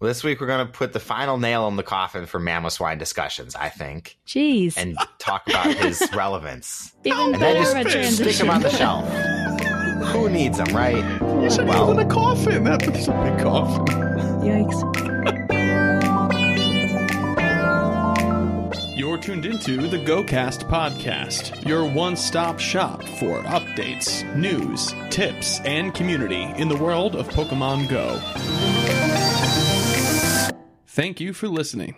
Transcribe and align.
Well, 0.00 0.08
this 0.08 0.24
week 0.24 0.40
we're 0.40 0.46
going 0.46 0.66
to 0.66 0.72
put 0.72 0.94
the 0.94 1.00
final 1.00 1.36
nail 1.36 1.68
in 1.68 1.76
the 1.76 1.82
coffin 1.82 2.24
for 2.24 2.40
Mamoswine 2.40 2.98
discussions, 2.98 3.54
I 3.54 3.68
think, 3.68 4.16
Jeez. 4.26 4.78
and 4.78 4.96
talk 5.18 5.42
about 5.46 5.74
his 5.74 6.08
relevance. 6.14 6.94
Even 7.04 7.18
And 7.20 7.34
then 7.34 7.40
better 7.40 7.58
a 7.80 7.84
just 7.84 7.92
transition. 7.92 8.12
stick 8.32 8.36
him 8.36 8.48
on 8.50 8.62
the 8.62 8.70
shelf. 8.70 9.06
Who 10.14 10.30
needs 10.30 10.56
them, 10.56 10.74
right? 10.74 10.96
You 11.42 11.50
said 11.50 11.66
he 11.68 11.70
was 11.78 11.90
in 11.90 11.98
a 11.98 12.06
coffin. 12.08 12.64
That's 12.64 12.86
a 12.86 12.90
big 13.12 13.38
coffin. 13.40 13.84
Yikes. 14.40 14.86
You're 18.96 19.18
tuned 19.18 19.44
into 19.44 19.86
the 19.86 19.98
GoCast 19.98 20.66
podcast, 20.70 21.66
your 21.68 21.84
one 21.84 22.16
stop 22.16 22.58
shop 22.58 23.02
for 23.02 23.42
updates, 23.42 24.24
news, 24.34 24.94
tips, 25.10 25.60
and 25.60 25.94
community 25.94 26.44
in 26.56 26.68
the 26.68 26.76
world 26.76 27.16
of 27.16 27.28
Pokemon 27.28 27.88
Go. 27.90 28.18
Thank 30.92 31.20
you 31.20 31.32
for 31.32 31.46
listening. 31.46 31.94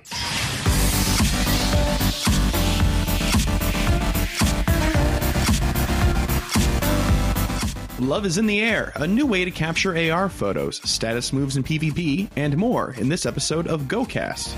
Love 7.98 8.27
is 8.27 8.37
in 8.37 8.45
the 8.45 8.60
air, 8.60 8.92
a 8.96 9.06
new 9.06 9.24
way 9.24 9.46
to 9.46 9.51
capture 9.51 9.96
AR 10.12 10.28
photos, 10.28 10.82
status 10.88 11.32
moves 11.32 11.56
in 11.56 11.62
PvP, 11.62 12.28
and 12.37 12.55
more 12.59 12.92
in 12.98 13.09
this 13.09 13.24
episode 13.24 13.66
of 13.66 13.84
GoCast. 13.84 14.52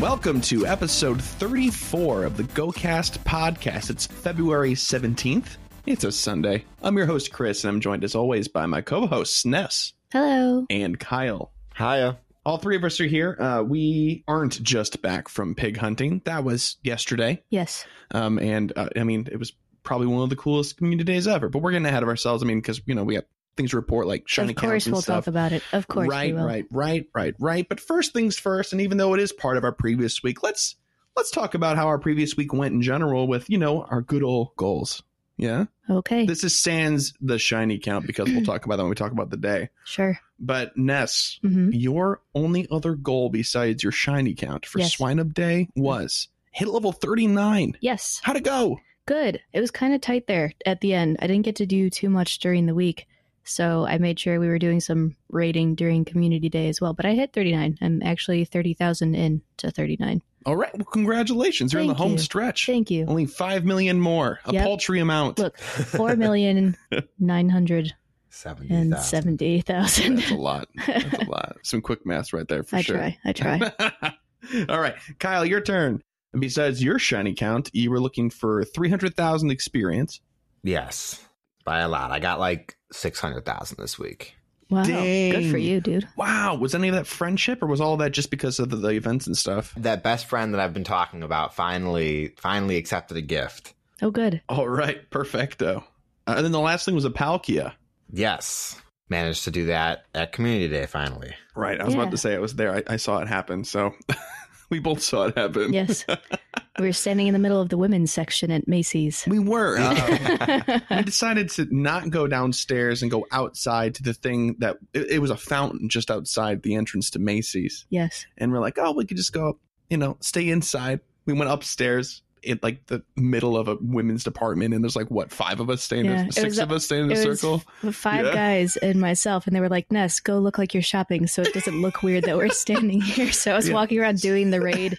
Welcome 0.00 0.40
to 0.42 0.66
episode 0.66 1.20
34 1.22 2.24
of 2.24 2.38
the 2.38 2.44
GoCast 2.44 3.18
podcast. 3.18 3.90
It's 3.90 4.06
February 4.06 4.72
17th. 4.72 5.58
It's 5.86 6.04
a 6.04 6.12
Sunday. 6.12 6.64
I'm 6.82 6.96
your 6.96 7.04
host, 7.04 7.30
Chris, 7.30 7.62
and 7.62 7.68
I'm 7.68 7.80
joined 7.80 8.04
as 8.04 8.14
always 8.14 8.48
by 8.48 8.64
my 8.64 8.80
co 8.80 9.06
hosts, 9.06 9.44
Ness 9.44 9.92
Hello. 10.12 10.64
and 10.70 10.98
Kyle. 10.98 11.52
Hiya. 11.76 12.18
All 12.46 12.56
three 12.56 12.76
of 12.76 12.84
us 12.84 13.00
are 13.00 13.06
here. 13.06 13.36
Uh, 13.38 13.62
we 13.62 14.24
aren't 14.26 14.62
just 14.62 15.02
back 15.02 15.28
from 15.28 15.54
pig 15.54 15.76
hunting. 15.76 16.22
That 16.24 16.42
was 16.42 16.76
yesterday. 16.82 17.42
Yes. 17.50 17.86
Um, 18.12 18.38
and 18.38 18.72
uh, 18.76 18.88
I 18.96 19.04
mean, 19.04 19.28
it 19.30 19.38
was 19.38 19.52
probably 19.82 20.06
one 20.06 20.22
of 20.22 20.30
the 20.30 20.36
coolest 20.36 20.78
community 20.78 21.04
days 21.04 21.28
ever, 21.28 21.50
but 21.50 21.60
we're 21.60 21.72
getting 21.72 21.86
ahead 21.86 22.02
of 22.02 22.08
ourselves. 22.08 22.42
I 22.42 22.46
mean, 22.46 22.60
because, 22.60 22.80
you 22.86 22.94
know, 22.94 23.04
we 23.04 23.16
have 23.16 23.24
things 23.56 23.70
to 23.70 23.76
report 23.76 24.06
like 24.06 24.26
shiny 24.26 24.52
of 24.52 24.56
course, 24.56 24.86
and 24.86 24.94
we'll 24.94 25.02
stuff. 25.02 25.24
talk 25.24 25.26
about 25.26 25.52
it. 25.52 25.62
Of 25.72 25.86
course, 25.86 26.08
right, 26.08 26.32
we 26.32 26.38
will. 26.38 26.46
right, 26.46 26.66
right, 26.70 27.06
right, 27.14 27.34
right. 27.38 27.68
But 27.68 27.78
first 27.80 28.14
things 28.14 28.38
first, 28.38 28.72
and 28.72 28.80
even 28.80 28.96
though 28.96 29.12
it 29.12 29.20
is 29.20 29.32
part 29.32 29.58
of 29.58 29.64
our 29.64 29.72
previous 29.72 30.22
week, 30.22 30.42
let's 30.42 30.76
let's 31.14 31.30
talk 31.30 31.54
about 31.54 31.76
how 31.76 31.88
our 31.88 31.98
previous 31.98 32.36
week 32.38 32.54
went 32.54 32.74
in 32.74 32.80
general 32.80 33.28
with 33.28 33.50
you 33.50 33.58
know 33.58 33.82
our 33.82 34.00
good 34.00 34.22
old 34.22 34.56
goals. 34.56 35.02
Yeah, 35.36 35.64
Okay. 35.90 36.26
this 36.26 36.44
is 36.44 36.58
sans 36.60 37.12
the 37.20 37.38
shiny 37.38 37.78
count 37.78 38.06
because 38.06 38.30
we'll 38.30 38.44
talk 38.44 38.64
about 38.66 38.76
that 38.76 38.84
when 38.84 38.90
we 38.90 38.94
talk 38.94 39.12
about 39.12 39.30
the 39.30 39.36
day. 39.36 39.68
sure. 39.84 40.18
But 40.38 40.76
Ness, 40.76 41.38
hmm 41.42 41.70
your 41.72 42.20
only 42.34 42.66
other 42.70 42.94
goal 42.94 43.30
besides 43.30 43.82
your 43.82 43.92
shiny 43.92 44.34
count 44.34 44.66
for 44.66 44.78
Yes. 44.78 44.96
Swinub 44.96 45.34
Day 45.34 45.68
was 45.76 46.28
hit 46.52 46.68
level 46.68 46.92
thirty 46.92 47.26
nine. 47.26 47.76
Yes. 47.80 48.20
How'd 48.22 48.36
it 48.36 48.44
go? 48.44 48.78
Good. 49.06 49.40
It 49.52 49.60
was 49.60 49.70
kind 49.70 49.92
of 49.94 50.00
tight 50.00 50.26
there 50.28 50.52
at 50.64 50.80
the 50.80 50.94
end. 50.94 51.18
I 51.20 51.26
didn't 51.26 51.44
get 51.44 51.56
to 51.56 51.66
do 51.66 51.90
too 51.90 52.08
much 52.10 52.38
during 52.38 52.66
the 52.66 52.74
week. 52.74 53.06
So 53.46 53.84
I 53.86 53.98
made 53.98 54.18
sure 54.18 54.40
we 54.40 54.48
were 54.48 54.58
doing 54.58 54.80
some 54.80 55.16
rating 55.28 55.74
during 55.74 56.06
community 56.06 56.48
day 56.48 56.68
as 56.70 56.80
well. 56.80 56.94
But 56.94 57.04
I 57.04 57.12
hit 57.12 57.34
39. 57.34 57.76
I'm 57.82 58.02
actually 58.02 58.44
30,000 58.46 59.14
in 59.14 59.42
to 59.58 59.70
39. 59.70 60.22
All 60.46 60.56
right, 60.56 60.76
well, 60.76 60.84
congratulations! 60.84 61.72
You're 61.72 61.82
in 61.82 61.88
the 61.88 61.94
Thank 61.94 62.02
home 62.02 62.12
you. 62.12 62.18
stretch. 62.18 62.66
Thank 62.66 62.90
you. 62.90 63.06
Only 63.06 63.26
five 63.26 63.64
million 63.64 63.98
more, 64.00 64.40
a 64.44 64.52
Yep. 64.52 64.64
paltry 64.64 65.00
amount. 65.00 65.38
Look, 65.38 65.58
four 65.58 66.16
million 66.16 66.76
nine 67.18 67.48
hundred 67.48 67.86
and 67.86 67.90
70,000. 68.30 69.02
seventy 69.02 69.60
thousand. 69.62 70.16
That's 70.16 70.30
a 70.30 70.34
lot. 70.34 70.68
That's 70.86 71.22
a 71.22 71.30
lot. 71.30 71.56
Some 71.62 71.80
quick 71.80 72.04
math 72.04 72.32
right 72.32 72.46
there 72.46 72.62
for 72.62 72.76
I 72.76 72.82
sure. 72.82 72.96
try. 72.96 73.18
I 73.24 73.32
try. 73.32 73.72
All 74.68 74.80
right, 74.80 74.96
Kyle, 75.18 75.44
your 75.46 75.60
turn. 75.62 76.02
And 76.32 76.40
besides 76.40 76.82
your 76.82 76.98
shiny 76.98 77.32
count, 77.34 77.70
you 77.72 77.90
were 77.90 78.00
looking 78.00 78.28
for 78.28 78.64
300,000 78.64 79.50
experience. 79.50 80.20
Yes, 80.64 81.24
by 81.64 81.78
a 81.80 81.88
lot. 81.88 82.10
I 82.10 82.18
got 82.18 82.40
like 82.40 82.76
600,000 82.92 83.76
this 83.78 83.98
week. 83.98 84.34
Wow. 84.70 84.84
Good 84.84 85.50
for 85.50 85.58
you, 85.58 85.80
dude. 85.80 86.08
Wow, 86.16 86.56
was 86.56 86.74
any 86.74 86.88
of 86.88 86.94
that 86.94 87.06
friendship 87.06 87.62
or 87.62 87.66
was 87.66 87.80
all 87.80 87.96
that 87.98 88.12
just 88.12 88.30
because 88.30 88.58
of 88.58 88.70
the, 88.70 88.76
the 88.76 88.88
events 88.90 89.26
and 89.26 89.36
stuff? 89.36 89.74
That 89.76 90.02
best 90.02 90.26
friend 90.26 90.54
that 90.54 90.60
I've 90.60 90.74
been 90.74 90.84
talking 90.84 91.22
about 91.22 91.54
finally 91.54 92.34
finally 92.38 92.76
accepted 92.76 93.16
a 93.16 93.22
gift. 93.22 93.74
Oh, 94.02 94.10
good. 94.10 94.40
All 94.48 94.68
right, 94.68 95.08
perfecto. 95.10 95.84
Uh, 96.26 96.34
and 96.36 96.44
then 96.44 96.52
the 96.52 96.60
last 96.60 96.84
thing 96.84 96.94
was 96.94 97.04
a 97.04 97.10
Palkia. 97.10 97.74
Yes. 98.10 98.80
Managed 99.10 99.44
to 99.44 99.50
do 99.50 99.66
that 99.66 100.04
at 100.14 100.32
community 100.32 100.68
day 100.68 100.86
finally. 100.86 101.34
Right, 101.54 101.80
I 101.80 101.84
was 101.84 101.94
Yeah. 101.94 102.00
about 102.00 102.10
to 102.12 102.16
say 102.16 102.34
I 102.34 102.38
was 102.38 102.54
there. 102.54 102.74
I, 102.74 102.82
I 102.88 102.96
saw 102.96 103.18
it 103.18 103.28
happen, 103.28 103.64
so 103.64 103.92
we 104.70 104.78
both 104.78 105.02
saw 105.02 105.26
it 105.26 105.36
happen. 105.36 105.72
Yes. 105.72 106.04
we 106.78 106.86
were 106.86 106.92
standing 106.92 107.26
in 107.26 107.32
the 107.32 107.38
middle 107.38 107.60
of 107.60 107.68
the 107.68 107.76
women's 107.76 108.12
section 108.12 108.50
at 108.50 108.66
Macy's. 108.66 109.24
We 109.26 109.38
were. 109.38 109.78
Uh, 109.78 110.80
we 110.90 111.02
decided 111.02 111.50
to 111.50 111.66
not 111.70 112.10
go 112.10 112.26
downstairs 112.26 113.02
and 113.02 113.10
go 113.10 113.26
outside 113.30 113.94
to 113.96 114.02
the 114.02 114.14
thing 114.14 114.56
that 114.58 114.78
it, 114.92 115.12
it 115.12 115.18
was 115.20 115.30
a 115.30 115.36
fountain 115.36 115.88
just 115.88 116.10
outside 116.10 116.62
the 116.62 116.74
entrance 116.74 117.10
to 117.10 117.18
Macy's. 117.18 117.86
yes. 117.90 118.26
And 118.36 118.52
we're 118.52 118.60
like, 118.60 118.78
oh, 118.78 118.92
we 118.92 119.04
could 119.04 119.16
just 119.16 119.32
go, 119.32 119.58
you 119.88 119.96
know, 119.96 120.16
stay 120.20 120.48
inside. 120.48 121.00
We 121.26 121.32
went 121.32 121.50
upstairs 121.50 122.22
in 122.44 122.60
like 122.62 122.86
the 122.86 123.02
middle 123.16 123.56
of 123.56 123.68
a 123.68 123.76
women's 123.80 124.24
department, 124.24 124.74
and 124.74 124.84
there's 124.84 124.96
like 124.96 125.10
what 125.10 125.30
five 125.32 125.60
of 125.60 125.70
us 125.70 125.82
staying, 125.82 126.04
Yeah, 126.06 126.24
six 126.30 126.44
was- 126.44 126.58
of 126.58 126.72
us 126.72 126.84
staying 126.84 127.06
in 127.06 127.12
a 127.12 127.16
circle. 127.16 127.62
five 127.92 128.26
Yeah. 128.26 128.34
guys 128.34 128.76
and 128.76 129.00
myself, 129.00 129.46
and 129.46 129.54
they 129.56 129.60
were 129.60 129.68
like, 129.68 129.90
Ness, 129.90 130.20
go 130.20 130.38
look 130.38 130.58
like 130.58 130.74
you're 130.74 130.82
shopping 130.82 131.26
so 131.26 131.42
it 131.42 131.52
doesn't 131.54 131.80
look 131.80 132.02
weird 132.02 132.24
that 132.24 132.36
we're 132.36 132.48
standing 132.50 133.00
here. 133.02 133.32
So 133.32 133.52
I 133.52 133.56
was 133.56 133.68
Yeah. 133.68 133.74
walking 133.74 133.98
around 134.00 134.20
doing 134.20 134.50
the 134.50 134.60
raid, 134.60 134.98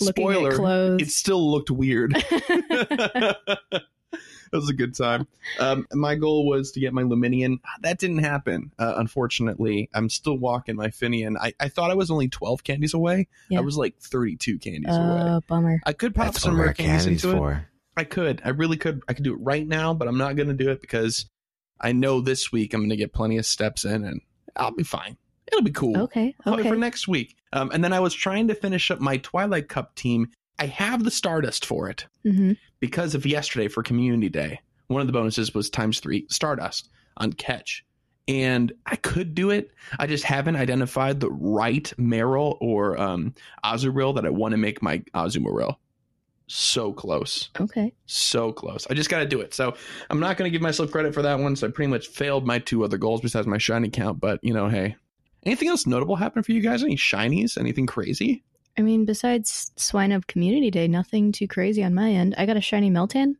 looking 0.00 0.24
Spoiler, 0.24 0.50
at 0.50 0.56
clothes. 0.56 1.02
It 1.02 1.10
still 1.10 1.50
looked 1.50 1.70
weird. 1.70 2.14
That 4.52 4.58
was 4.58 4.68
a 4.70 4.74
good 4.74 4.94
time. 4.94 5.26
Um, 5.58 5.86
my 5.92 6.14
goal 6.14 6.46
was 6.46 6.72
to 6.72 6.80
get 6.80 6.92
my 6.92 7.02
Lumineon. 7.02 7.58
That 7.80 7.98
didn't 7.98 8.18
happen, 8.18 8.72
uh, 8.78 8.94
unfortunately. 8.96 9.88
I'm 9.94 10.08
still 10.08 10.36
walking 10.38 10.76
my 10.76 10.88
Finneon. 10.88 11.36
I, 11.40 11.52
I 11.58 11.68
thought 11.68 11.90
I 11.90 11.94
was 11.94 12.10
only 12.10 12.28
12 12.28 12.62
candies 12.64 12.94
away. 12.94 13.28
Yeah. 13.50 13.58
I 13.58 13.62
was 13.62 13.76
like 13.76 13.96
32 13.98 14.58
candies 14.58 14.94
away. 14.94 15.20
Oh, 15.22 15.40
bummer. 15.48 15.80
I 15.84 15.92
could 15.92 16.14
pop 16.14 16.26
That's 16.26 16.42
some 16.42 16.56
rare 16.56 16.66
more 16.66 16.74
candies 16.74 17.04
candies 17.04 17.24
into 17.24 17.36
it. 17.36 17.38
for. 17.38 17.68
I 17.96 18.04
could. 18.04 18.42
I 18.44 18.50
really 18.50 18.76
could. 18.76 19.02
I 19.08 19.14
could 19.14 19.24
do 19.24 19.32
it 19.34 19.40
right 19.40 19.66
now, 19.66 19.94
but 19.94 20.06
I'm 20.06 20.18
not 20.18 20.36
going 20.36 20.48
to 20.48 20.54
do 20.54 20.70
it 20.70 20.80
because 20.80 21.26
I 21.80 21.92
know 21.92 22.20
this 22.20 22.52
week 22.52 22.72
I'm 22.74 22.80
going 22.80 22.90
to 22.90 22.96
get 22.96 23.12
plenty 23.12 23.38
of 23.38 23.46
steps 23.46 23.84
in 23.84 24.04
and 24.04 24.20
I'll 24.54 24.70
be 24.70 24.82
fine. 24.84 25.16
It'll 25.48 25.62
be 25.62 25.70
cool. 25.72 25.96
Okay. 26.02 26.34
I'll 26.44 26.54
Okay. 26.60 26.68
for 26.68 26.76
next 26.76 27.08
week. 27.08 27.36
Um, 27.52 27.70
and 27.72 27.82
then 27.82 27.92
I 27.92 28.00
was 28.00 28.12
trying 28.14 28.48
to 28.48 28.54
finish 28.54 28.90
up 28.90 29.00
my 29.00 29.16
Twilight 29.18 29.68
Cup 29.68 29.94
team. 29.94 30.28
I 30.58 30.66
have 30.66 31.04
the 31.04 31.10
Stardust 31.10 31.66
for 31.66 31.88
it 31.88 32.06
hmm 32.22 32.52
because 32.78 33.14
of 33.14 33.24
yesterday 33.24 33.68
for 33.68 33.82
Community 33.82 34.28
Day. 34.28 34.60
One 34.88 35.00
of 35.00 35.06
the 35.06 35.12
bonuses 35.12 35.54
was 35.54 35.70
times 35.70 36.00
three 36.00 36.26
Stardust 36.28 36.90
on 37.16 37.32
catch. 37.32 37.84
And 38.28 38.72
I 38.84 38.96
could 38.96 39.34
do 39.34 39.50
it. 39.50 39.70
I 39.98 40.06
just 40.06 40.24
haven't 40.24 40.56
identified 40.56 41.20
the 41.20 41.30
right 41.30 41.92
Marill 41.96 42.58
or 42.60 43.00
um, 43.00 43.34
Azurill 43.64 44.14
that 44.16 44.26
I 44.26 44.30
want 44.30 44.52
to 44.52 44.58
make 44.58 44.82
my 44.82 44.98
Azumarill. 45.14 45.76
So 46.48 46.92
close. 46.92 47.50
Okay. 47.58 47.92
So 48.06 48.52
close. 48.52 48.86
I 48.90 48.94
just 48.94 49.10
got 49.10 49.20
to 49.20 49.26
do 49.26 49.40
it. 49.40 49.54
So 49.54 49.74
I'm 50.10 50.20
not 50.20 50.36
going 50.36 50.50
to 50.50 50.52
give 50.52 50.62
myself 50.62 50.90
credit 50.90 51.14
for 51.14 51.22
that 51.22 51.38
one. 51.38 51.56
So 51.56 51.66
I 51.66 51.70
pretty 51.70 51.90
much 51.90 52.08
failed 52.08 52.46
my 52.46 52.58
two 52.58 52.84
other 52.84 52.98
goals 52.98 53.20
besides 53.20 53.46
my 53.46 53.58
shiny 53.58 53.90
count. 53.90 54.20
But, 54.20 54.40
you 54.42 54.52
know, 54.52 54.68
hey. 54.68 54.96
Anything 55.44 55.68
else 55.68 55.86
notable 55.86 56.16
happen 56.16 56.42
for 56.42 56.50
you 56.50 56.60
guys? 56.60 56.82
Any 56.82 56.96
shinies? 56.96 57.56
Anything 57.56 57.86
crazy? 57.86 58.42
I 58.78 58.82
mean, 58.82 59.04
besides 59.04 59.72
Swinub 59.76 60.26
Community 60.26 60.70
Day, 60.70 60.86
nothing 60.88 61.32
too 61.32 61.48
crazy 61.48 61.82
on 61.82 61.94
my 61.94 62.10
end. 62.12 62.34
I 62.36 62.46
got 62.46 62.56
a 62.56 62.60
shiny 62.60 62.90
Meltan. 62.90 63.34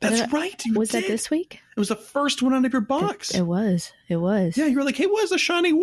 That's 0.00 0.20
that- 0.20 0.32
right. 0.32 0.64
You 0.64 0.74
Was 0.74 0.90
that 0.90 1.06
this 1.08 1.28
week? 1.28 1.60
It 1.76 1.80
was 1.80 1.88
the 1.88 1.96
first 1.96 2.40
one 2.42 2.54
out 2.54 2.64
of 2.64 2.72
your 2.72 2.80
box. 2.82 3.34
It, 3.34 3.38
it 3.40 3.42
was. 3.46 3.92
It 4.08 4.16
was. 4.16 4.56
Yeah, 4.56 4.66
you 4.66 4.76
were 4.76 4.84
like, 4.84 4.96
"Hey, 4.96 5.06
where's 5.06 5.32
a 5.32 5.38
shiny? 5.38 5.72
Woo, 5.74 5.82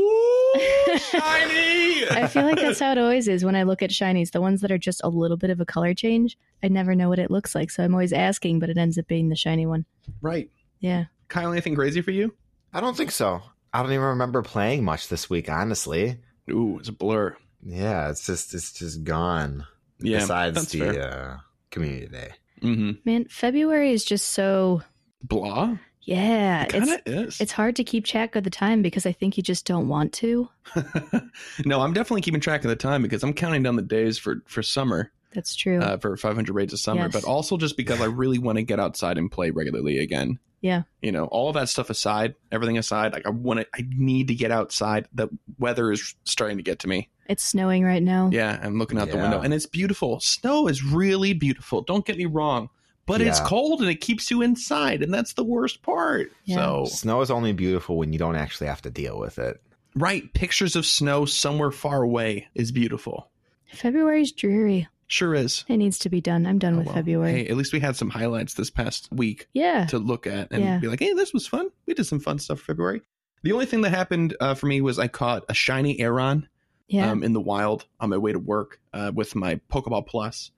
shiny!" 0.98 2.08
I 2.10 2.28
feel 2.32 2.44
like 2.44 2.56
that's 2.60 2.80
how 2.80 2.92
it 2.94 2.98
always 2.98 3.28
is 3.28 3.44
when 3.44 3.56
I 3.56 3.64
look 3.64 3.82
at 3.82 3.90
shinies. 3.90 4.32
The 4.32 4.42
ones 4.42 4.62
that 4.62 4.72
are 4.72 4.78
just 4.78 5.02
a 5.04 5.10
little 5.10 5.38
bit 5.38 5.50
of 5.50 5.60
a 5.60 5.66
color 5.66 5.94
change, 5.94 6.38
I 6.64 6.68
never 6.70 6.96
know 6.96 7.10
what 7.10 7.20
it 7.20 7.32
looks 7.32 7.56
like. 7.56 7.72
So 7.72 7.84
I'm 7.84 7.94
always 7.94 8.14
asking, 8.14 8.60
but 8.60 8.70
it 8.70 8.78
ends 8.78 8.98
up 8.98 9.08
being 9.08 9.30
the 9.30 9.36
shiny 9.36 9.66
one. 9.66 9.86
right. 10.22 10.50
Yeah. 10.80 11.06
Kyle, 11.30 11.52
anything 11.52 11.74
crazy 11.76 12.02
for 12.02 12.12
you? 12.12 12.34
I 12.74 12.80
don't 12.82 12.96
think 12.96 13.10
so. 13.12 13.42
I 13.74 13.82
don't 13.82 13.92
even 13.92 14.06
remember 14.06 14.42
playing 14.44 14.84
much 14.84 15.08
this 15.10 15.30
week, 15.30 15.50
honestly. 15.50 16.20
Ooh, 16.50 16.78
it's 16.80 16.90
a 16.90 16.94
blur. 16.94 17.36
Yeah, 17.66 18.10
it's 18.10 18.26
just 18.26 18.54
it's 18.54 18.72
just 18.74 19.04
gone. 19.04 19.66
Yeah, 20.00 20.20
besides 20.20 20.56
that's 20.56 20.72
the 20.72 20.80
fair. 20.80 21.12
uh, 21.12 21.38
community 21.72 22.08
day. 22.08 22.30
hmm 22.62 22.92
Man, 23.06 23.26
February 23.26 23.92
is 23.92 24.06
just 24.06 24.30
so 24.30 24.82
Blah. 25.24 25.78
yeah. 26.02 26.64
It 26.64 26.70
kind 26.70 26.84
It's 26.84 26.94
of 26.94 27.02
is. 27.06 27.42
it's 27.42 27.52
hard 27.52 27.76
to 27.78 27.84
keep 27.84 28.06
track 28.06 28.36
of 28.36 28.44
the 28.44 28.50
time 28.50 28.82
because 28.82 29.06
I 29.06 29.12
think 29.14 29.36
you 29.38 29.44
just 29.44 29.66
don't 29.66 29.88
want 29.88 30.14
to. 30.14 30.48
no, 31.66 31.82
I'm 31.82 31.94
definitely 31.94 32.22
keeping 32.22 32.42
track 32.42 32.64
of 32.64 32.70
the 32.70 32.76
time 32.76 33.02
because 33.02 33.24
I'm 33.24 33.34
counting 33.34 33.64
down 33.64 33.76
the 33.78 33.82
days 33.82 34.18
for 34.18 34.44
for 34.46 34.62
summer. 34.62 35.12
That's 35.34 35.54
true. 35.56 35.80
uh, 35.80 35.98
for 35.98 36.16
500 36.16 36.54
raids 36.54 36.72
a 36.72 36.78
summer, 36.78 37.04
Yes. 37.04 37.12
but 37.12 37.24
also 37.26 37.58
just 37.58 37.76
because 37.76 38.00
I 38.00 38.06
really 38.06 38.38
want 38.40 38.58
to 38.58 38.64
get 38.64 38.80
outside 38.80 39.18
and 39.18 39.30
play 39.30 39.50
regularly 39.50 39.98
again. 40.00 40.40
Yeah. 40.62 40.84
You 41.02 41.12
know, 41.12 41.26
all 41.26 41.50
of 41.50 41.56
that 41.56 41.68
stuff 41.68 41.90
aside, 41.90 42.36
everything 42.54 42.78
aside, 42.78 43.12
like 43.12 43.26
I 43.28 43.32
want 43.32 43.60
to, 43.60 43.68
I 43.76 43.84
need 43.90 44.30
to 44.30 44.36
get 44.36 44.50
outside. 44.52 45.10
The 45.14 45.28
weather 45.60 45.92
is 45.92 46.16
starting 46.24 46.56
to 46.58 46.64
get 46.64 46.80
to 46.80 46.88
me. 46.88 47.10
It's 47.28 47.44
snowing 47.44 47.84
right 47.84 48.04
now. 48.04 48.30
Yeah, 48.32 48.60
I'm 48.62 48.78
looking 48.78 49.00
out 49.00 49.10
the 49.10 49.18
window 49.18 49.42
and 49.42 49.54
it's 49.54 49.66
beautiful. 49.66 50.20
Snow 50.20 50.68
is 50.68 50.84
really 50.84 51.34
beautiful. 51.34 51.82
Don't 51.82 52.06
get 52.06 52.18
me 52.18 52.26
wrong, 52.26 52.70
but 53.06 53.22
it's 53.22 53.40
cold 53.40 53.82
and 53.82 53.90
it 53.90 54.02
keeps 54.02 54.30
you 54.32 54.42
inside, 54.42 55.02
and 55.04 55.14
that's 55.14 55.34
the 55.34 55.44
worst 55.44 55.82
part. 55.82 56.32
Yeah. 56.46 56.56
So, 56.58 56.86
Snow 56.86 57.22
is 57.22 57.32
only 57.32 57.52
beautiful 57.54 57.98
when 57.98 58.14
you 58.14 58.20
don't 58.20 58.36
actually 58.36 58.68
have 58.68 58.82
to 58.84 58.90
deal 58.90 59.18
with 59.20 59.40
it. 59.40 59.62
right, 59.96 60.32
pictures 60.34 60.76
of 60.76 60.86
snow 60.86 61.26
somewhere 61.26 61.72
far 61.72 62.02
away 62.04 62.48
is 62.54 62.72
beautiful. 62.72 63.30
February's 63.74 64.32
dreary. 64.32 64.88
Sure 65.08 65.36
is. 65.36 65.64
It 65.68 65.78
needs 65.78 66.00
to 66.00 66.10
be 66.10 66.20
done. 66.20 66.46
I'm 66.48 66.58
done 66.60 66.76
Oh, 66.76 66.78
with 66.80 66.88
well. 66.88 66.96
February. 66.96 67.32
Hey, 67.32 67.48
at 67.48 67.56
least 67.58 67.74
we 67.74 67.80
had 67.80 67.96
some 67.96 68.10
highlights 68.10 68.56
this 68.56 68.70
past 68.70 69.08
week. 69.12 69.48
yeah. 69.54 69.86
to 69.86 70.00
look 70.00 70.26
at 70.28 70.52
and 70.52 70.64
Yeah. 70.64 70.80
be 70.80 70.88
like, 70.88 71.00
hey, 71.00 71.14
this 71.14 71.32
was 71.34 71.46
fun. 71.48 71.70
We 71.86 71.94
did 71.94 72.06
some 72.06 72.20
fun 72.20 72.40
stuff 72.40 72.60
for 72.60 72.66
February. 72.66 73.02
The 73.44 73.52
only 73.52 73.68
thing 73.68 73.82
that 73.82 73.92
happened 73.92 74.36
uh, 74.40 74.56
for 74.56 74.66
me 74.66 74.82
was 74.82 74.98
I 74.98 75.08
caught 75.08 75.46
a 75.48 75.54
shiny 75.54 76.00
Aron 76.00 76.50
Yeah. 76.88 77.10
um, 77.12 77.24
in 77.24 77.34
the 77.34 77.42
wild 77.42 77.86
on 78.00 78.10
my 78.12 78.18
way 78.18 78.32
to 78.32 78.40
work 78.40 78.80
uh, 78.94 79.12
with 79.14 79.36
my 79.36 79.60
Pokeball 79.72 80.06
Plus. 80.08 80.52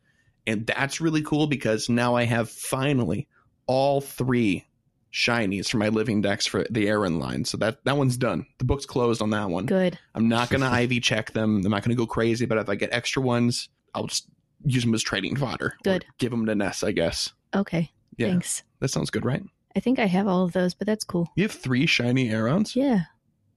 And 0.46 0.66
that's 0.68 1.02
really 1.02 1.22
cool 1.22 1.48
because 1.48 1.90
now 1.90 2.16
I 2.16 2.24
have 2.24 2.50
finally 2.50 3.28
all 3.66 4.02
three 4.02 4.66
shinies 5.14 5.70
for 5.70 5.78
my 5.78 5.90
living 5.90 6.22
decks 6.22 6.46
for 6.46 6.66
the 6.70 6.88
Aron 6.88 7.20
line. 7.20 7.46
So 7.46 7.58
that, 7.58 7.84
that 7.86 7.98
one's 7.98 8.18
done. 8.18 8.46
The 8.58 8.66
book's 8.66 8.86
closed 8.86 9.22
on 9.22 9.30
that 9.32 9.50
one. 9.50 9.66
Good. 9.66 9.98
I'm 10.16 10.28
not 10.30 10.50
going 10.50 10.62
to 10.62 10.82
IV 10.96 11.02
check 11.02 11.32
them. 11.32 11.62
I'm 11.66 11.72
not 11.72 11.84
going 11.84 11.96
to 11.96 12.02
go 12.02 12.06
crazy, 12.06 12.46
but 12.46 12.58
if 12.58 12.70
I 12.70 12.76
get 12.76 12.94
extra 12.94 13.22
ones, 13.22 13.70
I'll 13.94 14.08
just 14.08 14.28
use 14.66 14.84
them 14.84 14.94
as 14.94 15.04
trading 15.04 15.36
fodder. 15.36 15.68
or 15.68 15.78
Good. 15.84 16.06
give 16.18 16.32
them 16.32 16.46
to 16.46 16.56
Ness, 16.56 16.84
I 16.84 16.92
guess. 16.92 17.32
Okay. 17.56 17.92
Yeah. 18.18 18.28
Thanks. 18.30 18.64
That 18.80 18.90
sounds 18.90 19.10
good, 19.10 19.26
right? 19.26 19.44
I 19.76 19.80
think 19.80 20.00
I 20.00 20.06
have 20.06 20.28
all 20.28 20.44
of 20.44 20.54
those, 20.54 20.74
but 20.74 20.88
that's 20.88 21.04
cool. 21.04 21.30
You 21.36 21.44
have 21.44 21.52
three 21.52 21.86
shiny 21.86 22.30
Arons? 22.30 22.76
Yeah. 22.76 23.02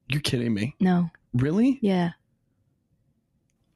You're 0.09 0.21
kidding 0.21 0.53
me. 0.55 0.75
No. 0.81 1.11
Really? 1.35 1.79
Yeah. 1.83 2.11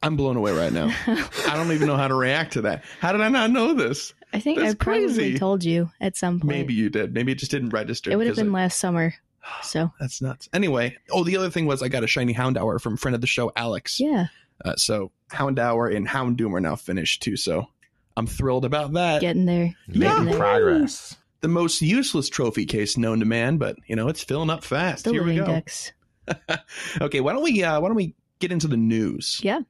I'm 0.04 0.16
blown 0.16 0.36
away 0.36 0.52
right 0.52 0.72
now. 0.72 0.94
I 1.06 1.54
don't 1.56 1.72
even 1.72 1.86
know 1.88 1.96
how 1.96 2.08
to 2.08 2.14
react 2.14 2.52
to 2.54 2.62
that. 2.62 2.84
How 3.00 3.12
did 3.12 3.20
I 3.20 3.28
not 3.28 3.50
know 3.50 3.74
this? 3.74 4.12
I 4.32 4.40
think 4.40 4.58
That's 4.58 4.72
I 4.72 4.74
probably 4.76 5.04
crazy. 5.14 5.38
told 5.38 5.64
you 5.64 5.90
at 6.00 6.16
some 6.16 6.40
point. 6.40 6.48
Maybe 6.50 6.74
you 6.74 6.90
did. 6.90 7.14
Maybe 7.14 7.32
it 7.32 7.38
just 7.38 7.50
didn't 7.50 7.70
register. 7.70 8.10
it 8.10 8.16
would 8.16 8.26
have 8.26 8.34
because 8.36 8.44
been 8.44 8.52
last 8.52 8.78
summer. 8.78 9.14
So 9.62 9.92
That's 10.00 10.22
nuts. 10.22 10.48
Anyway, 10.54 10.96
oh, 11.10 11.22
the 11.22 11.36
other 11.36 11.50
thing 11.50 11.66
was 11.66 11.82
I 11.82 11.88
got 11.88 12.02
a 12.02 12.06
shiny 12.06 12.32
Houndour 12.32 12.78
from 12.80 12.96
friend 12.96 13.14
of 13.14 13.20
the 13.20 13.26
show, 13.26 13.52
Alex. 13.56 14.00
yeah, 14.00 14.26
Uh, 14.64 14.74
so 14.76 15.10
Houndour 15.32 15.94
and 15.94 16.08
Houndoom 16.08 16.52
are 16.54 16.60
now 16.60 16.76
finished 16.76 17.22
too. 17.22 17.36
So 17.36 17.66
I'm 18.16 18.26
thrilled 18.26 18.64
about 18.64 18.94
that. 18.94 19.20
getting 19.20 19.44
there. 19.44 19.74
Making 19.88 20.02
Yahoo! 20.28 20.38
progress. 20.38 21.16
the 21.42 21.48
most 21.48 21.82
useless 21.82 22.30
trophy 22.30 22.64
case 22.64 22.96
known 22.96 23.20
to 23.20 23.26
man, 23.26 23.58
but 23.58 23.76
you 23.86 23.96
know 23.96 24.08
it's 24.08 24.24
filling 24.24 24.48
up 24.50 24.64
fast. 24.64 25.04
The 25.04 25.12
Here 25.12 25.22
we 25.24 25.36
go. 25.36 25.44
decks. 25.46 25.92
okay, 27.02 27.20
why 27.20 27.32
don't 27.34 27.42
we 27.42 27.62
uh, 27.62 27.80
why 27.80 27.88
don't 27.88 27.96
we 27.96 28.14
get 28.40 28.52
into 28.52 28.68
the 28.68 28.76
news? 28.76 29.40
Yeah. 29.42 29.60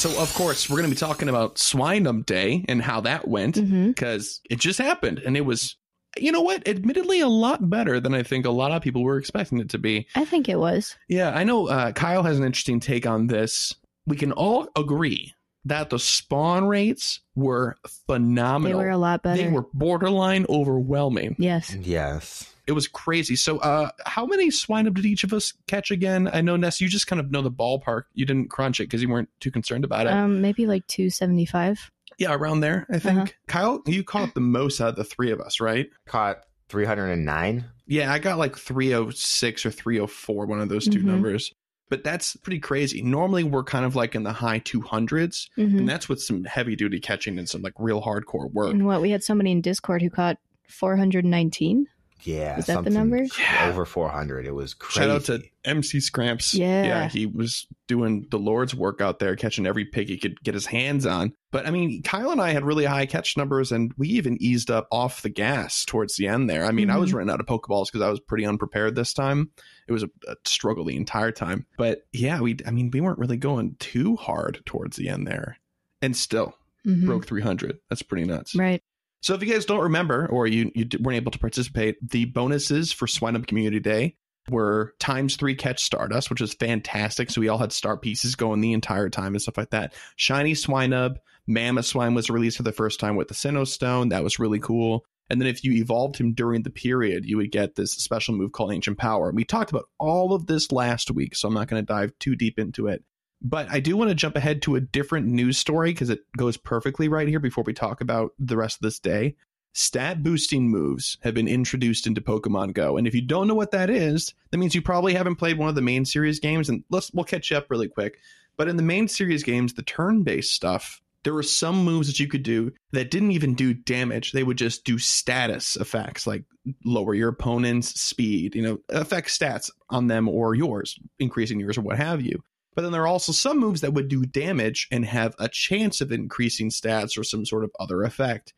So 0.00 0.18
of 0.18 0.32
course 0.34 0.70
we're 0.70 0.78
going 0.78 0.88
to 0.88 0.94
be 0.94 0.98
talking 0.98 1.28
about 1.28 1.56
Swinub 1.56 2.24
Day 2.24 2.64
and 2.68 2.80
how 2.80 3.02
that 3.02 3.28
went. 3.28 3.56
because 3.94 4.40
it 4.48 4.58
just 4.58 4.78
happened 4.78 5.18
and 5.18 5.36
it 5.36 5.42
was 5.42 5.76
you 6.18 6.32
know 6.32 6.40
what 6.40 6.66
admittedly 6.66 7.20
a 7.20 7.28
lot 7.28 7.70
better 7.70 8.00
than 8.00 8.14
i 8.14 8.22
think 8.22 8.44
a 8.44 8.50
lot 8.50 8.72
of 8.72 8.82
people 8.82 9.04
were 9.04 9.16
expecting 9.16 9.58
it 9.60 9.68
to 9.68 9.78
be 9.78 10.08
I 10.16 10.24
think 10.24 10.48
it 10.48 10.58
was. 10.58 10.96
yeah 11.08 11.30
i 11.30 11.44
know 11.44 11.68
uh, 11.68 11.92
kyle 11.92 12.24
has 12.24 12.36
an 12.36 12.44
interesting 12.44 12.80
take 12.80 13.06
on 13.06 13.28
this 13.28 13.72
we 14.06 14.16
can 14.16 14.32
all 14.32 14.66
agree 14.76 15.32
that 15.66 15.90
the 15.90 15.98
spawn 16.00 16.64
rates 16.66 17.20
were 17.36 17.76
phenomenal. 18.08 18.78
They 18.78 18.84
were 18.86 18.90
a 18.90 18.96
lot 18.96 19.22
better. 19.22 19.40
They 19.40 19.48
were 19.50 19.66
borderline 19.74 20.46
overwhelming 20.48 21.36
Yes. 21.38 21.76
Yes. 21.80 22.52
It 22.70 22.74
was 22.74 22.86
crazy 22.88 23.34
so 23.36 23.58
uh 23.58 23.90
how 24.06 24.24
many 24.26 24.48
Swinub 24.48 24.94
did 24.94 25.04
each 25.04 25.24
of 25.24 25.32
us 25.32 25.52
catch 25.66 25.90
again 25.90 26.30
i 26.32 26.40
know 26.40 26.56
ness 26.56 26.80
you 26.80 26.88
just 26.88 27.06
kind 27.08 27.18
of 27.18 27.30
know 27.30 27.42
the 27.42 27.50
ballpark 27.50 28.04
you 28.14 28.24
didn't 28.24 28.48
crunch 28.48 28.78
it 28.80 28.84
because 28.84 29.02
you 29.02 29.08
weren't 29.08 29.28
too 29.40 29.50
concerned 29.50 29.84
about 29.84 30.06
it 30.06 30.12
Um, 30.12 30.40
maybe 30.40 30.66
like 30.66 30.86
two 30.86 31.10
seventy 31.10 31.44
five. 31.46 31.90
yeah 32.18 32.32
around 32.32 32.60
there 32.60 32.86
i 32.90 32.98
think 32.98 33.18
Uh-huh. 33.18 33.32
kyle 33.48 33.82
you 33.86 34.04
caught 34.04 34.34
the 34.34 34.40
most 34.40 34.80
out 34.80 34.90
of 34.90 34.96
the 34.96 35.04
three 35.04 35.30
of 35.32 35.40
us 35.40 35.60
right 35.60 35.90
Caught 36.06 36.44
309. 36.68 37.64
Yeah, 37.86 38.12
I 38.12 38.20
got 38.20 38.38
like 38.38 38.56
306 38.56 39.66
or 39.66 39.70
304, 39.72 40.46
one 40.46 40.60
of 40.60 40.68
those 40.68 40.86
2 40.86 41.00
Mhm. 41.00 41.04
numbers. 41.04 41.52
But 41.88 42.04
that's 42.04 42.36
pretty 42.36 42.60
crazy. 42.60 43.02
Normally, 43.02 43.42
we're 43.42 43.64
kind 43.64 43.84
of 43.84 43.96
like 43.96 44.14
in 44.14 44.22
the 44.22 44.32
high 44.32 44.60
200s, 44.60 45.48
Mm-hmm. 45.58 45.78
and 45.78 45.88
that's 45.88 46.08
with 46.08 46.22
some 46.22 46.44
heavy 46.44 46.76
duty 46.76 47.00
catching 47.00 47.38
and 47.40 47.48
some 47.48 47.62
like 47.62 47.72
real 47.78 48.00
hardcore 48.00 48.52
work. 48.52 48.70
And 48.72 48.86
what 48.86 49.00
we 49.02 49.10
had 49.10 49.24
somebody 49.24 49.50
in 49.50 49.60
Discord 49.60 50.00
who 50.02 50.10
caught 50.10 50.38
four 50.68 50.96
hundred 50.96 51.24
nineteen. 51.24 51.86
Yeah. 52.22 52.58
Is 52.58 52.66
that 52.66 52.84
the 52.84 52.90
number? 52.90 53.22
Yeah. 53.38 53.68
Over 53.70 53.84
400. 53.84 54.46
It 54.46 54.54
was 54.54 54.74
crazy. 54.74 55.00
Shout 55.00 55.10
out 55.10 55.24
to 55.24 55.42
MC 55.64 56.00
Scramps. 56.00 56.54
Yeah. 56.54 56.84
Yeah, 56.84 57.08
he 57.08 57.26
was 57.26 57.66
doing 57.86 58.26
the 58.30 58.38
Lord's 58.38 58.74
work 58.74 59.00
out 59.00 59.18
there, 59.18 59.36
catching 59.36 59.66
every 59.66 59.84
pig 59.84 60.08
he 60.08 60.18
could 60.18 60.40
get 60.42 60.54
his 60.54 60.66
hands 60.66 61.06
on. 61.06 61.32
But 61.50 61.66
I 61.66 61.70
mean, 61.70 62.02
Kyle 62.02 62.30
and 62.30 62.40
I 62.40 62.50
had 62.50 62.64
really 62.64 62.84
high 62.84 63.06
catch 63.06 63.36
numbers, 63.36 63.72
and 63.72 63.92
we 63.96 64.08
even 64.08 64.36
eased 64.40 64.70
up 64.70 64.86
off 64.92 65.22
the 65.22 65.28
gas 65.28 65.84
towards 65.84 66.16
the 66.16 66.28
end 66.28 66.48
there. 66.48 66.64
I 66.64 66.70
mean, 66.72 66.90
I 66.90 66.96
was 66.98 67.10
Mhm. 67.10 67.14
running 67.14 67.32
out 67.32 67.40
of 67.40 67.46
Pokeballs 67.46 67.86
because 67.86 68.02
I 68.02 68.10
was 68.10 68.20
pretty 68.20 68.46
unprepared 68.46 68.94
this 68.94 69.12
time. 69.12 69.50
It 69.88 69.92
was 69.92 70.02
a, 70.04 70.10
a 70.28 70.36
struggle 70.46 70.84
the 70.84 70.96
entire 70.96 71.32
time. 71.32 71.66
But 71.76 72.06
yeah, 72.12 72.40
we, 72.40 72.56
I 72.66 72.70
mean, 72.70 72.90
we 72.92 73.00
weren't 73.00 73.18
really 73.18 73.36
going 73.36 73.76
too 73.80 74.16
hard 74.16 74.62
towards 74.66 74.96
the 74.96 75.08
end 75.08 75.26
there. 75.26 75.58
And 76.02 76.16
still 76.16 76.54
Mhm. 76.86 77.04
broke 77.04 77.26
300. 77.26 77.78
That's 77.90 78.02
pretty 78.02 78.24
nuts. 78.24 78.54
Right. 78.54 78.82
So 79.22 79.34
if 79.34 79.42
you 79.42 79.52
guys 79.52 79.66
don't 79.66 79.82
remember 79.82 80.26
or 80.28 80.46
you, 80.46 80.70
you 80.74 80.88
weren't 81.00 81.16
able 81.16 81.32
to 81.32 81.38
participate, 81.38 81.96
the 82.06 82.24
bonuses 82.26 82.92
for 82.92 83.06
Swinub 83.06 83.46
Community 83.46 83.80
Day 83.80 84.16
were 84.48 84.94
times 84.98 85.36
three 85.36 85.54
catch 85.54 85.84
Stardust, 85.84 86.30
which 86.30 86.40
was 86.40 86.54
fantastic. 86.54 87.30
So 87.30 87.40
we 87.40 87.48
all 87.48 87.58
had 87.58 87.72
star 87.72 87.96
pieces 87.96 88.34
going 88.34 88.60
the 88.60 88.72
entire 88.72 89.10
time 89.10 89.34
and 89.34 89.42
stuff 89.42 89.58
like 89.58 89.70
that. 89.70 89.94
Shiny 90.16 90.54
Swinub, 90.54 91.16
Mamoswine 91.48 92.14
was 92.14 92.30
released 92.30 92.56
for 92.56 92.62
the 92.62 92.72
first 92.72 92.98
time 92.98 93.16
with 93.16 93.28
the 93.28 93.34
Sinnoh 93.34 93.66
Stone. 93.66 94.08
That 94.08 94.24
was 94.24 94.38
really 94.38 94.58
cool. 94.58 95.04
And 95.28 95.40
then 95.40 95.48
if 95.48 95.62
you 95.62 95.72
evolved 95.74 96.16
him 96.16 96.32
during 96.32 96.62
the 96.62 96.70
period, 96.70 97.24
you 97.24 97.36
would 97.36 97.52
get 97.52 97.76
this 97.76 97.92
special 97.92 98.34
move 98.34 98.50
called 98.50 98.72
Ancient 98.72 98.98
Power. 98.98 99.30
We 99.32 99.44
talked 99.44 99.70
about 99.70 99.86
all 99.98 100.34
of 100.34 100.46
this 100.46 100.72
last 100.72 101.10
week, 101.10 101.36
so 101.36 101.46
I'm 101.46 101.54
not 101.54 101.68
going 101.68 101.80
to 101.80 101.86
dive 101.86 102.12
too 102.18 102.34
deep 102.34 102.58
into 102.58 102.88
it. 102.88 103.04
But 103.42 103.70
I 103.70 103.80
do 103.80 103.96
want 103.96 104.10
to 104.10 104.14
jump 104.14 104.36
ahead 104.36 104.62
to 104.62 104.76
a 104.76 104.80
different 104.80 105.26
news 105.26 105.56
story 105.56 105.92
because 105.92 106.10
it 106.10 106.20
goes 106.36 106.56
perfectly 106.56 107.08
right 107.08 107.28
here 107.28 107.40
before 107.40 107.64
we 107.64 107.72
talk 107.72 108.00
about 108.00 108.32
the 108.38 108.56
rest 108.56 108.76
of 108.76 108.82
this 108.82 108.98
day. 108.98 109.36
Stat 109.72 110.22
boosting 110.22 110.68
moves 110.68 111.16
have 111.22 111.32
been 111.32 111.48
introduced 111.48 112.06
into 112.06 112.20
Pokemon 112.20 112.74
Go. 112.74 112.96
And 112.96 113.06
if 113.06 113.14
you 113.14 113.22
don't 113.22 113.46
know 113.46 113.54
what 113.54 113.70
that 113.70 113.88
is, 113.88 114.34
that 114.50 114.58
means 114.58 114.74
you 114.74 114.82
probably 114.82 115.14
haven't 115.14 115.36
played 115.36 115.58
one 115.58 115.68
of 115.68 115.74
the 115.74 115.80
main 115.80 116.04
series 116.04 116.40
games. 116.40 116.68
And 116.68 116.84
let's 116.90 117.12
we'll 117.12 117.24
catch 117.24 117.50
you 117.50 117.56
up 117.56 117.70
really 117.70 117.88
quick. 117.88 118.18
But 118.56 118.68
in 118.68 118.76
the 118.76 118.82
main 118.82 119.08
series 119.08 119.42
games, 119.42 119.72
the 119.72 119.82
turn-based 119.82 120.52
stuff, 120.52 121.00
there 121.22 121.34
were 121.34 121.42
some 121.42 121.84
moves 121.84 122.08
that 122.08 122.18
you 122.18 122.28
could 122.28 122.42
do 122.42 122.72
that 122.92 123.10
didn't 123.10 123.30
even 123.30 123.54
do 123.54 123.72
damage. 123.72 124.32
They 124.32 124.42
would 124.42 124.58
just 124.58 124.84
do 124.84 124.98
status 124.98 125.76
effects, 125.76 126.26
like 126.26 126.44
lower 126.84 127.14
your 127.14 127.28
opponent's 127.28 128.00
speed, 128.00 128.54
you 128.54 128.62
know, 128.62 128.78
affect 128.88 129.28
stats 129.28 129.70
on 129.88 130.08
them 130.08 130.28
or 130.28 130.54
yours, 130.54 130.98
increasing 131.18 131.60
yours 131.60 131.78
or 131.78 131.82
what 131.82 131.96
have 131.96 132.20
you. 132.22 132.42
But 132.74 132.82
then 132.82 132.92
there 132.92 133.02
are 133.02 133.08
also 133.08 133.32
some 133.32 133.58
moves 133.58 133.80
that 133.80 133.92
would 133.92 134.08
do 134.08 134.24
damage 134.24 134.86
and 134.90 135.04
have 135.04 135.34
a 135.38 135.48
chance 135.48 136.00
of 136.00 136.12
increasing 136.12 136.70
stats 136.70 137.18
or 137.18 137.24
some 137.24 137.44
sort 137.44 137.64
of 137.64 137.72
other 137.80 138.02
effect. 138.02 138.54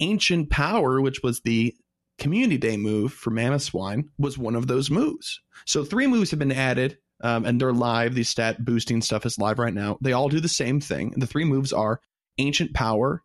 Ancient 0.00 0.50
Power, 0.50 1.00
which 1.00 1.22
was 1.22 1.40
the 1.40 1.74
Community 2.18 2.58
Day 2.58 2.76
move 2.76 3.12
for 3.12 3.30
Mamoswine, 3.30 4.04
was 4.18 4.38
one 4.38 4.54
of 4.54 4.66
those 4.66 4.90
moves. 4.90 5.40
So 5.66 5.84
three 5.84 6.06
moves 6.06 6.30
have 6.30 6.38
been 6.38 6.52
added, 6.52 6.98
um, 7.22 7.44
and 7.44 7.60
they're 7.60 7.72
live. 7.72 8.14
The 8.14 8.22
stat 8.22 8.64
boosting 8.64 9.02
stuff 9.02 9.26
is 9.26 9.38
live 9.38 9.58
right 9.58 9.74
now. 9.74 9.98
They 10.00 10.12
all 10.12 10.28
do 10.28 10.40
the 10.40 10.48
same 10.48 10.80
thing. 10.80 11.14
The 11.16 11.26
three 11.26 11.44
moves 11.44 11.72
are 11.72 12.00
Ancient 12.38 12.72
Power, 12.74 13.22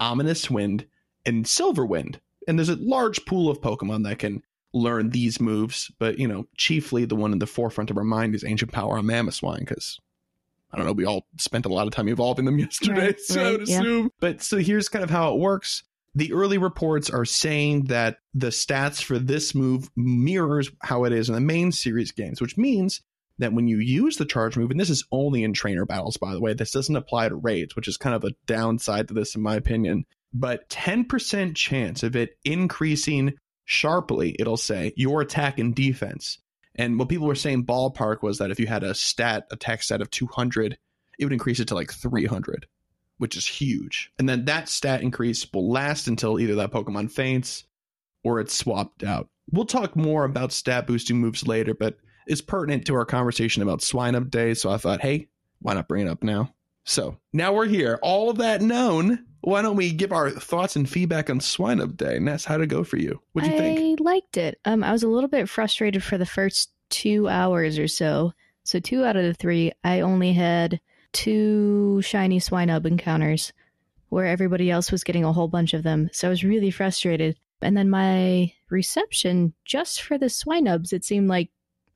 Ominous 0.00 0.50
Wind, 0.50 0.86
and 1.24 1.46
Silver 1.46 1.86
Wind. 1.86 2.20
And 2.46 2.58
there's 2.58 2.68
a 2.68 2.76
large 2.76 3.24
pool 3.26 3.50
of 3.50 3.60
Pokemon 3.60 4.04
that 4.04 4.18
can 4.18 4.42
learn 4.72 5.10
these 5.10 5.40
moves, 5.40 5.90
but 5.98 6.18
you 6.18 6.28
know, 6.28 6.46
chiefly 6.56 7.04
the 7.04 7.16
one 7.16 7.32
in 7.32 7.38
the 7.38 7.46
forefront 7.46 7.90
of 7.90 7.96
our 7.96 8.04
mind 8.04 8.34
is 8.34 8.44
Ancient 8.44 8.72
Power 8.72 8.98
on 8.98 9.06
Mamoswine 9.06 9.60
because 9.60 9.98
I 10.72 10.76
don't 10.76 10.86
know, 10.86 10.92
we 10.92 11.06
all 11.06 11.26
spent 11.38 11.64
a 11.66 11.70
lot 11.70 11.86
of 11.86 11.92
time 11.94 12.08
evolving 12.08 12.44
them 12.44 12.58
yesterday, 12.58 13.06
Right, 13.06 13.20
so 13.20 13.40
I 13.40 13.50
would 13.52 13.60
right, 13.60 13.68
yeah. 13.68 13.80
assume. 13.80 14.10
But 14.20 14.42
so 14.42 14.58
here's 14.58 14.88
kind 14.88 15.02
of 15.02 15.10
how 15.10 15.34
it 15.34 15.40
works. 15.40 15.82
The 16.14 16.32
early 16.32 16.58
reports 16.58 17.10
are 17.10 17.24
saying 17.24 17.84
that 17.84 18.18
the 18.34 18.48
stats 18.48 19.02
for 19.02 19.18
this 19.18 19.54
move 19.54 19.88
mirrors 19.96 20.70
how 20.82 21.04
it 21.04 21.12
is 21.12 21.28
in 21.28 21.34
the 21.34 21.40
main 21.40 21.70
series 21.72 22.12
games, 22.12 22.40
which 22.40 22.56
means 22.56 23.00
that 23.38 23.52
when 23.52 23.68
you 23.68 23.78
use 23.78 24.16
the 24.16 24.24
charge 24.24 24.56
move, 24.56 24.70
and 24.70 24.80
this 24.80 24.90
is 24.90 25.04
only 25.12 25.44
in 25.44 25.52
trainer 25.52 25.86
battles, 25.86 26.16
by 26.16 26.32
the 26.32 26.40
way, 26.40 26.54
this 26.54 26.72
doesn't 26.72 26.96
apply 26.96 27.28
to 27.28 27.36
raids, 27.36 27.76
which 27.76 27.86
is 27.86 27.96
kind 27.96 28.16
of 28.16 28.24
a 28.24 28.32
downside 28.46 29.06
to 29.08 29.14
this, 29.14 29.36
in 29.36 29.42
my 29.42 29.54
opinion. 29.54 30.04
But 30.34 30.68
10% 30.70 31.54
chance 31.54 32.02
of 32.02 32.16
it 32.16 32.36
increasing 32.44 33.34
sharply, 33.68 34.34
it'll 34.38 34.56
say 34.56 34.94
your 34.96 35.20
attack 35.20 35.58
and 35.58 35.74
defense. 35.74 36.38
And 36.74 36.98
what 36.98 37.10
people 37.10 37.26
were 37.26 37.34
saying 37.34 37.66
ballpark 37.66 38.22
was 38.22 38.38
that 38.38 38.50
if 38.50 38.58
you 38.58 38.66
had 38.66 38.82
a 38.82 38.94
stat, 38.94 39.46
attack 39.50 39.82
stat 39.82 40.00
of 40.00 40.10
200, 40.10 40.78
it 41.18 41.24
would 41.24 41.32
increase 41.34 41.60
it 41.60 41.68
to 41.68 41.74
like 41.74 41.92
300, 41.92 42.66
which 43.18 43.36
is 43.36 43.46
huge. 43.46 44.10
And 44.18 44.28
then 44.28 44.46
that 44.46 44.68
stat 44.68 45.02
increase 45.02 45.46
will 45.52 45.70
last 45.70 46.08
until 46.08 46.40
either 46.40 46.54
that 46.56 46.72
Pokemon 46.72 47.10
faints 47.10 47.64
or 48.24 48.40
it's 48.40 48.56
swapped 48.56 49.04
out. 49.04 49.28
We'll 49.50 49.66
talk 49.66 49.94
more 49.94 50.24
about 50.24 50.52
stat 50.52 50.86
boosting 50.86 51.18
moves 51.18 51.46
later, 51.46 51.74
but 51.74 51.98
it's 52.26 52.40
pertinent 52.40 52.86
to 52.86 52.94
our 52.94 53.04
conversation 53.04 53.62
about 53.62 53.80
Swinub 53.80 54.30
Day. 54.30 54.54
So 54.54 54.70
I 54.70 54.78
thought, 54.78 55.02
hey, 55.02 55.28
why 55.60 55.74
not 55.74 55.88
bring 55.88 56.06
it 56.06 56.10
up 56.10 56.22
now? 56.22 56.54
So 56.84 57.18
now 57.34 57.52
we're 57.52 57.66
here. 57.66 57.98
All 58.02 58.30
of 58.30 58.38
that 58.38 58.62
known. 58.62 59.26
Why 59.40 59.62
don't 59.62 59.76
we 59.76 59.92
give 59.92 60.12
our 60.12 60.30
thoughts 60.30 60.76
and 60.76 60.88
feedback 60.88 61.30
on 61.30 61.40
Swinub 61.40 61.96
Day? 61.96 62.18
Ness, 62.18 62.44
how'd 62.44 62.60
it 62.60 62.66
go 62.66 62.84
for 62.84 62.96
you? 62.96 63.20
What'd 63.32 63.50
you 63.50 63.56
I 63.56 63.60
think? 63.60 64.00
I 64.00 64.02
liked 64.02 64.36
it. 64.36 64.58
Um, 64.64 64.82
I 64.82 64.92
was 64.92 65.02
a 65.02 65.08
little 65.08 65.28
bit 65.28 65.48
frustrated 65.48 66.02
for 66.02 66.18
the 66.18 66.26
first 66.26 66.70
two 66.90 67.28
hours 67.28 67.78
or 67.78 67.88
so. 67.88 68.32
So 68.64 68.80
two 68.80 69.04
out 69.04 69.16
of 69.16 69.24
the 69.24 69.34
three, 69.34 69.72
I 69.84 70.00
only 70.00 70.32
had 70.32 70.80
two 71.12 72.02
shiny 72.02 72.40
Swinub 72.40 72.84
encounters, 72.84 73.52
where 74.08 74.26
everybody 74.26 74.70
else 74.70 74.90
was 74.90 75.04
getting 75.04 75.24
a 75.24 75.32
whole 75.32 75.48
bunch 75.48 75.72
of 75.72 75.82
them. 75.82 76.10
So 76.12 76.28
I 76.28 76.30
was 76.30 76.44
really 76.44 76.70
frustrated. 76.70 77.36
And 77.60 77.76
then 77.76 77.90
my 77.90 78.52
reception, 78.70 79.54
just 79.64 80.02
for 80.02 80.18
the 80.18 80.28
Swine 80.28 80.66
Swinubs, 80.66 80.92
it 80.92 81.04
seemed 81.04 81.28
like 81.28 81.50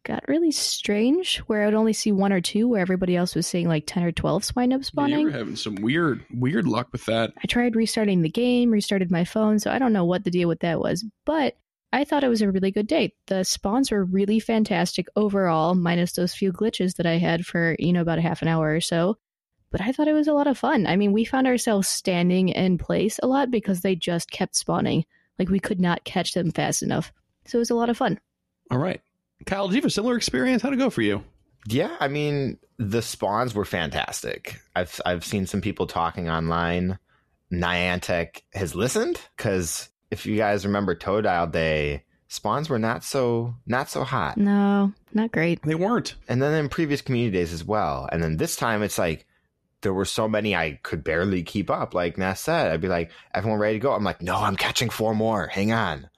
got 0.04 0.24
really 0.28 0.50
strange, 0.50 1.38
where 1.46 1.62
I 1.62 1.66
would 1.66 1.74
only 1.74 1.92
see 1.92 2.12
one 2.12 2.32
or 2.32 2.40
two, 2.40 2.68
where 2.68 2.80
everybody 2.80 3.16
else 3.16 3.34
was 3.34 3.46
seeing 3.46 3.68
like 3.68 3.84
ten 3.86 4.02
or 4.02 4.12
twelve 4.12 4.42
Swinubs 4.42 4.70
Yeah, 4.70 4.76
you 4.76 4.82
spawning. 4.82 5.24
were 5.26 5.30
having 5.30 5.56
some 5.56 5.76
weird, 5.76 6.24
weird 6.32 6.66
luck 6.66 6.88
with 6.92 7.04
that. 7.06 7.32
I 7.42 7.46
tried 7.46 7.76
restarting 7.76 8.22
the 8.22 8.28
game, 8.30 8.70
restarted 8.70 9.10
my 9.10 9.24
phone, 9.24 9.58
so 9.58 9.70
I 9.70 9.78
don't 9.78 9.92
know 9.92 10.04
what 10.04 10.24
the 10.24 10.30
deal 10.30 10.48
with 10.48 10.60
that 10.60 10.80
was, 10.80 11.04
but 11.24 11.56
I 11.92 12.04
thought 12.04 12.24
it 12.24 12.28
was 12.28 12.40
a 12.42 12.50
really 12.50 12.70
good 12.70 12.86
day. 12.86 13.14
The 13.26 13.44
spawns 13.44 13.90
were 13.90 14.04
really 14.04 14.40
fantastic 14.40 15.06
overall, 15.14 15.74
minus 15.74 16.12
those 16.12 16.34
few 16.34 16.52
glitches 16.52 16.96
that 16.96 17.06
I 17.06 17.18
had 17.18 17.44
for, 17.44 17.76
you 17.78 17.92
know, 17.92 18.00
about 18.00 18.18
a 18.18 18.22
half 18.22 18.40
an 18.42 18.48
hour 18.48 18.74
or 18.74 18.80
so. 18.80 19.18
But 19.70 19.82
I 19.82 19.92
thought 19.92 20.08
it 20.08 20.12
was 20.14 20.28
a 20.28 20.32
lot 20.32 20.46
of 20.46 20.58
fun. 20.58 20.86
I 20.86 20.96
mean, 20.96 21.12
we 21.12 21.24
found 21.24 21.46
ourselves 21.46 21.88
standing 21.88 22.48
in 22.50 22.78
place 22.78 23.18
a 23.22 23.26
lot 23.26 23.50
because 23.50 23.80
they 23.80 23.94
just 23.94 24.30
kept 24.30 24.56
spawning. 24.56 25.04
Like 25.38 25.48
we 25.48 25.60
could 25.60 25.80
not 25.80 26.04
catch 26.04 26.34
them 26.34 26.50
fast 26.50 26.82
enough. 26.82 27.12
So 27.46 27.58
it 27.58 27.60
was 27.60 27.70
a 27.70 27.74
lot 27.74 27.88
of 27.90 27.96
fun. 27.96 28.20
All 28.70 28.78
right. 28.78 29.00
Kyle, 29.46 29.68
did 29.68 29.74
you 29.74 29.80
have 29.80 29.86
a 29.86 29.90
similar 29.90 30.16
experience? 30.16 30.62
How'd 30.62 30.72
it 30.72 30.76
go 30.76 30.90
for 30.90 31.02
you? 31.02 31.22
Yeah, 31.66 31.96
I 32.00 32.08
mean 32.08 32.58
the 32.78 33.02
spawns 33.02 33.54
were 33.54 33.64
fantastic. 33.64 34.60
I've 34.74 35.00
I've 35.06 35.24
seen 35.24 35.46
some 35.46 35.60
people 35.60 35.86
talking 35.86 36.28
online. 36.28 36.98
Niantic 37.52 38.42
has 38.54 38.74
listened 38.74 39.20
because 39.36 39.90
if 40.10 40.26
you 40.26 40.36
guys 40.36 40.64
remember 40.64 40.94
Totodile 40.94 41.52
Day, 41.52 42.04
spawns 42.28 42.68
were 42.68 42.78
not 42.78 43.04
so 43.04 43.54
not 43.66 43.90
so 43.90 44.04
hot. 44.04 44.38
No, 44.38 44.92
not 45.12 45.32
great. 45.32 45.62
They 45.62 45.74
weren't. 45.74 46.14
And 46.28 46.40
then 46.42 46.54
in 46.54 46.68
previous 46.68 47.02
community 47.02 47.36
days 47.36 47.52
as 47.52 47.64
well. 47.64 48.08
And 48.10 48.22
then 48.22 48.38
this 48.38 48.56
time 48.56 48.82
it's 48.82 48.98
like 48.98 49.26
there 49.82 49.92
were 49.92 50.04
so 50.04 50.28
many 50.28 50.56
I 50.56 50.80
could 50.82 51.04
barely 51.04 51.42
keep 51.42 51.70
up. 51.70 51.92
Like 51.92 52.16
Ness 52.16 52.40
said, 52.40 52.72
I'd 52.72 52.80
be 52.80 52.88
like, 52.88 53.10
everyone 53.34 53.60
ready 53.60 53.74
to 53.74 53.82
go. 53.82 53.92
I'm 53.92 54.04
like, 54.04 54.22
no, 54.22 54.36
I'm 54.36 54.56
catching 54.56 54.90
four 54.90 55.14
more. 55.14 55.48
Hang 55.48 55.72
on. 55.72 56.08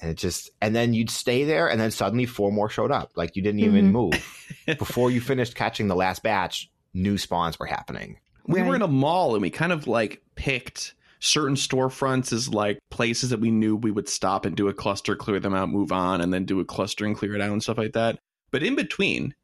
And 0.00 0.10
it 0.10 0.14
just 0.16 0.50
and 0.60 0.74
then 0.74 0.94
you'd 0.94 1.10
stay 1.10 1.44
there 1.44 1.68
and 1.68 1.80
then 1.80 1.90
suddenly 1.90 2.26
four 2.26 2.50
more 2.52 2.68
showed 2.68 2.90
up. 2.90 3.12
Like 3.16 3.36
you 3.36 3.42
didn't 3.42 3.60
even 3.60 3.88
Mhm. 3.88 3.92
move. 3.92 4.38
Before 4.78 5.10
you 5.10 5.20
finished 5.20 5.54
catching 5.54 5.88
the 5.88 5.96
last 5.96 6.22
batch, 6.22 6.70
new 6.94 7.18
spawns 7.18 7.58
were 7.58 7.66
happening. 7.66 8.18
We 8.46 8.62
were 8.62 8.74
in 8.74 8.82
a 8.82 8.88
mall 8.88 9.34
and 9.34 9.42
we 9.42 9.50
kind 9.50 9.72
of 9.72 9.86
like 9.86 10.22
picked 10.34 10.94
certain 11.20 11.54
storefronts 11.54 12.32
as 12.32 12.48
like 12.48 12.78
places 12.90 13.30
that 13.30 13.38
we 13.40 13.50
knew 13.50 13.76
we 13.76 13.92
would 13.92 14.08
stop 14.08 14.44
and 14.44 14.56
do 14.56 14.68
a 14.68 14.74
cluster, 14.74 15.14
clear 15.14 15.38
them 15.38 15.54
out, 15.54 15.68
move 15.70 15.92
on, 15.92 16.20
and 16.20 16.34
then 16.34 16.44
do 16.44 16.58
a 16.58 16.64
cluster 16.64 17.04
and 17.06 17.16
clear 17.16 17.34
it 17.36 17.40
out 17.40 17.52
and 17.52 17.62
stuff 17.62 17.78
like 17.78 17.92
that. 17.92 18.18
But 18.50 18.62
in 18.64 18.74
between, 18.74 19.34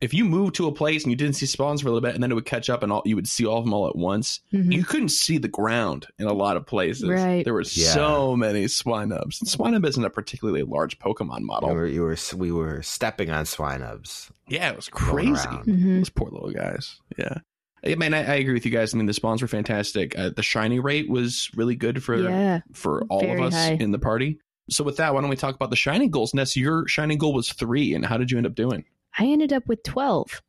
if 0.00 0.12
you 0.14 0.24
moved 0.24 0.54
to 0.56 0.66
a 0.66 0.72
place 0.72 1.02
and 1.04 1.10
you 1.10 1.16
didn't 1.16 1.34
see 1.36 1.46
spawns 1.46 1.80
for 1.82 1.88
a 1.88 1.90
little 1.90 2.06
bit 2.06 2.14
and 2.14 2.22
then 2.22 2.30
it 2.30 2.34
would 2.34 2.44
catch 2.46 2.68
up 2.70 2.82
and 2.82 2.92
all 2.92 3.02
you 3.04 3.14
would 3.16 3.28
see 3.28 3.46
all 3.46 3.58
of 3.58 3.64
them 3.64 3.72
all 3.74 3.88
at 3.88 3.96
once, 3.96 4.40
Mhm. 4.52 4.72
you 4.72 4.84
couldn't 4.84 5.08
see 5.10 5.38
the 5.38 5.48
ground 5.48 6.06
in 6.18 6.26
a 6.26 6.32
lot 6.32 6.56
of 6.56 6.66
places. 6.66 7.08
Right. 7.08 7.44
There 7.44 7.54
were 7.54 7.62
Yeah. 7.72 7.92
so 7.92 8.36
many 8.36 8.64
Swinubs. 8.66 9.40
And 9.40 9.48
Swinub 9.48 9.86
isn't 9.86 10.04
a 10.04 10.10
particularly 10.10 10.62
large 10.62 10.98
Pokemon 10.98 11.40
You 11.40 11.46
model. 11.46 11.68
were, 11.74 11.86
you 11.86 12.02
were 12.02 12.16
we 12.36 12.52
were 12.52 12.82
stepping 12.82 13.30
on 13.30 13.44
swinubs. 13.44 14.30
Yeah, 14.48 14.70
it 14.70 14.76
was 14.76 14.88
crazy. 14.88 15.30
around. 15.46 15.66
Mhm. 15.66 15.98
Those 15.98 16.10
poor 16.10 16.30
little 16.30 16.50
guys. 16.52 17.00
Yeah. 17.18 17.38
I 17.84 17.94
mean, 17.94 18.14
I, 18.14 18.18
I 18.18 18.34
agree 18.36 18.54
with 18.54 18.64
you 18.64 18.72
guys. 18.72 18.94
I 18.94 18.96
mean, 18.96 19.06
the 19.06 19.12
spawns 19.14 19.42
were 19.42 19.48
fantastic. 19.48 20.18
Uh, 20.18 20.30
the 20.34 20.42
shiny 20.42 20.80
rate 20.80 21.08
was 21.08 21.50
really 21.54 21.76
good 21.76 22.02
for 22.02 22.16
Yeah. 22.20 22.60
for 22.72 23.04
all 23.08 23.24
of 23.30 23.40
us 23.40 23.54
high. 23.54 23.72
in 23.80 23.92
the 23.92 23.98
party. 23.98 24.38
So 24.68 24.82
with 24.82 24.96
that, 24.96 25.14
why 25.14 25.20
don't 25.20 25.30
we 25.30 25.36
talk 25.36 25.54
about 25.54 25.70
the 25.70 25.76
shining 25.76 26.10
goals? 26.10 26.34
Ness, 26.34 26.56
your 26.56 26.88
shining 26.88 27.18
goal 27.18 27.32
was 27.32 27.52
three, 27.52 27.94
and 27.94 28.04
how 28.04 28.16
did 28.16 28.32
you 28.32 28.36
end 28.38 28.46
up 28.48 28.56
doing? 28.56 28.84
I 29.18 29.26
ended 29.26 29.52
up 29.52 29.66
with 29.66 29.82
12. 29.82 30.42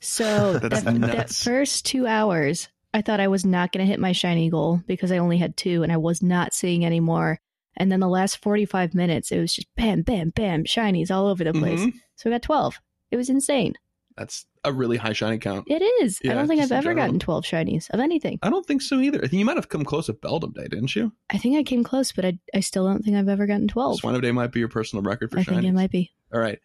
So 0.00 0.52
that, 0.58 0.84
that 1.00 1.30
first 1.30 1.86
two 1.86 2.06
hours, 2.06 2.68
I 2.92 3.02
thought 3.02 3.20
I 3.20 3.28
was 3.28 3.44
not 3.44 3.72
going 3.72 3.84
to 3.84 3.90
hit 3.90 4.00
my 4.00 4.12
shiny 4.12 4.50
goal 4.50 4.82
because 4.86 5.12
I 5.12 5.18
only 5.18 5.38
had 5.38 5.56
two 5.56 5.82
and 5.82 5.92
I 5.92 5.96
was 5.96 6.22
not 6.22 6.52
seeing 6.54 6.84
any 6.84 7.00
more. 7.00 7.40
And 7.76 7.90
then 7.90 8.00
the 8.00 8.08
last 8.08 8.36
45 8.42 8.94
minutes, 8.94 9.32
it 9.32 9.38
was 9.40 9.54
just 9.54 9.68
bam, 9.76 10.02
bam, 10.02 10.30
bam, 10.30 10.64
shinies 10.64 11.10
all 11.10 11.26
over 11.26 11.42
the 11.42 11.54
place. 11.54 11.80
Mhm. 11.80 11.94
So 12.16 12.28
I 12.28 12.34
got 12.34 12.42
12. 12.42 12.78
It 13.10 13.16
was 13.16 13.30
insane. 13.30 13.74
That's 14.14 14.44
a 14.62 14.72
really 14.72 14.98
high 14.98 15.14
shiny 15.14 15.38
count. 15.38 15.64
It 15.70 15.80
is. 16.02 16.18
Yeah, 16.22 16.32
I 16.32 16.34
don't 16.34 16.46
think 16.46 16.60
I've 16.60 16.70
ever 16.70 16.90
general. 16.90 17.06
gotten 17.06 17.18
12 17.18 17.44
shinies 17.44 17.88
of 17.90 17.98
anything. 18.00 18.38
I 18.42 18.50
don't 18.50 18.66
think 18.66 18.82
so 18.82 19.00
either. 19.00 19.18
I 19.18 19.22
think 19.22 19.34
you 19.38 19.44
might 19.46 19.56
have 19.56 19.70
come 19.70 19.84
close 19.84 20.10
at 20.10 20.20
Beldum 20.20 20.52
Day, 20.52 20.66
didn't 20.68 20.94
you? 20.94 21.12
I 21.30 21.38
think 21.38 21.56
I 21.56 21.62
came 21.62 21.82
close, 21.82 22.12
but 22.12 22.26
I, 22.26 22.38
I 22.54 22.60
still 22.60 22.84
don't 22.86 23.02
think 23.02 23.16
I've 23.16 23.28
ever 23.30 23.46
gotten 23.46 23.68
12. 23.68 24.00
Swine 24.00 24.20
Day 24.20 24.32
might 24.32 24.52
be 24.52 24.60
your 24.60 24.68
personal 24.68 25.02
record 25.02 25.30
for 25.30 25.42
sure. 25.42 25.54
I 25.54 25.56
shinies. 25.56 25.60
think 25.62 25.70
it 25.70 25.76
might 25.76 25.90
be. 25.90 26.10
All 26.34 26.40
right. 26.40 26.58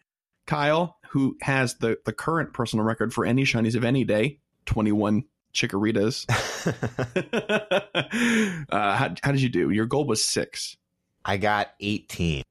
Kyle, 0.48 0.96
who 1.10 1.36
has 1.42 1.76
the, 1.76 1.96
the 2.04 2.12
current 2.12 2.52
personal 2.52 2.84
record 2.84 3.14
for 3.14 3.24
any 3.24 3.44
shinies 3.44 3.76
of 3.76 3.84
any 3.84 4.02
day, 4.02 4.40
21 4.66 5.22
Chikoritas. 5.54 6.26
uh, 8.70 8.96
how, 8.96 9.14
how 9.22 9.32
did 9.32 9.42
you 9.42 9.48
do? 9.48 9.70
Your 9.70 9.86
goal 9.86 10.06
was 10.06 10.24
six. 10.24 10.76
I 11.24 11.36
got 11.36 11.68
18. 11.80 12.42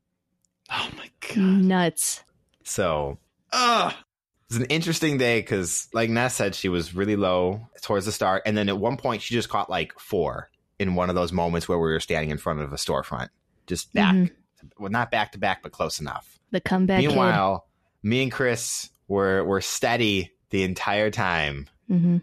Oh 0.71 0.89
my 0.97 1.09
god. 1.27 1.37
Nuts. 1.37 2.23
So 2.63 3.17
Ugh. 3.51 3.91
It 3.93 4.53
was 4.53 4.61
an 4.61 4.65
interesting 4.67 5.17
day 5.17 5.41
because, 5.41 5.89
like 5.93 6.09
Ness 6.09 6.35
said, 6.35 6.55
she 6.55 6.69
was 6.69 6.95
really 6.95 7.17
low 7.17 7.67
towards 7.81 8.05
the 8.05 8.13
start, 8.13 8.43
and 8.45 8.57
then 8.57 8.69
at 8.69 8.77
one 8.77 8.95
point 8.95 9.21
she 9.21 9.33
just 9.33 9.49
caught 9.49 9.69
like 9.69 9.91
four 9.99 10.49
in 10.79 10.95
one 10.95 11.09
of 11.09 11.15
those 11.15 11.33
moments 11.33 11.67
where 11.67 11.77
we 11.77 11.89
were 11.89 11.99
standing 11.99 12.29
in 12.29 12.37
front 12.37 12.61
of 12.61 12.71
a 12.71 12.77
storefront, 12.77 13.27
just 13.65 13.91
back, 13.93 14.15
Mhm. 14.15 14.31
well, 14.79 14.89
not 14.89 15.11
back 15.11 15.33
to 15.33 15.37
back, 15.37 15.63
but 15.63 15.73
close 15.73 15.99
enough. 15.99 16.39
The 16.51 16.61
comeback 16.61 17.01
Meanwhile, 17.01 17.65
me 18.07 18.23
and 18.23 18.31
Chris 18.31 18.89
were 19.07 19.43
were 19.43 19.61
steady 19.61 20.31
the 20.49 20.63
entire 20.63 21.09
time. 21.11 21.67
kid. 21.87 21.97
hmm 21.97 22.17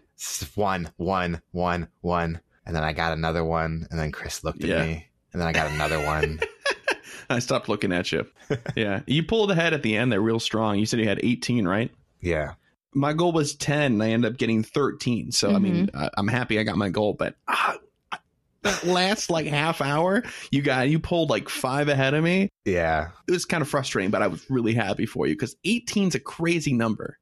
one, 0.55 0.89
one, 0.97 1.41
one, 1.51 1.87
one, 2.01 2.39
and 2.65 2.75
then 2.75 2.83
I 2.83 2.93
got 2.93 3.13
another 3.13 3.43
one, 3.43 3.87
and 3.91 3.99
then 3.99 4.11
Chris 4.11 4.43
looked 4.43 4.63
at 4.63 4.69
Yeah. 4.69 4.83
me, 4.83 5.07
and 5.33 5.41
then 5.41 5.47
I 5.47 5.51
got 5.51 5.71
another 5.71 6.03
one. 6.03 6.39
I 7.29 7.39
stopped 7.39 7.67
looking 7.69 7.91
at 7.91 8.11
you. 8.11 8.25
yeah. 8.75 9.01
You 9.07 9.23
pulled 9.23 9.51
ahead 9.51 9.73
at 9.73 9.83
the 9.83 9.95
end 9.97 10.11
there 10.11 10.21
real 10.21 10.39
strong. 10.39 10.77
You 10.79 10.85
said 10.85 10.99
you 10.99 11.07
had 11.07 11.19
18, 11.23 11.67
right? 11.67 11.91
yeah, 12.21 12.53
My 12.93 13.13
goal 13.13 13.31
was 13.33 13.55
10 13.55 13.93
and 13.93 14.03
I 14.03 14.09
ended 14.11 14.31
up 14.31 14.37
getting 14.37 14.63
13. 14.63 15.31
So, 15.31 15.53
I 15.53 15.59
mean, 15.59 15.89
I, 15.93 16.09
I'm 16.17 16.27
happy 16.27 16.57
I 16.59 16.63
got 16.63 16.77
my 16.77 16.89
goal, 16.89 17.13
but 17.13 17.35
ah, 17.47 17.75
that 18.65 18.83
last 18.83 19.29
like 19.29 19.45
half 19.45 19.81
hour, 19.81 20.23
you 20.51 20.61
got, 20.61 20.89
you 20.89 20.99
pulled 20.99 21.29
like 21.29 21.49
five 21.49 21.87
ahead 21.87 22.13
of 22.13 22.23
me. 22.23 22.49
yeah. 22.65 23.09
It 23.27 23.31
was 23.31 23.45
kind 23.45 23.61
of 23.61 23.69
frustrating, 23.69 24.11
but 24.11 24.21
I 24.21 24.27
was 24.27 24.45
really 24.49 24.73
happy 24.73 25.05
for 25.05 25.25
you 25.27 25.33
because 25.33 25.55
18 25.63 26.09
is 26.09 26.15
a 26.15 26.19
crazy 26.19 26.73
number. 26.73 27.17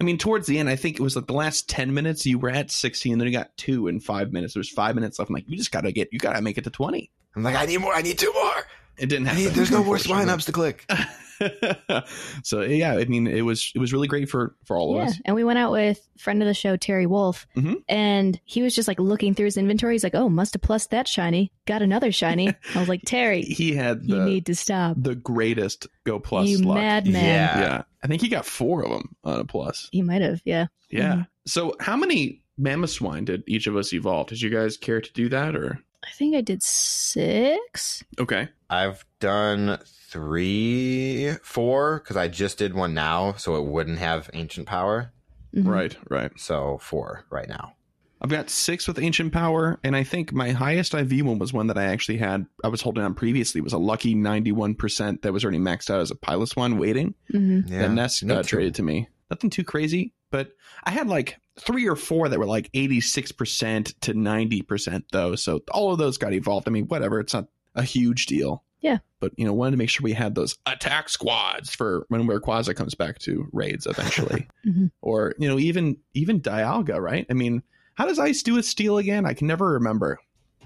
I 0.00 0.04
mean, 0.04 0.18
towards 0.18 0.46
the 0.46 0.58
end, 0.58 0.68
I 0.68 0.76
think 0.76 0.96
it 0.96 1.02
was 1.02 1.16
like 1.16 1.26
the 1.26 1.32
last 1.32 1.68
10 1.68 1.92
minutes 1.92 2.24
you 2.24 2.38
were 2.38 2.50
at 2.50 2.70
16, 2.70 3.18
then 3.18 3.26
you 3.26 3.32
got 3.32 3.56
two 3.56 3.88
in 3.88 3.98
five 3.98 4.32
minutes. 4.32 4.54
There's 4.54 4.70
five 4.70 4.94
minutes 4.94 5.18
left. 5.18 5.30
I'm 5.30 5.34
like, 5.34 5.48
you 5.48 5.56
just 5.56 5.72
got 5.72 5.82
to 5.82 5.92
get, 5.92 6.08
you 6.12 6.18
got 6.20 6.36
to 6.36 6.42
make 6.42 6.56
it 6.56 6.64
to 6.64 6.70
20. 6.70 7.10
I'm 7.34 7.42
like, 7.42 7.56
I 7.56 7.66
need 7.66 7.78
more. 7.78 7.94
I 7.94 8.02
need 8.02 8.18
two 8.18 8.32
more. 8.32 8.54
It 8.98 9.08
didn't 9.08 9.26
I 9.26 9.30
happen. 9.30 9.44
need, 9.44 9.52
there's 9.54 9.70
no 9.70 9.82
more 9.84 9.96
unfortunately. 9.96 10.32
Swinubs 10.32 10.46
to 10.46 10.52
click. 10.52 10.84
so 12.42 12.62
yeah, 12.62 12.94
I 12.94 13.04
mean, 13.04 13.26
it 13.26 13.42
was 13.42 13.70
it 13.74 13.78
was 13.78 13.92
really 13.92 14.08
great 14.08 14.28
for 14.28 14.56
for 14.64 14.76
all 14.76 14.92
of 14.96 14.96
Yeah, 15.02 15.10
us. 15.10 15.20
and 15.24 15.36
we 15.36 15.44
went 15.44 15.58
out 15.58 15.70
with 15.72 16.00
friend 16.18 16.42
of 16.42 16.46
the 16.48 16.54
show 16.54 16.76
Terry 16.76 17.06
Wolf, 17.06 17.46
Mhm. 17.56 17.76
and 17.88 18.40
he 18.44 18.62
was 18.62 18.74
just 18.74 18.88
like 18.88 18.98
looking 18.98 19.34
through 19.34 19.46
his 19.46 19.56
inventory. 19.56 19.94
He's 19.94 20.02
like, 20.04 20.14
"Oh, 20.16 20.28
must 20.28 20.54
have 20.54 20.62
plus 20.62 20.86
that 20.88 21.06
shiny. 21.06 21.52
Got 21.66 21.82
another 21.82 22.10
shiny." 22.12 22.48
I 22.74 22.78
was 22.80 22.88
like, 22.88 23.02
"Terry, 23.06 23.42
He 23.42 23.72
had 23.74 24.00
you 24.04 24.24
need 24.24 24.46
to 24.46 24.54
stop. 24.54 24.96
the 25.00 25.14
greatest 25.14 25.86
go 26.04 26.18
plus 26.18 26.48
you 26.48 26.58
luck. 26.58 26.76
madman." 26.78 27.14
Yeah. 27.24 27.60
Yeah, 27.60 27.82
I 28.02 28.06
think 28.08 28.22
he 28.22 28.28
got 28.28 28.44
four 28.44 28.82
of 28.84 28.90
them 28.90 29.14
on 29.24 29.40
a 29.40 29.44
plus. 29.44 29.88
He 29.92 30.02
might 30.02 30.22
have. 30.22 30.40
Yeah. 30.44 30.66
Yeah. 30.90 31.14
Mhm. 31.14 31.26
So 31.46 31.74
how 31.80 31.96
many 31.96 32.42
Mamoswine 32.60 33.24
did 33.26 33.44
each 33.46 33.66
of 33.68 33.76
us 33.76 33.92
evolve? 33.92 34.26
Did 34.28 34.42
you 34.42 34.50
guys 34.50 34.76
care 34.76 35.00
to 35.00 35.12
do 35.12 35.28
that 35.28 35.54
or? 35.54 35.78
I 36.08 36.12
think 36.12 36.34
I 36.34 36.40
did 36.40 36.62
six. 36.62 38.02
Okay. 38.18 38.48
I've 38.70 39.04
done 39.20 39.78
three, 40.10 41.32
four, 41.42 41.98
because 42.00 42.16
I 42.16 42.28
just 42.28 42.58
did 42.58 42.74
one 42.74 42.94
now, 42.94 43.34
so 43.34 43.56
it 43.56 43.64
wouldn't 43.64 43.98
have 43.98 44.30
ancient 44.32 44.66
power. 44.66 45.12
Mhm. 45.54 45.66
Right. 45.66 45.96
Right. 46.08 46.30
So 46.36 46.78
four 46.80 47.24
right 47.30 47.48
now. 47.48 47.74
I've 48.20 48.30
got 48.30 48.50
six 48.50 48.88
with 48.88 48.98
ancient 48.98 49.32
power, 49.32 49.78
and 49.84 49.94
I 49.94 50.02
think 50.02 50.32
my 50.32 50.50
highest 50.50 50.92
IV 50.92 51.24
one 51.24 51.38
was 51.38 51.52
one 51.52 51.68
that 51.68 51.78
I 51.78 51.84
actually 51.84 52.18
had. 52.18 52.46
I 52.64 52.68
was 52.68 52.82
holding 52.82 53.04
on 53.04 53.14
previously. 53.14 53.60
It 53.60 53.64
was 53.64 53.72
a 53.72 53.78
lucky 53.78 54.14
ninety-one 54.14 54.74
percent 54.74 55.22
that 55.22 55.32
was 55.32 55.44
already 55.44 55.58
maxed 55.60 55.88
out 55.88 56.00
as 56.00 56.10
a 56.10 56.16
pilot 56.16 56.56
one 56.56 56.78
waiting. 56.78 57.14
Mhm. 57.32 57.70
Yeah, 57.70 57.82
that 57.82 57.92
Ness 57.92 58.22
me 58.22 58.34
uh, 58.34 58.42
traded 58.42 58.74
to 58.76 58.82
me. 58.82 59.08
Nothing 59.30 59.50
too 59.50 59.62
crazy, 59.62 60.14
but 60.32 60.50
I 60.84 60.90
had 60.90 61.06
like 61.06 61.38
three 61.60 61.86
or 61.88 61.96
four 61.96 62.28
that 62.28 62.38
were 62.38 62.46
like 62.46 62.70
86% 62.72 63.94
to 64.00 64.14
90% 64.14 65.02
though. 65.12 65.34
So 65.34 65.60
all 65.72 65.92
of 65.92 65.98
those 65.98 66.18
got 66.18 66.32
evolved. 66.32 66.68
I 66.68 66.70
mean, 66.70 66.86
whatever, 66.86 67.20
it's 67.20 67.34
not 67.34 67.48
a 67.74 67.82
huge 67.82 68.26
deal. 68.26 68.64
Yeah. 68.80 68.98
But 69.20 69.32
you 69.36 69.44
know, 69.44 69.52
wanted 69.52 69.72
to 69.72 69.76
make 69.76 69.90
sure 69.90 70.04
we 70.04 70.12
had 70.12 70.34
those 70.34 70.56
attack 70.66 71.08
squads 71.08 71.74
for 71.74 72.06
when 72.08 72.22
Rayquaza 72.28 72.76
comes 72.76 72.94
back 72.94 73.18
to 73.20 73.48
raids 73.52 73.86
eventually. 73.86 74.46
Mhm. 74.66 74.90
Or, 75.00 75.34
you 75.38 75.48
know, 75.48 75.58
even 75.58 75.96
even 76.14 76.40
Dialga, 76.40 77.00
right? 77.00 77.24
I 77.30 77.32
mean, 77.32 77.62
how 77.94 78.06
does 78.06 78.18
ice 78.18 78.42
do 78.42 78.54
with 78.54 78.66
steel 78.66 78.98
again? 78.98 79.24
I 79.26 79.32
can 79.32 79.46
never 79.46 79.72
remember. 79.72 80.18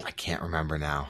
I 0.05 0.11
can't 0.11 0.43
remember 0.43 0.77
now. 0.79 1.09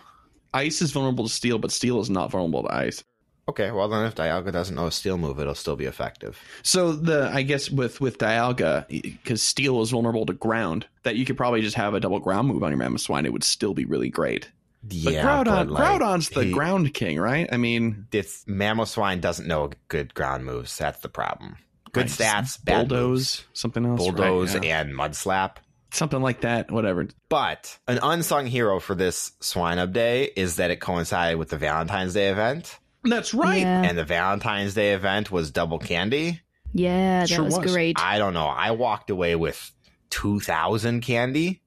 Ice 0.53 0.83
is 0.83 0.93
vulnerable 0.93 1.25
to 1.27 1.33
steel, 1.33 1.59
but 1.59 1.73
steel 1.73 2.01
is 2.01 2.11
not 2.11 2.31
vulnerable 2.31 2.65
to 2.65 2.75
ice. 2.75 3.03
Okay, 3.49 3.71
well 3.73 3.89
then 3.89 4.07
if 4.07 4.15
Dialga 4.15 4.53
doesn't 4.53 4.77
know 4.77 4.87
a 4.87 4.93
steel 4.93 5.19
move, 5.19 5.41
it'll 5.41 5.55
still 5.55 5.75
be 5.77 5.85
effective. 5.87 6.39
So 6.63 6.93
the 6.93 7.29
I 7.33 7.43
guess 7.43 7.71
with 7.71 8.01
with 8.01 8.19
Dialga, 8.19 8.87
because 8.89 9.43
steel 9.43 9.83
is 9.83 9.91
vulnerable 9.91 10.27
to 10.27 10.33
ground, 10.33 10.87
that 11.03 11.17
you 11.17 11.25
could 11.25 11.37
probably 11.37 11.61
just 11.61 11.77
have 11.77 11.95
a 11.95 12.01
double 12.01 12.21
ground 12.21 12.49
move 12.49 12.63
on 12.63 12.71
your 12.71 12.81
Mamoswine. 12.81 13.25
It 13.25 13.33
would 13.33 13.45
still 13.45 13.75
be 13.75 13.85
really 13.85 14.11
great. 14.11 14.51
But 14.85 14.95
Yeah, 14.95 15.25
Groudon, 15.25 15.45
but, 15.45 15.69
like, 15.71 15.85
Groudon's 16.01 16.29
the 16.31 16.45
he- 16.45 16.53
ground 16.53 16.93
king, 16.95 17.19
right? 17.21 17.49
I 17.53 17.57
mean, 17.57 18.07
It's 18.13 18.45
Mamoswine 18.47 19.21
doesn't 19.21 19.47
know 19.47 19.71
good 19.89 20.13
ground 20.15 20.45
moves. 20.45 20.77
That's 20.79 21.01
the 21.01 21.09
problem. 21.09 21.57
Good 21.93 22.03
right, 22.03 22.11
stats, 22.11 22.65
bad 22.65 22.89
bulldoze, 22.89 23.19
moves. 23.19 23.45
something 23.53 23.85
else, 23.85 24.01
right, 24.01 24.17
bulldoze 24.17 24.55
yeah. 24.55 24.81
and 24.81 24.95
mud 24.97 25.15
slap. 25.15 25.61
something 25.93 26.23
like 26.23 26.41
that. 26.41 26.71
Whatever. 26.71 27.07
But 27.29 27.79
an 27.87 27.99
unsung 28.03 28.47
hero 28.47 28.81
for 28.81 28.95
this 28.95 29.33
Swinub 29.41 29.93
Day 29.93 30.31
is 30.37 30.57
that 30.57 30.71
it 30.71 30.77
coincided 30.81 31.39
with 31.39 31.51
the 31.51 31.59
Valentine's 31.59 32.15
Day 32.15 32.29
event, 32.31 32.79
That's 33.05 33.35
right. 33.35 33.61
Yeah. 33.63 33.83
and 33.83 33.97
the 33.99 34.05
Valentine's 34.05 34.75
Day 34.75 34.93
event 34.95 35.31
was 35.31 35.51
double 35.51 35.79
candy. 35.79 36.41
Yeah, 36.73 37.21
that 37.21 37.29
Sure 37.29 37.45
was, 37.45 37.59
was. 37.59 37.73
great. 37.73 37.97
I 38.01 38.19
don't 38.19 38.33
know. 38.35 38.47
I 38.47 38.71
walked 38.71 39.11
away 39.11 39.35
with 39.37 39.71
two 40.11 40.41
thousand 40.41 41.01
candy, 41.03 41.61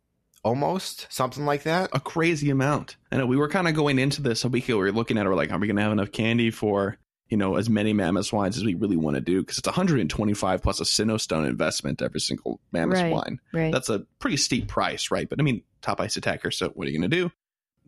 almost 0.43 1.07
something 1.09 1.45
like 1.45 1.63
that. 1.63 1.89
A 1.93 1.99
crazy 1.99 2.49
amount. 2.49 2.97
I 3.11 3.17
know 3.17 3.25
we 3.25 3.37
were 3.37 3.49
kind 3.49 3.67
of 3.67 3.75
going 3.75 3.99
into 3.99 4.21
this 4.21 4.43
a 4.45 4.49
week 4.49 4.65
ago. 4.69 4.77
We 4.77 4.83
were 4.85 4.91
looking 4.91 5.17
at 5.17 5.25
it. 5.25 5.29
We're 5.29 5.35
like, 5.35 5.51
are 5.51 5.59
we 5.59 5.67
going 5.67 5.75
to 5.77 5.81
have 5.83 5.91
enough 5.91 6.11
candy 6.11 6.51
for 6.51 6.97
you 7.29 7.37
know 7.37 7.55
as 7.55 7.69
many 7.69 7.93
Mamoswines 7.93 8.55
as 8.57 8.63
we 8.63 8.73
really 8.75 8.97
want 8.97 9.15
to 9.15 9.21
do? 9.21 9.41
Because 9.41 9.57
it's 9.57 9.67
125 9.67 10.61
plus 10.61 10.79
a 10.79 10.83
Sinnoh 10.83 11.47
investment 11.47 12.01
every 12.01 12.19
single 12.19 12.59
mammoth 12.71 12.99
Right. 12.99 13.11
swine. 13.11 13.39
right. 13.53 13.71
That's 13.71 13.89
a 13.89 13.99
pretty 14.19 14.37
steep 14.37 14.67
price, 14.67 15.11
right? 15.11 15.29
But 15.29 15.39
I 15.39 15.43
mean, 15.43 15.61
top 15.81 15.99
ice 15.99 16.17
attacker. 16.17 16.51
So 16.51 16.69
what 16.69 16.87
are 16.87 16.91
you 16.91 16.97
going 16.99 17.09
to 17.09 17.15
do? 17.15 17.31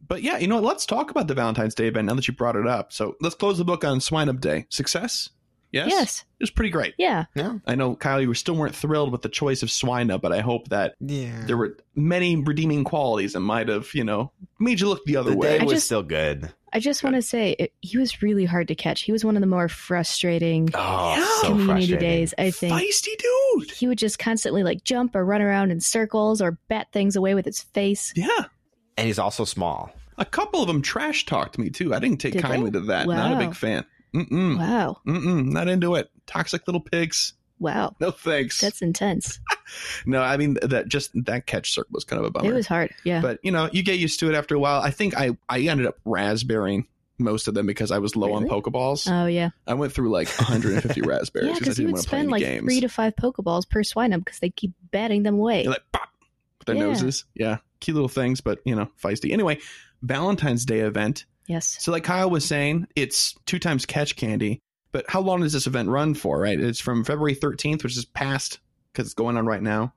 But 0.08 0.22
yeah, 0.24 0.38
you 0.38 0.48
know 0.48 0.56
what? 0.56 0.64
Let's 0.64 0.86
talk 0.86 1.12
about 1.12 1.28
the 1.28 1.34
Valentine's 1.36 1.76
Day 1.76 1.88
event 1.88 2.08
now 2.08 2.14
that 2.16 2.28
you 2.28 2.34
brought 2.34 2.56
it 2.56 2.68
up. 2.68 2.94
So 2.94 3.16
let's 3.22 3.36
close 3.36 3.58
the 3.58 3.66
book 3.66 3.84
on 3.84 4.00
Swinub 4.00 4.40
Day. 4.42 4.66
Success? 4.70 5.30
Yes? 5.74 5.88
yes. 5.90 6.26
It 6.40 6.44
was 6.44 6.50
pretty 6.50 6.70
great. 6.70 6.94
Yeah. 6.98 7.26
Yeah, 7.36 7.56
I 7.68 7.76
know, 7.76 7.96
Kyle, 7.98 8.22
you 8.22 8.30
were 8.30 8.36
still 8.36 8.56
weren't 8.56 8.74
thrilled 8.76 9.12
with 9.12 9.22
the 9.22 9.28
choice 9.30 9.64
of 9.64 9.70
Swinub, 9.70 10.22
but 10.22 10.32
I 10.32 10.40
hope 10.40 10.70
that 10.70 10.96
yeah. 11.02 11.44
there 11.46 11.58
were 11.58 11.78
many 11.94 12.38
redeeming 12.38 12.86
qualities 12.86 13.34
that 13.34 13.42
might 13.42 13.68
have, 13.68 13.94
you 13.94 14.06
know, 14.06 14.32
made 14.60 14.80
you 14.80 14.88
look 14.88 15.04
the 15.04 15.18
other 15.18 15.32
The 15.32 15.38
way. 15.38 15.58
day 15.58 15.60
I 15.60 15.64
was 15.66 15.74
just- 15.74 15.86
still 15.88 16.04
good. 16.04 16.54
I 16.74 16.80
just 16.80 17.02
want 17.02 17.16
to 17.16 17.22
say 17.22 17.56
it, 17.60 17.74
he 17.82 17.98
was 17.98 18.22
really 18.22 18.44
hard 18.44 18.68
to 18.68 18.76
catch. 18.76 19.04
He 19.04 19.12
was 19.14 19.24
one 19.24 19.38
of 19.38 19.42
the 19.42 19.48
more 19.48 19.70
frustrating 19.70 20.70
Oh, 20.74 21.16
Yeah. 21.18 21.26
so 21.42 21.48
community 21.50 21.66
frustrating. 21.88 22.00
days, 22.00 22.34
I 22.38 22.52
think. 22.52 22.74
Feisty 22.74 23.18
dude. 23.18 23.72
He 23.72 23.88
would 23.88 23.98
just 23.98 24.20
constantly 24.20 24.64
like 24.64 24.84
jump 24.84 25.16
or 25.16 25.24
run 25.24 25.42
around 25.42 25.72
in 25.72 25.80
circles 25.80 26.42
or 26.42 26.60
bat 26.68 26.88
things 26.92 27.16
away 27.16 27.36
with 27.36 27.46
his 27.46 27.62
face. 27.62 28.12
Yeah. 28.18 28.28
And 28.98 29.08
he's 29.08 29.18
also 29.20 29.46
small. 29.46 29.92
A 30.18 30.26
couple 30.26 30.62
of 30.62 30.68
them 30.68 30.82
trash 30.82 31.26
talked 31.26 31.58
me 31.58 31.70
too. 31.70 31.94
I 31.94 32.00
didn't 32.00 32.18
take 32.18 32.34
Did 32.34 32.42
kindly 32.42 32.72
they? 32.72 32.80
to 32.80 32.86
that. 32.88 33.08
Not 33.08 33.34
a 33.34 33.46
big 33.46 33.56
fan. 33.56 33.86
Mm-mm. 34.16 34.58
Wow. 34.58 34.98
Mm-mm. 35.08 35.46
Not 35.48 35.68
into 35.68 35.96
it. 35.96 36.10
Toxic 36.26 36.68
little 36.68 36.82
pigs. 36.82 37.34
Wow. 37.60 37.96
No 38.00 38.12
thanks. 38.12 38.62
That's 38.62 38.82
intense. 38.82 39.40
no, 40.06 40.22
I 40.22 40.38
mean 40.38 40.58
that 40.62 40.88
just 40.88 41.12
that 41.26 41.46
catch 41.46 41.72
circle 41.74 41.92
was 41.94 42.04
kind 42.04 42.20
of 42.20 42.26
a 42.26 42.32
bummer. 42.32 42.50
It 42.50 42.54
was 42.54 42.68
hard. 42.68 42.92
Yeah. 43.04 43.22
but 43.22 43.40
you 43.44 43.52
know, 43.52 43.70
you 43.72 43.84
get 43.84 43.98
used 44.00 44.20
to 44.22 44.30
it 44.30 44.36
after 44.36 44.56
a 44.56 44.60
while. 44.60 44.82
I 44.82 44.92
think 44.92 45.16
I 45.18 45.38
I 45.50 45.60
ended 45.62 45.88
up 45.88 45.96
raspberrying 46.06 46.88
most 47.20 47.48
of 47.48 47.56
them 47.56 47.66
because 47.66 47.90
I 47.92 47.98
was 47.98 48.16
low 48.16 48.34
on 48.34 48.44
Really? 48.44 48.62
Pokeballs. 48.62 49.12
oh 49.12 49.26
yeah. 49.26 49.50
I 49.66 49.74
went 49.74 49.92
through 49.92 50.12
like 50.12 50.28
150 50.38 51.02
raspberries 51.02 51.48
Yeah, 51.48 51.54
because 51.56 51.60
I 51.60 51.60
because 51.60 51.80
you 51.80 51.86
didn't 51.86 51.94
want 51.96 52.04
to 52.04 52.10
play 52.10 52.20
any 52.20 52.28
like 52.28 52.42
games. 52.42 52.64
three 52.66 52.80
to 52.82 52.90
five 52.90 53.16
Pokeballs 53.16 53.68
per 53.70 53.84
swine 53.84 54.12
because 54.20 54.38
they 54.40 54.52
keep 54.52 54.74
batting 54.92 55.24
them 55.24 55.36
away. 55.36 55.64
You're 55.64 55.72
like 55.74 55.84
pop 55.92 56.10
with 56.60 56.68
their 56.68 56.76
Yeah. 56.76 56.84
noses. 56.84 57.26
Yeah, 57.34 57.58
cute 57.80 57.96
little 57.96 58.08
things, 58.10 58.42
but 58.42 58.60
you 58.66 58.76
know, 58.76 58.88
feisty. 59.04 59.34
Anyway, 59.34 59.58
Valentine's 60.02 60.66
Day 60.66 60.80
event. 60.80 61.26
yes. 61.48 61.78
So, 61.80 61.92
like 61.92 62.04
Kyle 62.04 62.30
was 62.30 62.46
saying, 62.46 62.88
it's 62.96 63.36
two 63.46 63.60
times 63.60 63.86
catch 63.86 64.16
candy. 64.16 64.60
But 64.92 65.06
how 65.10 65.22
long 65.22 65.42
does 65.42 65.54
this 65.54 65.68
event 65.68 65.90
run 65.90 66.14
for? 66.14 66.40
Right, 66.40 66.60
it's 66.60 66.80
from 66.80 67.04
February 67.04 67.36
13th, 67.36 67.84
which 67.84 67.98
is 67.98 68.06
past 68.06 68.60
because 68.92 69.08
it's 69.08 69.14
going 69.14 69.38
on 69.38 69.46
right 69.46 69.62
now, 69.62 69.94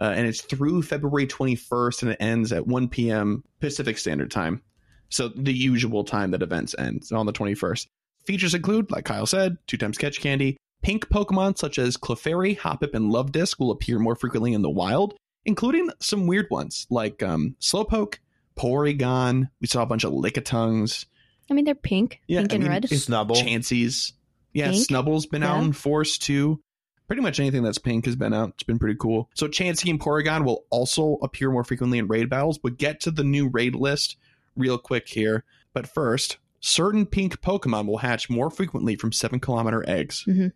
uh, 0.00 0.12
and 0.16 0.26
it's 0.26 0.42
through 0.42 0.82
February 0.82 1.26
21st, 1.26 2.02
and 2.02 2.10
it 2.12 2.18
ends 2.20 2.52
at 2.52 2.66
1 2.66 2.88
p.m. 2.88 3.42
Pacific 3.60 3.98
Standard 3.98 4.30
Time. 4.30 4.62
So 5.08 5.28
the 5.28 5.52
usual 5.52 6.04
time 6.04 6.32
that 6.32 6.42
events 6.42 6.74
end 6.78 7.04
on 7.12 7.26
the 7.26 7.32
21st. 7.32 7.86
Features 8.26 8.54
include, 8.54 8.90
like 8.90 9.04
Kyle 9.04 9.26
said, 9.26 9.58
two 9.66 9.76
times 9.76 9.98
catch 9.98 10.20
candy. 10.20 10.56
Pink 10.82 11.08
Pokemon 11.08 11.56
such 11.58 11.78
as 11.78 11.96
Clefairy, 11.96 12.58
Hoppip, 12.58 12.94
and 12.94 13.12
Luvdisc 13.12 13.58
will 13.58 13.70
appear 13.70 13.98
more 13.98 14.14
frequently 14.14 14.52
in 14.52 14.62
the 14.62 14.70
wild, 14.70 15.14
including 15.44 15.90
some 16.00 16.26
weird 16.26 16.46
ones 16.50 16.86
like 16.90 17.22
um, 17.22 17.56
Slowpoke, 17.60 18.18
Porygon. 18.56 19.50
We 19.60 19.66
saw 19.66 19.82
a 19.82 19.86
bunch 19.86 20.04
of 20.04 20.12
Lickitungs. 20.12 21.06
I 21.50 21.54
mean, 21.54 21.64
they're 21.64 21.74
pink, 21.74 22.20
Yeah, 22.26 22.40
pink 22.40 22.52
I 22.52 22.54
and 22.54 22.62
mean, 22.64 22.72
red. 22.72 22.84
it's- 22.84 23.06
Snubbull. 23.06 23.36
Chanseys. 23.36 24.12
Yeah, 24.52 24.70
Pink? 24.70 24.86
Snubbull's 24.86 25.26
been 25.26 25.42
out 25.42 25.62
in 25.64 25.72
Force 25.72 26.16
too. 26.16 26.60
Pretty 27.06 27.20
much 27.22 27.38
anything 27.40 27.62
that's 27.62 27.76
pink 27.78 28.06
has 28.06 28.16
been 28.16 28.32
out. 28.32 28.50
It's 28.50 28.62
been 28.62 28.78
pretty 28.78 28.96
cool. 28.98 29.28
So 29.34 29.46
Chansey 29.48 29.90
and 29.90 30.00
Porygon 30.00 30.44
will 30.44 30.64
also 30.70 31.18
appear 31.22 31.50
more 31.50 31.64
frequently 31.64 31.98
in 31.98 32.06
raid 32.06 32.30
battles. 32.30 32.58
We'll 32.62 32.72
get 32.74 33.00
to 33.00 33.10
the 33.10 33.24
new 33.24 33.48
raid 33.48 33.74
list 33.74 34.16
real 34.56 34.78
quick 34.78 35.08
here. 35.08 35.44
But 35.74 35.86
first, 35.86 36.38
certain 36.60 37.04
pink 37.04 37.40
Pokemon 37.42 37.86
will 37.86 37.98
hatch 37.98 38.30
more 38.30 38.48
frequently 38.48 38.96
from 38.96 39.12
seven 39.12 39.38
kilometer 39.40 39.84
eggs. 39.86 40.24
Mhm. 40.26 40.52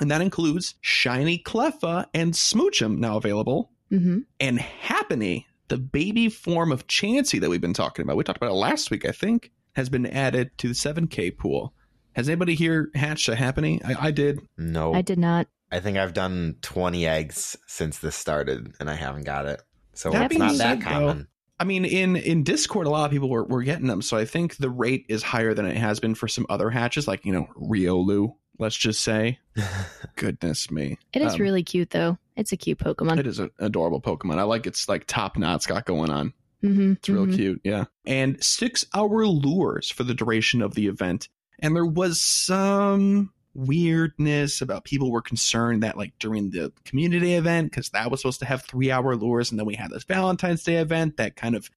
And 0.00 0.10
that 0.10 0.20
includes 0.22 0.74
Shiny 0.80 1.38
Cleffa 1.38 2.06
and 2.12 2.32
Smoochum 2.32 2.98
now 2.98 3.16
available. 3.16 3.70
hmm 3.90 4.20
And 4.40 4.58
Happiny, 4.58 5.44
the 5.68 5.78
baby 5.78 6.28
form 6.28 6.72
of 6.72 6.86
Chansey 6.86 7.40
that 7.40 7.50
we've 7.50 7.60
been 7.60 7.74
talking 7.74 8.02
about. 8.02 8.16
We 8.16 8.24
talked 8.24 8.38
about 8.38 8.50
it 8.50 8.54
last 8.56 8.90
week, 8.90 9.04
I 9.06 9.12
think, 9.12 9.52
has 9.74 9.88
been 9.88 10.06
added 10.06 10.50
to 10.58 10.68
the 10.68 10.74
7K 10.74 11.36
pool. 11.36 11.74
Has 12.14 12.28
anybody 12.28 12.54
here 12.54 12.90
hatched 12.94 13.28
a 13.28 13.32
Happiny? 13.32 13.84
I, 13.84 14.06
I 14.06 14.10
did. 14.10 14.40
No, 14.56 14.94
I 14.94 15.02
did 15.02 15.18
not. 15.18 15.48
I 15.70 15.80
think 15.80 15.98
I've 15.98 16.14
done 16.14 16.56
20 16.62 17.06
eggs 17.06 17.56
since 17.66 17.98
this 17.98 18.14
started, 18.16 18.72
and 18.80 18.88
I 18.88 18.94
haven't 18.94 19.24
got 19.24 19.46
it. 19.46 19.60
So 19.92 20.10
That 20.10 20.30
it's 20.30 20.38
not 20.38 20.46
being 20.48 20.58
that 20.58 20.78
said, 20.78 20.82
common. 20.82 21.28
I 21.58 21.64
mean, 21.64 21.84
in 21.84 22.16
in 22.16 22.42
Discord, 22.44 22.86
a 22.86 22.90
lot 22.90 23.06
of 23.06 23.10
people 23.10 23.28
were, 23.30 23.44
were 23.44 23.62
getting 23.62 23.86
them, 23.86 24.02
so 24.02 24.16
I 24.16 24.24
think 24.26 24.56
the 24.56 24.70
rate 24.70 25.06
is 25.08 25.22
higher 25.22 25.54
than 25.54 25.64
it 25.66 25.76
has 25.76 26.00
been 26.00 26.14
for 26.14 26.28
some 26.28 26.46
other 26.50 26.70
hatches, 26.70 27.08
like 27.08 27.24
you 27.24 27.32
know 27.32 27.48
Riolu. 27.56 28.34
Let's 28.58 28.76
just 28.76 29.02
say, 29.02 29.38
goodness 30.16 30.70
me, 30.70 30.98
It 31.12 31.22
is 31.22 31.34
Um, 31.34 31.40
really 31.40 31.62
cute 31.62 31.90
though. 31.90 32.18
It's 32.36 32.52
a 32.52 32.56
cute 32.56 32.78
Pokemon. 32.78 33.18
It 33.18 33.26
is 33.26 33.38
an 33.38 33.50
adorable 33.58 34.00
Pokemon. 34.00 34.38
I 34.38 34.42
like 34.42 34.66
its 34.66 34.88
like 34.88 35.06
top 35.06 35.36
knot 35.36 35.56
it's 35.56 35.66
got 35.66 35.86
going 35.86 36.10
on. 36.10 36.32
Mm-hmm. 36.62 36.92
It's 36.92 37.08
real 37.08 37.26
cute, 37.26 37.60
yeah. 37.64 37.84
And 38.04 38.42
six 38.42 38.84
hour 38.94 39.26
lures 39.26 39.90
for 39.90 40.04
the 40.04 40.14
duration 40.14 40.62
of 40.62 40.74
the 40.74 40.86
event. 40.86 41.28
And 41.60 41.74
there 41.74 41.86
was 41.86 42.20
some 42.20 43.32
weirdness 43.54 44.60
about 44.60 44.84
people 44.84 45.10
were 45.10 45.22
concerned 45.22 45.82
that 45.82 45.96
like 45.96 46.12
during 46.18 46.50
the 46.50 46.72
community 46.84 47.34
event, 47.34 47.70
because 47.70 47.88
that 47.90 48.10
was 48.10 48.20
supposed 48.20 48.40
to 48.40 48.46
have 48.46 48.62
three 48.62 48.90
hour 48.90 49.16
lures, 49.16 49.50
and 49.50 49.58
then 49.58 49.66
we 49.66 49.74
had 49.74 49.90
this 49.90 50.04
Valentine's 50.04 50.62
Day 50.62 50.76
event 50.76 51.16
that 51.16 51.36
kind 51.36 51.56
of 51.56 51.70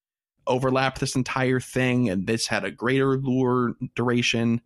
overlapped 0.48 1.00
this 1.00 1.15
entire 1.15 1.60
thing, 1.60 2.10
and 2.10 2.28
this 2.28 2.48
had 2.48 2.65
a 2.65 2.72
greater 2.72 3.17
lure 3.17 3.76
duration. 3.95 4.62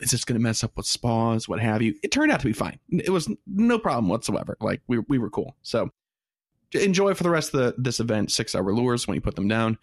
Is 0.00 0.10
this 0.10 0.24
going 0.24 0.38
to 0.38 0.42
mess 0.42 0.62
up 0.62 0.76
with 0.76 0.86
spawns, 0.86 1.48
what 1.48 1.60
have 1.60 1.82
you? 1.82 1.94
It 2.02 2.12
turned 2.12 2.30
out 2.30 2.40
to 2.40 2.46
be 2.46 2.52
fine. 2.52 2.78
It 2.90 3.10
was 3.10 3.30
no 3.46 3.78
problem 3.78 4.08
whatsoever. 4.08 4.56
Like 4.60 4.82
we 4.86 4.98
we 5.08 5.18
were 5.18 5.30
cool. 5.30 5.56
So 5.62 5.90
enjoy 6.72 7.14
for 7.14 7.22
the 7.22 7.30
rest 7.30 7.54
of 7.54 7.60
the, 7.60 7.74
this 7.78 8.00
event 8.00 8.32
six 8.32 8.54
hour 8.54 8.72
lures 8.72 9.06
when 9.06 9.14
you 9.14 9.20
put 9.20 9.36
them 9.36 9.48
down. 9.48 9.78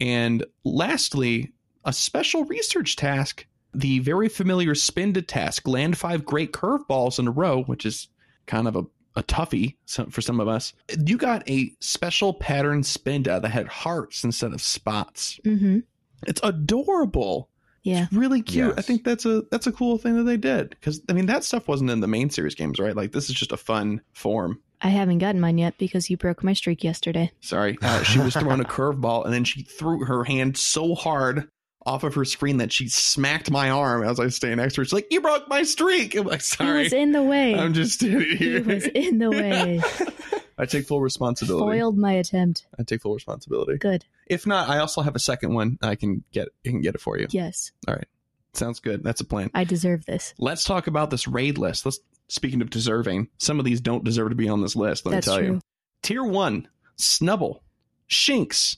And 0.00 0.44
lastly, 0.64 1.52
a 1.84 1.92
special 1.92 2.44
research 2.44 2.96
task 2.96 3.46
the 3.74 3.98
very 3.98 4.28
familiar 4.28 4.74
spin 4.74 5.12
to 5.14 5.22
task 5.22 5.66
land 5.66 5.98
five 5.98 6.24
great 6.24 6.52
curveballs 6.52 7.18
in 7.18 7.26
a 7.26 7.30
row, 7.30 7.62
which 7.64 7.84
is 7.84 8.08
kind 8.46 8.68
of 8.68 8.76
a, 8.76 8.84
a 9.16 9.22
toughie 9.24 9.76
for 10.10 10.20
some 10.20 10.40
of 10.40 10.48
us. 10.48 10.72
You 11.04 11.16
got 11.18 11.48
a 11.50 11.72
special 11.80 12.34
pattern 12.34 12.82
spin 12.82 13.24
that 13.24 13.44
had 13.44 13.68
hearts 13.68 14.24
instead 14.24 14.52
of 14.52 14.62
spots. 14.62 15.40
Mm-hmm. 15.44 15.80
It's 16.26 16.40
adorable. 16.42 17.50
Yeah. 17.84 18.04
It's 18.04 18.12
really 18.12 18.42
cute. 18.42 18.74
I 18.76 18.82
think 18.82 19.04
that's 19.04 19.24
a 19.26 19.42
that's 19.50 19.66
a 19.68 19.72
cool 19.72 19.98
thing 19.98 20.16
that 20.16 20.24
they 20.24 20.38
did 20.38 20.70
because 20.70 21.00
I 21.08 21.12
mean 21.12 21.26
that 21.26 21.44
stuff 21.44 21.68
wasn't 21.68 21.90
in 21.90 22.00
the 22.00 22.08
main 22.08 22.30
series 22.30 22.54
games, 22.54 22.80
right? 22.80 22.96
Like 22.96 23.12
this 23.12 23.28
is 23.28 23.36
just 23.36 23.52
a 23.52 23.56
fun 23.56 24.00
form. 24.12 24.60
I 24.80 24.88
haven't 24.88 25.18
gotten 25.18 25.40
mine 25.40 25.58
yet 25.58 25.78
because 25.78 26.10
you 26.10 26.16
broke 26.16 26.42
my 26.42 26.54
streak 26.54 26.82
yesterday. 26.82 27.30
Sorry, 27.40 27.78
uh, 27.82 28.02
she 28.02 28.18
was 28.18 28.34
throwing 28.34 28.60
a 28.60 28.64
curveball 28.64 29.24
and 29.24 29.32
then 29.32 29.44
she 29.44 29.62
threw 29.62 30.04
her 30.04 30.24
hand 30.24 30.56
so 30.56 30.94
hard 30.94 31.48
off 31.86 32.02
of 32.04 32.14
her 32.14 32.24
screen 32.24 32.56
that 32.56 32.72
she 32.72 32.88
smacked 32.88 33.50
my 33.50 33.68
arm 33.68 34.02
as 34.02 34.18
I 34.18 34.24
was 34.24 34.36
standing 34.36 34.56
next 34.56 34.74
to 34.74 34.80
her. 34.80 34.84
She's 34.86 34.92
like, 34.94 35.08
"You 35.10 35.20
broke 35.20 35.48
my 35.48 35.62
streak." 35.62 36.14
I'm 36.14 36.26
like, 36.26 36.40
He 36.40 36.44
"Sorry, 36.44 36.82
was 36.84 36.92
in 36.94 37.12
the 37.12 37.22
way. 37.22 37.54
I'm 37.54 37.74
just 37.74 37.94
standing 38.00 38.22
he 38.22 38.36
here." 38.36 38.62
was 38.64 38.86
in 38.86 39.18
the 39.18 39.30
way. 39.30 39.82
I 40.58 40.64
take 40.66 40.86
full 40.86 41.00
responsibility. 41.02 41.78
Foiled 41.78 41.98
my 41.98 42.12
attempt. 42.12 42.66
I 42.78 42.84
take 42.84 43.02
full 43.02 43.12
responsibility. 43.14 43.76
Good. 43.76 44.04
If 44.26 44.46
not, 44.46 44.68
I 44.68 44.78
also 44.78 45.02
have 45.02 45.14
a 45.14 45.20
second 45.20 45.54
one. 45.54 45.78
I 45.82 45.94
can 45.96 46.24
get 46.32 46.48
I 46.66 46.70
can 46.70 46.80
get 46.80 46.94
it 46.94 47.00
for 47.00 47.18
you. 47.18 47.26
Yes, 47.30 47.72
All 47.88 47.94
right. 47.94 48.06
Sounds 48.54 48.78
good. 48.80 49.02
That's 49.02 49.20
a 49.20 49.24
plan. 49.24 49.50
I 49.52 49.64
deserve 49.64 50.06
this. 50.06 50.32
Let's 50.38 50.62
talk 50.64 50.86
about 50.86 51.10
this 51.10 51.26
raid 51.26 51.58
list. 51.58 51.84
Let's 51.84 51.98
speaking 52.28 52.62
of 52.62 52.70
deserving, 52.70 53.28
some 53.38 53.58
of 53.58 53.64
these 53.64 53.80
don't 53.80 54.04
deserve 54.04 54.30
to 54.30 54.34
be 54.36 54.48
on 54.48 54.62
this 54.62 54.76
list, 54.76 55.04
let 55.06 55.12
That's 55.12 55.26
me 55.26 55.30
tell 55.32 55.38
true. 55.40 55.46
you. 55.54 55.60
Tier 56.02 56.24
one, 56.24 56.68
Snubbull, 56.98 57.60
Shinx, 58.08 58.76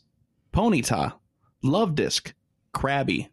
Ponyta, 0.53 1.13
Luvdisc, 1.63 2.33
Krabby. 2.75 3.29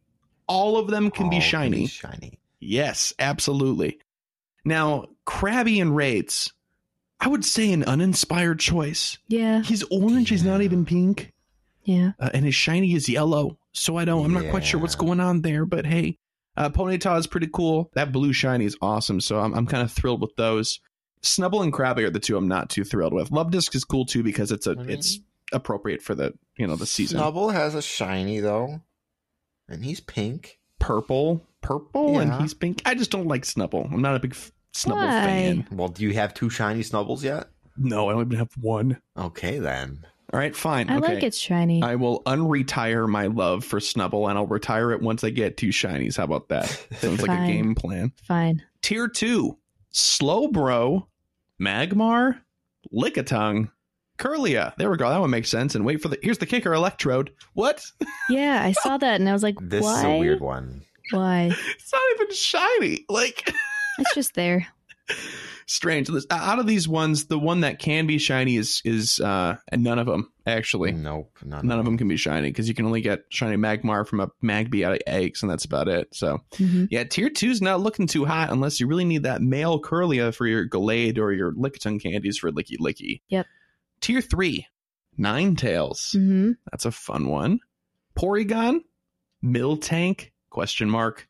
All 0.47 0.77
of 0.77 0.87
them 0.89 1.09
can 1.09 1.29
be 1.29 1.37
All 1.37 1.41
shiny. 1.41 1.87
shiny. 1.87 2.39
Yes, 2.59 3.13
absolutely. 3.19 3.99
Now, 4.65 5.05
Krabby 5.25 5.81
and 5.81 5.95
Raids, 5.95 6.53
I 7.19 7.27
would 7.27 7.43
say 7.45 7.71
an 7.71 7.83
uninspired 7.83 8.59
choice. 8.59 9.17
Yeah, 9.27 9.61
He's 9.63 9.83
orange, 9.89 10.29
he's 10.29 10.43
not 10.43 10.61
even 10.61 10.85
pink, 10.85 11.32
yeah. 11.83 12.11
uh, 12.19 12.29
and 12.33 12.45
his 12.45 12.55
shiny 12.55 12.93
is 12.93 13.09
yellow. 13.09 13.57
So 13.73 13.97
I 13.97 14.05
don't, 14.05 14.25
I'm 14.25 14.33
not 14.33 14.49
quite 14.49 14.65
sure 14.65 14.79
what's 14.79 14.95
going 14.95 15.19
on 15.19 15.41
there, 15.41 15.65
but 15.65 15.85
hey, 15.85 16.17
uh, 16.55 16.69
Ponyta 16.69 17.17
is 17.17 17.27
pretty 17.27 17.49
cool. 17.51 17.89
That 17.95 18.11
blue 18.11 18.33
shiny 18.33 18.65
is 18.65 18.77
awesome, 18.81 19.19
so 19.19 19.39
I'm, 19.39 19.53
I'm 19.53 19.65
kind 19.65 19.83
of 19.83 19.91
thrilled 19.91 20.21
with 20.21 20.35
those. 20.35 20.79
Snubbull 21.23 21.63
and 21.63 21.73
Krabby 21.73 22.03
are 22.03 22.09
the 22.09 22.19
two 22.19 22.37
I'm 22.37 22.47
not 22.47 22.69
too 22.69 22.83
thrilled 22.83 23.13
with. 23.13 23.31
Luvdisc 23.31 23.73
is 23.75 23.83
cool 23.83 24.05
too 24.05 24.23
because 24.23 24.51
it's 24.51 24.67
a 24.67 24.71
I 24.71 24.75
mean, 24.75 24.89
it's 24.89 25.19
appropriate 25.51 26.01
for 26.01 26.13
the 26.15 26.33
you 26.57 26.67
know 26.67 26.75
the 26.75 26.85
season. 26.85 27.19
Snubbull 27.19 27.53
has 27.53 27.75
a 27.75 27.81
shiny 27.81 28.39
though, 28.39 28.81
and 29.67 29.83
he's 29.83 29.99
pink. 29.99 30.59
Purple, 30.79 31.41
purple, 31.61 32.19
and 32.19 32.33
he's 32.41 32.53
pink. 32.53 32.81
I 32.85 32.93
just 32.93 33.09
don't 33.09 33.27
like 33.27 33.43
Snubbull. 33.43 33.91
I'm 33.91 34.01
not 34.01 34.17
a 34.17 34.19
big 34.19 34.33
f- 34.33 34.51
Snubbull 34.73 34.95
Why? 34.95 35.25
fan. 35.25 35.67
Well, 35.71 35.87
do 35.87 36.03
you 36.03 36.13
have 36.13 36.33
two 36.33 36.49
shiny 36.49 36.81
Snubbulls 36.81 37.23
yet? 37.23 37.47
No, 37.77 38.09
I 38.09 38.13
only 38.13 38.35
have 38.35 38.51
one. 38.59 38.99
Okay 39.17 39.59
then. 39.59 40.05
All 40.33 40.39
right, 40.39 40.55
fine. 40.55 40.89
I 40.89 40.97
okay. 40.97 41.13
like 41.13 41.23
it's 41.23 41.37
shiny. 41.37 41.83
I 41.83 41.93
will 41.93 42.23
unretire 42.23 43.07
my 43.07 43.27
love 43.27 43.63
for 43.63 43.79
Snubbull 43.79 44.27
and 44.27 44.37
I'll 44.37 44.47
retire 44.47 44.91
it 44.91 44.99
once 44.99 45.23
I 45.23 45.29
get 45.29 45.57
two 45.57 45.67
shinies. 45.67 46.17
How 46.17 46.23
about 46.23 46.49
that? 46.49 46.65
Sounds 46.97 47.21
like 47.21 47.39
a 47.39 47.45
game 47.45 47.75
plan. 47.75 48.11
Fine. 48.27 48.63
Tier 48.81 49.07
two 49.07 49.59
Slowbro, 49.93 51.05
Magmar, 51.61 52.39
Lickitung, 52.91 53.69
Kirlia. 54.17 54.75
There 54.77 54.89
we 54.89 54.97
go. 54.97 55.07
That 55.07 55.21
one 55.21 55.29
makes 55.29 55.49
sense. 55.51 55.75
And 55.75 55.85
wait 55.85 56.01
for 56.01 56.07
the 56.07 56.17
here's 56.23 56.39
the 56.39 56.47
kicker 56.47 56.73
Electrode. 56.73 57.31
What? 57.53 57.85
Yeah, 58.29 58.63
I 58.63 58.71
saw 58.71 58.97
that 58.97 59.19
and 59.19 59.29
I 59.29 59.33
was 59.33 59.43
like, 59.43 59.57
This 59.61 59.83
why? 59.83 59.99
is 59.99 60.03
a 60.03 60.17
weird 60.17 60.41
one. 60.41 60.81
Why? 61.11 61.51
it's 61.75 61.93
not 61.93 62.01
even 62.15 62.33
shiny. 62.33 63.05
Like 63.07 63.53
It's 63.99 64.15
just 64.15 64.33
there. 64.33 64.65
Strange. 65.65 66.09
Out 66.29 66.59
of 66.59 66.67
these 66.67 66.87
ones, 66.87 67.25
the 67.25 67.39
one 67.39 67.61
that 67.61 67.79
can 67.79 68.05
be 68.07 68.17
shiny 68.17 68.57
is 68.57 68.81
is 68.85 69.19
uh 69.19 69.55
and 69.69 69.83
none 69.83 69.99
of 69.99 70.05
them 70.07 70.31
actually. 70.45 70.91
Nope. 70.91 71.37
None, 71.43 71.65
None 71.67 71.79
of 71.79 71.85
them 71.85 71.97
can 71.97 72.07
be 72.07 72.17
shiny 72.17 72.49
because 72.49 72.67
you 72.67 72.73
can 72.75 72.85
only 72.85 73.01
get 73.01 73.23
shiny 73.29 73.55
Magmar 73.55 74.05
from 74.05 74.19
a 74.19 74.27
Magby 74.43 74.85
out 74.85 74.93
of 74.93 75.01
eggs, 75.07 75.41
and 75.41 75.49
that's 75.51 75.65
about 75.65 75.87
it. 75.87 76.13
So 76.13 76.39
hmm 76.57 76.85
Yeah, 76.89 77.03
tier 77.05 77.29
two's 77.29 77.61
not 77.61 77.81
looking 77.81 78.07
too 78.07 78.25
hot 78.25 78.49
unless 78.51 78.79
you 78.79 78.87
really 78.87 79.05
need 79.05 79.23
that 79.23 79.41
male 79.41 79.81
Kirlia 79.81 80.33
for 80.35 80.45
your 80.47 80.67
Gallade 80.67 81.17
or 81.17 81.31
your 81.31 81.53
Lickitung 81.53 82.01
candies 82.01 82.37
for 82.37 82.51
Lickilicky. 82.51 83.21
Yep. 83.29 83.45
Tier 84.01 84.21
three, 84.21 84.67
Ninetales. 85.17 86.11
hmm 86.17 86.51
That's 86.71 86.85
a 86.85 86.91
fun 86.91 87.27
one. 87.27 87.59
Porygon, 88.17 88.81
Miltank, 89.43 90.31
question 90.49 90.89
mark, 90.89 91.27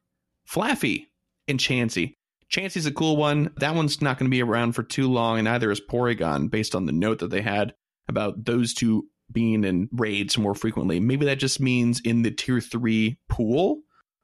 Flaaffy, 0.50 1.08
and 1.48 1.60
Chansey. 1.60 2.16
Chansey's 2.54 2.86
a 2.86 2.92
cool 2.92 3.18
one. 3.18 3.52
That 3.58 3.74
one's 3.74 4.00
not 4.02 4.20
going 4.20 4.30
to 4.30 4.36
be 4.36 4.44
around 4.44 4.74
for 4.74 4.84
too 4.84 5.10
long, 5.12 5.40
and 5.40 5.46
neither 5.46 5.72
is 5.72 5.82
Porygon, 5.82 6.52
based 6.52 6.76
on 6.76 6.86
the 6.86 6.92
note 6.92 7.18
that 7.20 7.30
they 7.32 7.42
had 7.42 7.74
about 8.08 8.46
those 8.46 8.74
two 8.76 9.08
being 9.32 9.64
in 9.64 9.90
raids 9.92 10.38
more 10.38 10.54
frequently. 10.54 11.00
Maybe 11.00 11.26
that 11.26 11.40
just 11.40 11.60
means 11.60 12.00
in 12.02 12.22
the 12.22 12.30
tier 12.30 12.62
three 12.62 13.18
pool, 13.28 13.82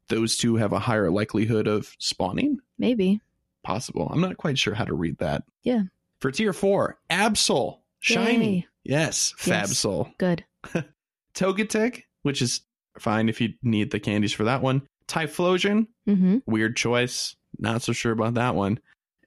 those 0.10 0.38
two 0.38 0.58
have 0.58 0.74
a 0.74 0.80
higher 0.80 1.10
likelihood 1.10 1.68
of 1.68 1.96
spawning. 1.98 2.60
Maybe. 2.78 3.20
Possible. 3.63 4.08
I'm 4.12 4.22
not 4.22 4.38
quite 4.38 4.60
sure 4.60 4.76
how 4.76 4.86
to 4.86 4.94
read 4.94 5.18
that. 5.18 5.44
Yeah. 5.63 5.84
For 6.20 6.32
tier 6.32 6.54
four, 6.54 7.00
Absol, 7.10 7.80
shiny. 8.00 8.56
Yay. 8.58 8.68
Yes, 8.84 9.34
Yes. 9.46 9.72
Fabsol. 9.74 10.15
Good. 10.20 10.46
Togetic, 11.34 12.04
which 12.24 12.42
is 12.42 12.62
fine 13.00 13.30
if 13.30 13.39
you 13.42 13.54
need 13.63 13.92
the 13.92 14.00
candies 14.00 14.34
for 14.34 14.44
that 14.44 14.62
one. 14.62 14.84
Typhlosion, 15.08 15.88
hmm 16.06 16.38
weird 16.46 16.76
choice. 16.76 17.36
Not 17.60 17.82
so 17.82 17.93
sure 17.93 18.12
about 18.13 18.34
that 18.36 18.56
one. 18.56 18.80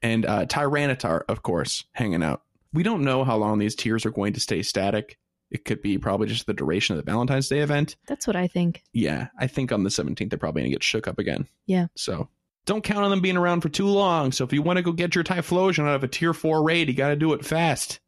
And 0.02 0.26
uh, 0.26 0.46
Tyranitar, 0.46 1.22
of 1.28 1.42
course, 1.42 1.84
hanging 1.92 2.22
out. 2.22 2.42
We 2.72 2.82
don't 2.82 3.04
know 3.04 3.22
how 3.24 3.36
long 3.36 3.58
these 3.58 3.74
tiers 3.76 4.04
are 4.06 4.10
going 4.10 4.32
to 4.32 4.40
stay 4.40 4.62
static. 4.62 5.18
It 5.50 5.64
could 5.66 5.82
be 5.82 5.98
probably 5.98 6.26
just 6.28 6.46
the 6.46 6.54
duration 6.54 6.96
of 6.96 7.04
the 7.04 7.10
Valentine's 7.10 7.48
Day 7.48 7.58
event. 7.60 7.96
That's 8.06 8.26
what 8.26 8.34
I 8.36 8.46
think. 8.48 8.82
Yeah, 8.94 9.28
I 9.38 9.46
think 9.46 9.70
on 9.70 9.82
the 9.84 9.90
17th, 9.90 10.30
they're 10.30 10.38
probably 10.38 10.62
going 10.62 10.70
to 10.70 10.74
get 10.76 10.82
shook 10.82 11.06
up 11.06 11.18
again. 11.18 11.46
Yeah. 11.66 11.88
So 11.94 12.28
don't 12.64 12.82
count 12.82 13.04
on 13.04 13.10
them 13.10 13.20
being 13.20 13.36
around 13.36 13.60
for 13.60 13.68
too 13.68 13.86
long. 13.86 14.32
So 14.32 14.44
if 14.44 14.52
you 14.54 14.62
want 14.62 14.78
to 14.78 14.82
go 14.82 14.92
get 14.92 15.14
your 15.14 15.24
Typhlosion 15.24 15.80
out 15.86 15.94
of 15.96 16.04
a 16.04 16.08
tier 16.08 16.32
four 16.32 16.62
raid, 16.64 16.88
you 16.88 16.94
got 16.94 17.08
to 17.10 17.16
do 17.16 17.34
it 17.34 17.44
fast. 17.44 18.00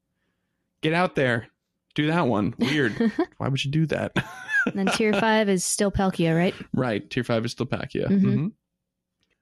Get 0.80 0.94
out 0.94 1.14
there. 1.16 1.48
Do 1.94 2.06
that 2.08 2.26
one. 2.26 2.54
Weird. 2.58 2.94
Why 3.37 3.48
would 3.48 3.62
you 3.64 3.70
do 3.70 3.84
that? 3.87 4.12
And 4.66 4.74
then 4.74 4.87
tier 4.87 5.12
five 5.12 5.48
is 5.50 5.64
still 5.64 5.92
Palkia, 5.92 6.34
right? 6.34 6.54
Right. 6.72 7.08
Tier 7.10 7.24
five 7.24 7.44
is 7.44 7.52
still 7.52 7.66
Palkia. 7.66 8.06
Mhm. 8.08 8.22
Mhm. 8.22 8.52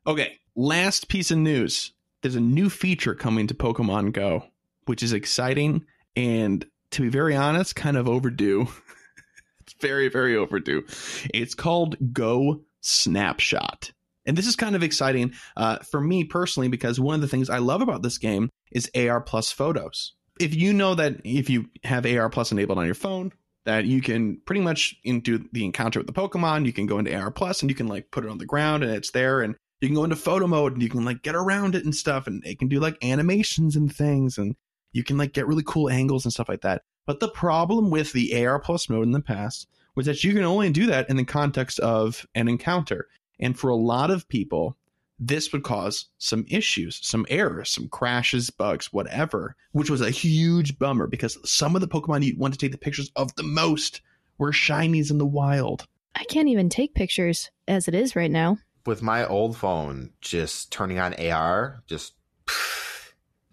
Okay. 0.08 0.38
Last 0.54 1.08
piece 1.08 1.30
of 1.30 1.38
news. 1.38 1.92
There's 2.20 2.34
a 2.34 2.40
new 2.40 2.68
feature 2.68 3.14
coming 3.14 3.46
to 3.46 3.54
Pokemon 3.54 4.12
Go, 4.12 4.44
which 4.84 5.02
is 5.02 5.14
exciting 5.14 5.86
and, 6.14 6.66
to 6.90 7.02
be 7.02 7.08
very 7.08 7.34
honest, 7.34 7.74
kind 7.74 7.96
of 7.96 8.06
overdue. 8.06 8.68
it's 9.60 9.72
very, 9.80 10.08
very 10.08 10.36
overdue. 10.36 10.84
It's 11.32 11.54
called 11.54 11.96
Go 12.12 12.60
Snapshot. 12.82 13.92
And 14.26 14.36
this 14.36 14.46
is 14.46 14.54
kind 14.54 14.76
of 14.76 14.82
exciting 14.82 15.32
uh, 15.56 15.78
for 15.78 16.02
me 16.02 16.24
personally 16.24 16.68
because 16.68 17.00
one 17.00 17.14
of 17.14 17.22
the 17.22 17.28
things 17.28 17.48
I 17.48 17.58
love 17.58 17.80
about 17.80 18.02
this 18.02 18.18
game 18.18 18.50
is 18.70 18.90
AR 18.94 19.22
plus 19.22 19.50
photos. 19.50 20.12
If 20.38 20.54
you 20.54 20.74
know 20.74 20.94
that 20.94 21.16
if 21.24 21.48
you 21.48 21.70
have 21.82 22.04
AR 22.04 22.28
plus 22.28 22.52
enabled 22.52 22.78
on 22.78 22.84
your 22.84 22.94
phone, 22.94 23.32
that 23.64 23.86
you 23.86 24.02
can 24.02 24.38
pretty 24.44 24.60
much 24.60 24.96
into 25.02 25.48
the 25.52 25.64
encounter 25.64 25.98
with 25.98 26.06
the 26.06 26.12
Pokemon, 26.12 26.66
you 26.66 26.74
can 26.74 26.86
go 26.86 26.98
into 26.98 27.16
AR 27.16 27.30
plus 27.30 27.62
and 27.62 27.70
you 27.70 27.74
can 27.74 27.88
like 27.88 28.10
put 28.10 28.24
it 28.24 28.30
on 28.30 28.38
the 28.38 28.44
ground 28.44 28.82
and 28.82 28.92
it's 28.92 29.12
there 29.12 29.40
and 29.40 29.56
you 29.82 29.88
can 29.88 29.96
go 29.96 30.04
into 30.04 30.16
photo 30.16 30.46
mode 30.46 30.74
and 30.74 30.82
you 30.82 30.88
can 30.88 31.04
like 31.04 31.22
get 31.22 31.34
around 31.34 31.74
it 31.74 31.84
and 31.84 31.94
stuff 31.94 32.28
and 32.28 32.44
it 32.46 32.58
can 32.58 32.68
do 32.68 32.78
like 32.78 33.04
animations 33.04 33.74
and 33.74 33.94
things 33.94 34.38
and 34.38 34.54
you 34.92 35.02
can 35.02 35.18
like 35.18 35.32
get 35.32 35.46
really 35.48 35.64
cool 35.66 35.90
angles 35.90 36.24
and 36.24 36.32
stuff 36.32 36.48
like 36.48 36.60
that. 36.62 36.82
But 37.04 37.18
the 37.18 37.28
problem 37.28 37.90
with 37.90 38.12
the 38.12 38.46
AR 38.46 38.60
plus 38.60 38.88
mode 38.88 39.06
in 39.06 39.10
the 39.10 39.20
past 39.20 39.66
was 39.96 40.06
that 40.06 40.22
you 40.22 40.32
can 40.34 40.44
only 40.44 40.70
do 40.70 40.86
that 40.86 41.10
in 41.10 41.16
the 41.16 41.24
context 41.24 41.80
of 41.80 42.24
an 42.36 42.48
encounter. 42.48 43.08
And 43.40 43.58
for 43.58 43.70
a 43.70 43.74
lot 43.74 44.12
of 44.12 44.28
people, 44.28 44.76
this 45.18 45.52
would 45.52 45.64
cause 45.64 46.06
some 46.18 46.44
issues, 46.48 47.00
some 47.02 47.26
errors, 47.28 47.70
some 47.70 47.88
crashes, 47.88 48.50
bugs, 48.50 48.92
whatever, 48.92 49.56
which 49.72 49.90
was 49.90 50.00
a 50.00 50.10
huge 50.10 50.78
bummer 50.78 51.08
because 51.08 51.38
some 51.48 51.74
of 51.74 51.80
the 51.80 51.88
Pokemon 51.88 52.22
you 52.22 52.36
want 52.38 52.54
to 52.54 52.58
take 52.58 52.72
the 52.72 52.78
pictures 52.78 53.10
of 53.16 53.34
the 53.34 53.42
most 53.42 54.00
were 54.38 54.52
shinies 54.52 55.10
in 55.10 55.18
the 55.18 55.26
wild. 55.26 55.88
I 56.14 56.24
can't 56.24 56.48
even 56.48 56.68
take 56.68 56.94
pictures 56.94 57.50
as 57.66 57.88
it 57.88 57.94
is 57.94 58.14
right 58.14 58.30
now. 58.30 58.58
With 58.84 59.02
my 59.02 59.24
old 59.26 59.56
phone, 59.56 60.10
just 60.20 60.72
turning 60.72 60.98
on 60.98 61.14
AR, 61.14 61.82
just 61.86 62.14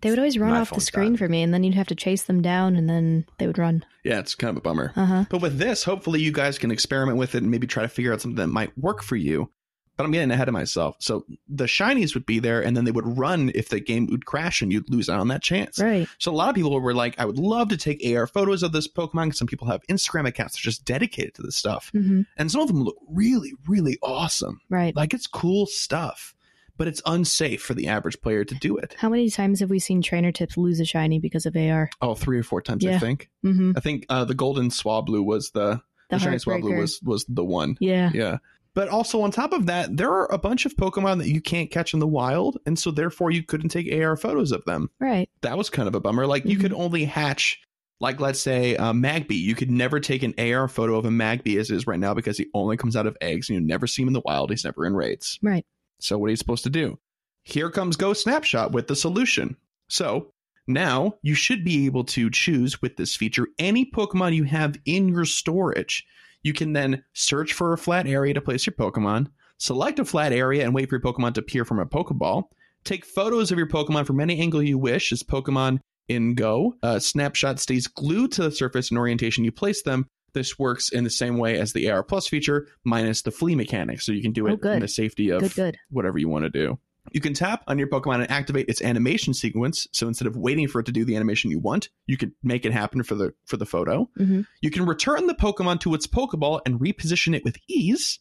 They 0.01 0.09
would 0.09 0.17
always 0.19 0.37
run 0.37 0.51
My 0.51 0.61
off 0.61 0.71
the 0.71 0.79
screen 0.81 1.09
done. 1.13 1.17
for 1.17 1.27
me, 1.29 1.43
and 1.43 1.53
then 1.53 1.63
you'd 1.63 1.75
have 1.75 1.87
to 1.87 1.95
chase 1.95 2.23
them 2.23 2.41
down, 2.41 2.75
and 2.75 2.89
then 2.89 3.25
they 3.37 3.47
would 3.47 3.57
run. 3.57 3.85
Yeah, 4.03 4.19
it's 4.19 4.33
kind 4.33 4.49
of 4.49 4.57
a 4.57 4.61
bummer. 4.61 4.93
Uh 4.95 5.05
huh. 5.05 5.25
But 5.29 5.41
with 5.41 5.57
this, 5.57 5.83
hopefully 5.83 6.21
you 6.21 6.31
guys 6.31 6.57
can 6.57 6.71
experiment 6.71 7.17
with 7.17 7.35
it 7.35 7.43
and 7.43 7.51
maybe 7.51 7.67
try 7.67 7.83
to 7.83 7.89
figure 7.89 8.13
out 8.13 8.21
something 8.21 8.37
that 8.37 8.47
might 8.47 8.75
work 8.77 9.03
for 9.03 9.17
you. 9.17 9.51
But 9.99 10.05
I'm 10.05 10.11
getting 10.11 10.31
ahead 10.31 10.47
of 10.47 10.53
myself. 10.53 10.95
So 10.99 11.25
the 11.49 11.65
shinies 11.65 12.13
would 12.13 12.25
be 12.25 12.39
there 12.39 12.61
and 12.61 12.77
then 12.77 12.85
they 12.85 12.91
would 12.91 13.17
run 13.17 13.51
if 13.53 13.67
the 13.67 13.81
game 13.81 14.07
would 14.11 14.25
crash 14.25 14.61
and 14.61 14.71
you'd 14.71 14.89
lose 14.89 15.09
out 15.09 15.19
on 15.19 15.27
that 15.27 15.41
chance. 15.41 15.77
Right. 15.77 16.07
So 16.19 16.31
a 16.31 16.33
lot 16.33 16.47
of 16.47 16.55
people 16.55 16.79
were 16.79 16.93
like, 16.93 17.19
I 17.19 17.25
would 17.25 17.37
love 17.37 17.67
to 17.67 17.75
take 17.75 18.01
AR 18.15 18.25
photos 18.25 18.63
of 18.63 18.71
this 18.71 18.87
Pokemon. 18.87 19.35
Some 19.35 19.45
people 19.47 19.67
have 19.67 19.85
Instagram 19.87 20.25
accounts 20.25 20.53
that 20.53 20.61
are 20.61 20.71
just 20.71 20.85
dedicated 20.85 21.35
to 21.35 21.41
this 21.41 21.57
stuff. 21.57 21.89
hmm 21.91 22.21
And 22.37 22.49
some 22.49 22.61
of 22.61 22.69
them 22.69 22.81
look 22.81 22.95
really, 23.09 23.51
really 23.67 23.97
awesome. 24.01 24.61
Right. 24.69 24.95
Like 24.95 25.13
it's 25.13 25.27
cool 25.27 25.65
stuff. 25.65 26.33
But 26.77 26.87
it's 26.87 27.01
unsafe 27.05 27.61
for 27.61 27.73
the 27.73 27.87
average 27.89 28.21
player 28.21 28.45
to 28.45 28.55
do 28.55 28.77
it. 28.77 28.95
How 28.97 29.09
many 29.09 29.29
times 29.29 29.59
have 29.59 29.69
we 29.69 29.79
seen 29.79 30.01
trainer 30.01 30.31
tips 30.31 30.55
lose 30.55 30.79
a 30.79 30.85
shiny 30.85 31.19
because 31.19 31.45
of 31.45 31.57
AR? 31.57 31.89
Oh, 32.01 32.15
three 32.15 32.39
or 32.39 32.43
four 32.43 32.61
times, 32.61 32.85
I 32.85 32.97
think. 32.99 33.29
Mm-hmm. 33.45 33.73
I 33.75 33.81
think 33.81 34.05
uh, 34.07 34.23
the 34.23 34.33
golden 34.33 34.69
Swablu 34.69 35.25
was 35.25 35.51
the, 35.51 35.81
The, 36.09 36.15
the, 36.15 36.19
shiny 36.19 36.37
Swablu 36.37 36.77
was 36.77 37.01
was 37.03 37.25
the 37.27 37.43
one. 37.43 37.75
Yeah. 37.81 38.11
Yeah. 38.13 38.37
But 38.75 38.87
also 38.89 39.21
on 39.21 39.31
top 39.31 39.51
of 39.51 39.65
that, 39.65 39.97
there 39.97 40.11
are 40.11 40.31
a 40.31 40.37
bunch 40.37 40.65
of 40.65 40.75
Pokemon 40.75 41.17
that 41.19 41.29
you 41.29 41.41
can't 41.41 41.71
catch 41.71 41.93
in 41.93 41.99
the 41.99 42.07
wild, 42.07 42.59
and 42.65 42.77
so 42.77 42.91
therefore 42.91 43.31
you 43.31 43.43
couldn't 43.43 43.69
take 43.69 43.91
AR 43.91 44.15
photos 44.15 44.51
of 44.51 44.63
them. 44.65 44.89
Right. 44.99 45.29
That 45.41 45.57
was 45.57 45.69
kind 45.69 45.87
of 45.87 45.95
a 45.95 45.99
bummer. 45.99 46.27
Like 46.27 46.45
you 46.45 46.57
Mhm. 46.57 46.61
could 46.61 46.73
only 46.73 47.03
hatch, 47.05 47.59
like 47.99 48.19
let's 48.19 48.39
say 48.39 48.75
uh, 48.77 48.93
Magby. 48.93 49.37
You 49.39 49.55
could 49.55 49.71
never 49.71 49.99
take 49.99 50.23
an 50.23 50.33
AR 50.37 50.67
photo 50.67 50.97
of 50.97 51.05
a 51.05 51.09
Magby 51.09 51.57
as 51.59 51.71
it 51.71 51.75
is 51.75 51.87
right 51.87 51.99
now 51.99 52.13
because 52.13 52.37
he 52.37 52.45
only 52.53 52.77
comes 52.77 52.95
out 52.95 53.07
of 53.07 53.17
eggs, 53.21 53.49
and 53.49 53.59
you 53.59 53.65
never 53.65 53.87
see 53.87 54.03
him 54.03 54.07
in 54.09 54.13
the 54.13 54.21
wild. 54.23 54.51
He's 54.51 54.63
never 54.65 54.85
in 54.85 54.93
raids. 54.95 55.39
Right. 55.41 55.65
So 55.99 56.17
what 56.17 56.27
are 56.27 56.29
you 56.31 56.35
supposed 56.37 56.63
to 56.63 56.69
do? 56.69 56.99
Here 57.43 57.69
comes 57.71 57.95
Go 57.97 58.13
Snapshot 58.13 58.71
with 58.71 58.87
the 58.87 58.95
solution. 58.95 59.57
So 59.89 60.31
Now, 60.67 61.15
you 61.23 61.33
should 61.33 61.65
be 61.65 61.87
able 61.87 62.03
to 62.03 62.29
choose 62.29 62.79
with 62.79 62.95
this 62.97 63.15
feature 63.15 63.47
any 63.57 63.89
Pokemon 63.89 64.35
you 64.35 64.43
have 64.43 64.75
in 64.85 65.09
your 65.09 65.25
storage. 65.25 66.05
You 66.43 66.53
can 66.53 66.73
then 66.73 67.03
search 67.13 67.53
for 67.53 67.73
a 67.73 67.77
flat 67.77 68.07
area 68.07 68.33
to 68.33 68.41
place 68.41 68.65
your 68.65 68.73
Pokemon, 68.73 69.27
select 69.57 69.99
a 69.99 70.05
flat 70.05 70.31
area 70.31 70.63
and 70.63 70.73
wait 70.73 70.89
for 70.89 70.95
your 70.95 71.01
Pokemon 71.01 71.33
to 71.35 71.41
appear 71.41 71.65
from 71.65 71.79
a 71.79 71.85
Pokeball, 71.85 72.43
take 72.83 73.05
photos 73.05 73.51
of 73.51 73.57
your 73.57 73.67
Pokemon 73.67 74.05
from 74.05 74.19
any 74.19 74.39
angle 74.39 74.63
you 74.63 74.77
wish 74.77 75.11
as 75.11 75.21
Pokemon 75.23 75.79
in 76.07 76.33
Go. 76.35 76.75
A 76.81 76.99
snapshot 77.01 77.59
stays 77.59 77.87
glued 77.87 78.31
to 78.33 78.43
the 78.43 78.51
surface 78.51 78.89
and 78.89 78.97
orientation 78.97 79.43
you 79.43 79.51
place 79.51 79.81
them. 79.81 80.07
This 80.33 80.57
works 80.59 80.89
in 80.89 81.03
the 81.03 81.09
same 81.09 81.37
way 81.37 81.57
as 81.59 81.73
the 81.73 81.89
AR 81.89 82.03
Plus 82.03 82.27
feature, 82.27 82.67
minus 82.83 83.23
the 83.23 83.31
flee 83.31 83.55
mechanic. 83.55 83.99
So 83.99 84.11
you 84.11 84.21
can 84.21 84.31
do 84.31 84.47
Oh, 84.47 84.53
it 84.53 84.61
good. 84.61 84.75
in 84.75 84.79
the 84.81 84.87
safety 84.87 85.29
of 85.29 85.41
Good, 85.41 85.55
good. 85.55 85.77
whatever 85.89 86.19
you 86.19 86.29
want 86.29 86.43
to 86.43 86.49
do. 86.51 86.79
You 87.11 87.21
can 87.21 87.33
tap 87.33 87.63
on 87.67 87.77
your 87.79 87.87
Pokemon 87.87 88.15
and 88.21 88.31
activate 88.31 88.69
its 88.69 88.81
animation 88.81 89.33
sequence. 89.33 89.87
So 89.91 90.07
instead 90.07 90.27
of 90.27 90.35
waiting 90.37 90.67
for 90.67 90.79
it 90.79 90.85
to 90.85 90.91
do 90.91 91.05
the 91.05 91.15
animation 91.15 91.51
you 91.51 91.59
want, 91.59 91.89
you 92.07 92.17
can 92.17 92.33
make 92.43 92.65
it 92.65 92.71
happen 92.73 93.03
for 93.03 93.15
the 93.15 93.33
for 93.45 93.57
the 93.57 93.65
photo. 93.65 94.09
hmm 94.17 94.41
You 94.61 94.71
can 94.71 94.85
return 94.85 95.27
the 95.27 95.35
Pokemon 95.35 95.79
to 95.81 95.93
its 95.93 96.07
Pokeball 96.07 96.61
and 96.65 96.79
reposition 96.79 97.35
it 97.35 97.43
with 97.43 97.57
ease. 97.67 98.19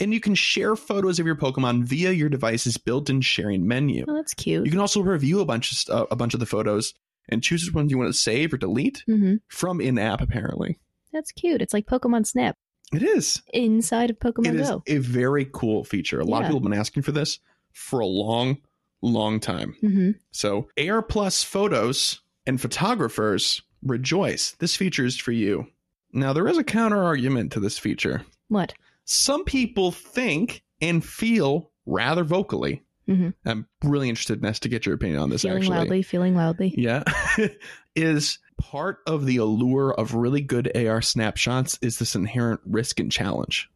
And 0.00 0.14
you 0.14 0.20
can 0.20 0.36
share 0.36 0.76
photos 0.76 1.18
of 1.18 1.26
your 1.26 1.34
Pokemon 1.34 1.82
via 1.82 2.12
your 2.12 2.28
device's 2.28 2.76
built-in 2.76 3.20
sharing 3.20 3.66
menu. 3.66 4.04
Oh, 4.06 4.14
that's 4.14 4.32
cute. 4.32 4.64
You 4.64 4.70
can 4.70 4.78
also 4.80 5.00
review 5.00 5.40
a 5.40 5.44
bunch 5.44 5.72
of 5.72 5.78
st- 5.78 6.06
a 6.10 6.14
bunch 6.14 6.34
of 6.34 6.40
the 6.40 6.46
photos 6.46 6.94
and 7.28 7.42
choose 7.42 7.64
which 7.66 7.74
ones 7.74 7.90
you 7.90 7.98
want 7.98 8.08
to 8.08 8.18
save 8.18 8.52
or 8.52 8.58
delete 8.58 9.02
hmm 9.06 9.34
from 9.48 9.80
in-app. 9.80 10.20
Apparently, 10.20 10.78
That's 11.12 11.32
cute. 11.32 11.60
It's 11.60 11.72
like 11.74 11.86
Pokemon 11.86 12.26
Snap 12.26 12.56
it 12.92 13.02
is. 13.02 13.42
inside 13.52 14.08
of 14.10 14.18
Pokemon 14.20 14.46
It 14.46 14.54
is 14.54 14.68
Go. 14.70 14.82
a 14.86 14.98
very 14.98 15.46
cool 15.52 15.82
feature. 15.84 16.20
A 16.20 16.24
lot 16.24 16.42
of 16.42 16.46
people 16.46 16.60
have 16.60 16.70
been 16.70 16.78
asking 16.78 17.02
for 17.02 17.12
this 17.12 17.38
for 17.78 18.00
a 18.00 18.06
long, 18.06 18.58
long 19.02 19.40
time. 19.40 19.74
hmm 19.80 20.10
So, 20.32 20.68
AR 20.78 21.02
Plus 21.02 21.42
photos 21.44 22.20
and 22.46 22.60
photographers 22.60 23.62
rejoice. 23.82 24.52
This 24.58 24.76
feature 24.76 25.04
is 25.04 25.16
for 25.16 25.32
you. 25.32 25.66
Now, 26.12 26.32
there 26.32 26.48
is 26.48 26.58
a 26.58 26.64
counter 26.64 27.02
argument 27.02 27.52
to 27.52 27.60
this 27.60 27.78
feature. 27.78 28.22
What? 28.48 28.74
Some 29.04 29.44
people 29.44 29.92
think 29.92 30.62
and 30.80 31.04
feel 31.04 31.70
rather 31.86 32.24
vocally. 32.24 32.82
Mhm. 33.08 33.32
I'm 33.46 33.66
really 33.82 34.08
interested, 34.08 34.42
Ness, 34.42 34.58
to 34.60 34.68
get 34.68 34.84
your 34.84 34.94
opinion 34.94 35.18
on 35.20 35.30
this. 35.30 35.44
Actually. 35.44 35.60
Feeling 35.62 35.72
actually, 35.72 35.78
loudly, 35.88 36.02
feeling 36.02 36.34
loudly. 36.36 36.74
yeah, 36.76 37.04
is 37.96 38.38
part 38.58 38.98
of 39.06 39.24
the 39.24 39.36
allure 39.38 39.94
of 39.94 40.14
really 40.14 40.40
good 40.42 40.76
AR 40.76 41.00
snapshots 41.00 41.78
is 41.80 41.98
this 41.98 42.14
inherent 42.14 42.60
risk 42.66 43.00
and 43.00 43.10
challenge. 43.10 43.70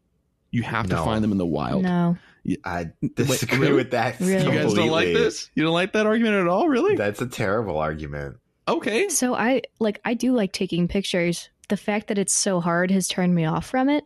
You 0.50 0.62
have 0.64 0.88
to 0.90 0.96
find 0.96 1.22
them 1.24 1.32
in 1.32 1.38
the 1.38 1.46
wild. 1.46 1.82
No. 1.84 2.16
I 2.64 2.90
disagree 3.14 3.59
really? 3.59 3.72
with 3.72 3.90
that. 3.92 4.18
Really? 4.20 4.44
You 4.44 4.62
guys 4.62 4.74
don't 4.74 4.90
like 4.90 5.09
this? 5.09 5.50
You 5.55 5.62
don't 5.62 5.72
like 5.72 5.92
that 5.92 6.07
argument 6.07 6.35
at 6.35 6.48
all, 6.48 6.68
really? 6.68 6.96
That's 6.96 7.20
a 7.20 7.26
terrible 7.26 7.78
argument. 7.78 8.37
okay. 8.68 9.09
So 9.09 9.35
I 9.35 9.62
like 9.78 10.00
I 10.05 10.14
do 10.14 10.33
like 10.33 10.52
taking 10.52 10.88
pictures. 10.88 11.48
The 11.68 11.76
fact 11.76 12.09
that 12.09 12.18
it's 12.18 12.35
so 12.35 12.61
hard 12.61 12.90
has 12.90 13.09
turned 13.09 13.35
me 13.35 13.44
off 13.44 13.66
from 13.66 13.88
it, 13.88 14.05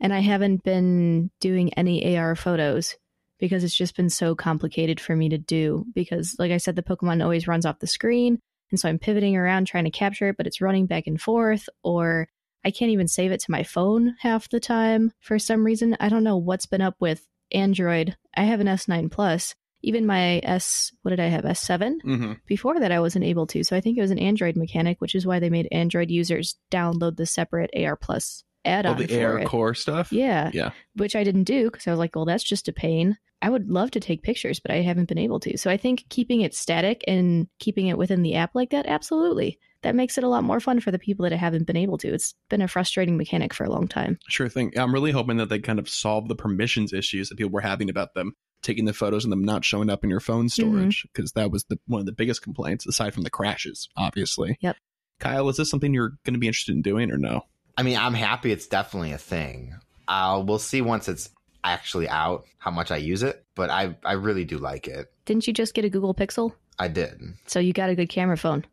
and 0.00 0.12
I 0.12 0.20
haven't 0.20 0.64
been 0.64 1.30
doing 1.40 1.72
any 1.74 2.16
AR 2.16 2.34
photos 2.34 2.96
because 3.38 3.64
it's 3.64 3.74
just 3.74 3.96
been 3.96 4.10
so 4.10 4.34
complicated 4.34 5.00
for 5.00 5.14
me 5.14 5.28
to 5.28 5.38
do 5.38 5.84
because 5.94 6.36
like 6.38 6.52
I 6.52 6.56
said 6.56 6.76
the 6.76 6.82
Pokemon 6.82 7.22
always 7.22 7.46
runs 7.46 7.66
off 7.66 7.78
the 7.80 7.86
screen, 7.86 8.38
and 8.70 8.80
so 8.80 8.88
I'm 8.88 8.98
pivoting 8.98 9.36
around 9.36 9.66
trying 9.66 9.84
to 9.84 9.90
capture 9.90 10.30
it, 10.30 10.36
but 10.36 10.46
it's 10.46 10.60
running 10.60 10.86
back 10.86 11.06
and 11.06 11.20
forth 11.20 11.68
or 11.82 12.28
I 12.64 12.70
can't 12.70 12.90
even 12.92 13.08
save 13.08 13.30
it 13.30 13.40
to 13.40 13.50
my 13.50 13.62
phone 13.62 14.16
half 14.20 14.48
the 14.48 14.58
time 14.58 15.12
for 15.20 15.38
some 15.38 15.64
reason. 15.64 15.96
I 16.00 16.08
don't 16.08 16.24
know 16.24 16.38
what's 16.38 16.64
been 16.66 16.80
up 16.80 16.96
with 16.98 17.26
Android. 17.54 18.16
I 18.36 18.44
have 18.44 18.60
an 18.60 18.66
S9 18.66 19.10
Plus. 19.10 19.54
Even 19.82 20.06
my 20.06 20.40
S 20.42 20.92
what 21.02 21.10
did 21.10 21.20
I 21.20 21.26
have? 21.26 21.44
S7? 21.44 21.96
Mm-hmm. 22.02 22.32
before 22.46 22.80
that 22.80 22.90
I 22.92 23.00
wasn't 23.00 23.26
able 23.26 23.46
to. 23.48 23.62
So 23.64 23.76
I 23.76 23.80
think 23.80 23.98
it 23.98 24.00
was 24.02 24.10
an 24.10 24.18
Android 24.18 24.56
mechanic, 24.56 25.00
which 25.00 25.14
is 25.14 25.26
why 25.26 25.40
they 25.40 25.50
made 25.50 25.68
Android 25.70 26.10
users 26.10 26.56
download 26.70 27.16
the 27.16 27.26
separate 27.26 27.70
AR 27.76 27.96
Plus 27.96 28.44
Oh, 28.66 28.70
add-on 28.70 28.96
the 28.96 29.06
for 29.06 29.20
AR 29.32 29.38
it. 29.40 29.46
core 29.46 29.74
stuff. 29.74 30.10
Yeah, 30.10 30.50
Yeah. 30.54 30.70
which 30.96 31.14
I 31.14 31.22
didn't 31.22 31.44
do 31.44 31.70
because 31.70 31.86
I 31.86 31.90
was 31.90 31.98
like, 31.98 32.16
well, 32.16 32.24
that's 32.24 32.42
just 32.42 32.66
a 32.66 32.72
pain. 32.72 33.18
I 33.42 33.50
would 33.50 33.68
love 33.70 33.90
to 33.90 34.00
take 34.00 34.22
pictures, 34.22 34.58
but 34.58 34.70
I 34.70 34.80
haven't 34.80 35.06
been 35.08 35.18
able 35.18 35.38
to. 35.40 35.58
So 35.58 35.70
I 35.70 35.76
think 35.76 36.06
keeping 36.08 36.40
it 36.40 36.54
static 36.54 37.04
and 37.06 37.46
keeping 37.58 37.88
it 37.88 37.98
within 37.98 38.22
the 38.22 38.36
app 38.36 38.54
like 38.54 38.70
that, 38.70 38.86
absolutely. 38.86 39.58
That 39.84 39.94
makes 39.94 40.18
it 40.18 40.24
a 40.24 40.28
lot 40.28 40.44
more 40.44 40.58
fun 40.60 40.80
for 40.80 40.90
the 40.90 40.98
people 40.98 41.28
that 41.28 41.36
haven't 41.36 41.66
been 41.66 41.76
able 41.76 41.96
to. 41.98 42.12
It's 42.12 42.34
been 42.50 42.60
a 42.60 42.68
frustrating 42.68 43.16
mechanic 43.16 43.54
for 43.54 43.64
a 43.64 43.70
long 43.70 43.86
time. 43.86 44.18
Sure 44.28 44.48
thing. 44.48 44.72
I'm 44.76 44.92
really 44.92 45.12
hoping 45.12 45.36
that 45.36 45.48
they 45.48 45.60
kind 45.60 45.78
of 45.78 45.88
solve 45.88 46.28
the 46.28 46.34
permissions 46.34 46.92
issues 46.92 47.28
that 47.28 47.36
people 47.38 47.50
were 47.52 47.60
having 47.60 47.88
about 47.88 48.14
them 48.14 48.34
taking 48.62 48.86
the 48.86 48.94
photos 48.94 49.24
and 49.24 49.30
them 49.32 49.44
not 49.44 49.62
showing 49.64 49.90
up 49.90 50.02
in 50.04 50.10
your 50.10 50.20
phone 50.20 50.46
Mm-hmm. 50.46 50.70
storage 50.72 51.06
because 51.14 51.32
that 51.32 51.50
was 51.50 51.64
the 51.64 51.78
one 51.86 52.00
of 52.00 52.06
the 52.06 52.12
biggest 52.12 52.42
complaints 52.42 52.86
aside 52.86 53.12
from 53.14 53.22
the 53.22 53.30
crashes, 53.30 53.88
obviously. 53.96 54.56
Yep. 54.60 54.76
Kyle, 55.20 55.48
is 55.48 55.56
this 55.58 55.70
something 55.70 55.94
you're 55.94 56.14
going 56.24 56.34
to 56.34 56.38
be 56.40 56.46
interested 56.48 56.74
in 56.74 56.82
doing 56.82 57.10
or 57.12 57.18
no? 57.18 57.42
I 57.76 57.82
mean, 57.82 57.96
I'm 57.98 58.14
happy 58.14 58.52
it's 58.52 58.66
definitely 58.66 59.12
a 59.12 59.18
thing. 59.18 59.74
Uh, 60.08 60.42
we'll 60.46 60.58
see 60.58 60.80
once 60.80 61.08
it's 61.08 61.28
actually 61.62 62.08
out 62.08 62.44
how 62.58 62.70
much 62.70 62.90
I 62.90 62.96
use 62.96 63.22
it, 63.22 63.44
but 63.54 63.70
I, 63.70 63.96
I 64.04 64.12
really 64.14 64.44
do 64.44 64.58
like 64.58 64.86
it. 64.88 65.12
Didn't 65.24 65.46
you 65.46 65.52
just 65.52 65.74
get 65.74 65.84
a 65.84 65.88
Google 65.90 66.14
Pixel? 66.14 66.52
I 66.78 66.88
did. 66.88 67.20
So 67.46 67.58
you 67.60 67.72
got 67.72 67.90
a 67.90 67.94
good 67.94 68.08
camera 68.08 68.36
phone. 68.36 68.64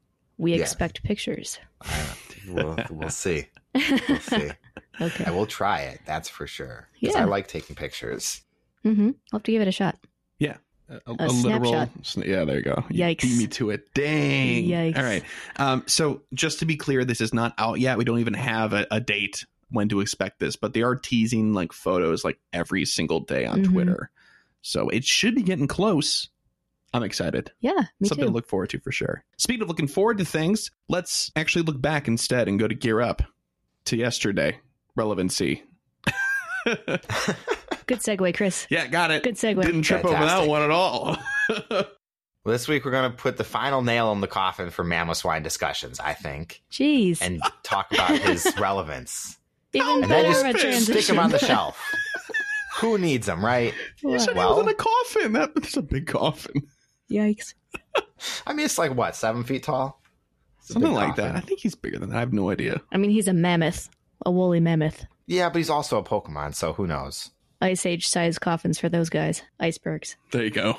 We 0.42 0.54
Yeah. 0.56 0.62
expect 0.62 1.04
pictures. 1.04 1.60
I, 1.82 2.06
we'll, 2.50 2.78
we'll 2.90 3.10
see. 3.10 3.46
We'll 3.76 4.20
see. 4.20 4.50
okay. 5.02 5.24
I 5.26 5.32
will 5.32 5.46
try 5.46 5.82
it. 5.82 6.02
That's 6.06 6.28
for 6.30 6.48
sure. 6.48 6.88
Yeah. 7.00 7.12
I 7.20 7.24
like 7.26 7.48
taking 7.48 7.76
pictures. 7.76 8.42
Mm-hmm. 8.84 9.10
I'll 9.32 9.38
have 9.40 9.44
to 9.44 9.52
give 9.52 9.62
it 9.62 9.68
a 9.68 9.72
shot. 9.72 9.98
A, 10.90 11.00
A 11.20 11.30
snapshot. 11.30 11.90
sn- 12.04 12.24
Yeah, 12.26 12.44
there 12.44 12.58
you 12.58 12.64
go. 12.64 12.84
You 12.90 13.06
Yikes. 13.06 13.22
beat 13.22 13.38
me 13.38 13.48
to 13.48 13.70
it. 13.70 13.94
Dang. 13.94 14.66
Yikes. 14.66 14.98
All 14.98 15.04
right. 15.04 15.24
Um, 15.56 15.84
so 15.88 16.24
just 16.34 16.60
to 16.60 16.66
be 16.66 16.76
clear, 16.76 17.06
this 17.06 17.22
is 17.22 17.34
not 17.34 17.54
out 17.58 17.80
yet. 17.80 17.98
We 17.98 18.04
don't 18.04 18.20
even 18.20 18.34
have 18.34 18.74
a, 18.74 18.86
a 18.92 19.00
date 19.00 19.46
when 19.70 19.88
to 19.88 20.02
expect 20.02 20.40
this, 20.42 20.58
but 20.58 20.74
they 20.74 20.82
are 20.82 20.96
teasing 20.98 21.54
like 21.54 21.72
photos 21.72 22.26
like 22.26 22.40
every 22.52 22.84
single 22.84 23.22
day 23.22 23.46
on 23.46 23.62
Mhm. 23.64 23.72
Twitter. 23.72 24.12
So 24.64 24.90
it 24.90 25.06
should 25.06 25.34
be 25.34 25.44
getting 25.44 25.66
close. 25.68 26.28
I'm 26.94 27.04
excited. 27.04 27.52
Yeah, 27.62 27.86
me 28.00 28.08
Something 28.08 28.26
too. 28.26 28.30
to 28.30 28.34
look 28.34 28.48
forward 28.48 28.70
to 28.72 28.80
for 28.80 28.92
sure. 28.92 29.24
Speaking 29.38 29.62
of 29.62 29.68
looking 29.70 29.88
forward 29.88 30.18
to 30.18 30.26
things, 30.26 30.72
let's 30.90 31.32
actually 31.36 31.64
look 31.64 31.82
back 31.82 32.08
instead 32.08 32.48
and 32.48 32.60
go 32.60 32.68
to 32.68 32.76
Gear 32.76 33.00
Up 33.02 33.22
to 33.86 33.96
yesterday. 33.98 34.60
Relevancy. 34.96 35.64
Good 36.66 38.00
segue, 38.00 38.36
Chris. 38.36 38.68
yeah, 38.70 38.88
got 38.88 39.12
it. 39.12 39.24
Good 39.24 39.36
segue. 39.36 39.62
Didn't 39.64 39.82
trip 39.84 40.06
over 40.06 40.14
that 40.26 40.48
one 40.48 40.62
at 40.62 40.72
all. 40.72 41.18
Well, 42.44 42.54
this 42.54 42.68
week 42.68 42.86
we're 42.86 42.90
going 42.92 43.12
to 43.12 43.16
put 43.16 43.38
the 43.38 43.44
final 43.44 43.84
nail 43.84 44.12
in 44.14 44.20
the 44.20 44.28
coffin 44.28 44.72
for 44.72 44.84
Mamoswine 44.84 45.44
discussions, 45.44 46.00
I 46.00 46.14
think, 46.16 46.64
Jeez. 46.72 47.22
and 47.22 47.40
talk 47.62 47.94
about 47.94 48.18
his 48.18 48.52
relevance. 48.60 49.38
Even 49.74 49.88
And 49.88 49.98
And 50.06 50.10
better 50.10 50.34
then 50.34 50.46
of 50.48 50.52
just 50.54 50.64
transition. 50.66 51.02
stick 51.04 51.06
him 51.16 51.20
on 51.20 51.30
the 51.30 51.38
shelf. 51.38 51.80
Who 52.78 52.98
needs 52.98 53.28
them, 53.28 53.46
right? 53.46 53.76
you 54.02 54.18
said 54.18 54.36
Well- 54.36 54.56
he 54.56 54.64
was 54.64 54.64
in 54.64 54.70
a 54.70 54.74
coffin. 54.74 55.34
That, 55.34 55.54
that's 55.54 55.78
a 55.78 55.84
big 55.84 56.08
coffin. 56.08 56.64
Yikes. 57.12 57.54
I 58.48 58.54
mean, 58.54 58.66
it's 58.66 58.78
like 58.78 58.96
what, 58.96 59.16
seven 59.16 59.44
feet 59.44 59.64
tall? 59.64 60.02
It's 60.60 60.70
Something 60.74 60.94
like 60.94 61.10
coffin. 61.10 61.26
that. 61.26 61.36
I 61.36 61.40
think 61.42 61.60
he's 61.60 61.76
bigger 61.76 62.00
than 62.00 62.10
that. 62.10 62.18
I 62.18 62.20
have 62.20 62.34
no 62.34 62.50
idea. 62.50 62.82
I 62.92 62.98
mean, 62.98 63.12
he's 63.12 63.28
a 63.28 63.34
mammoth, 63.34 63.90
a 64.26 64.32
woolly 64.32 64.60
mammoth. 64.60 65.06
Yeah, 65.28 65.50
but 65.50 65.58
he's 65.58 65.70
also 65.70 65.98
a 65.98 66.04
Pokemon, 66.04 66.56
so 66.56 66.74
who 66.74 66.88
knows? 66.88 67.32
Ice 67.62 67.86
Age 67.86 68.08
size 68.08 68.40
coffins 68.40 68.80
for 68.80 68.90
those 68.90 69.10
guys. 69.10 69.42
Icebergs. 69.60 70.16
There 70.32 70.44
you 70.44 70.50
go. 70.50 70.78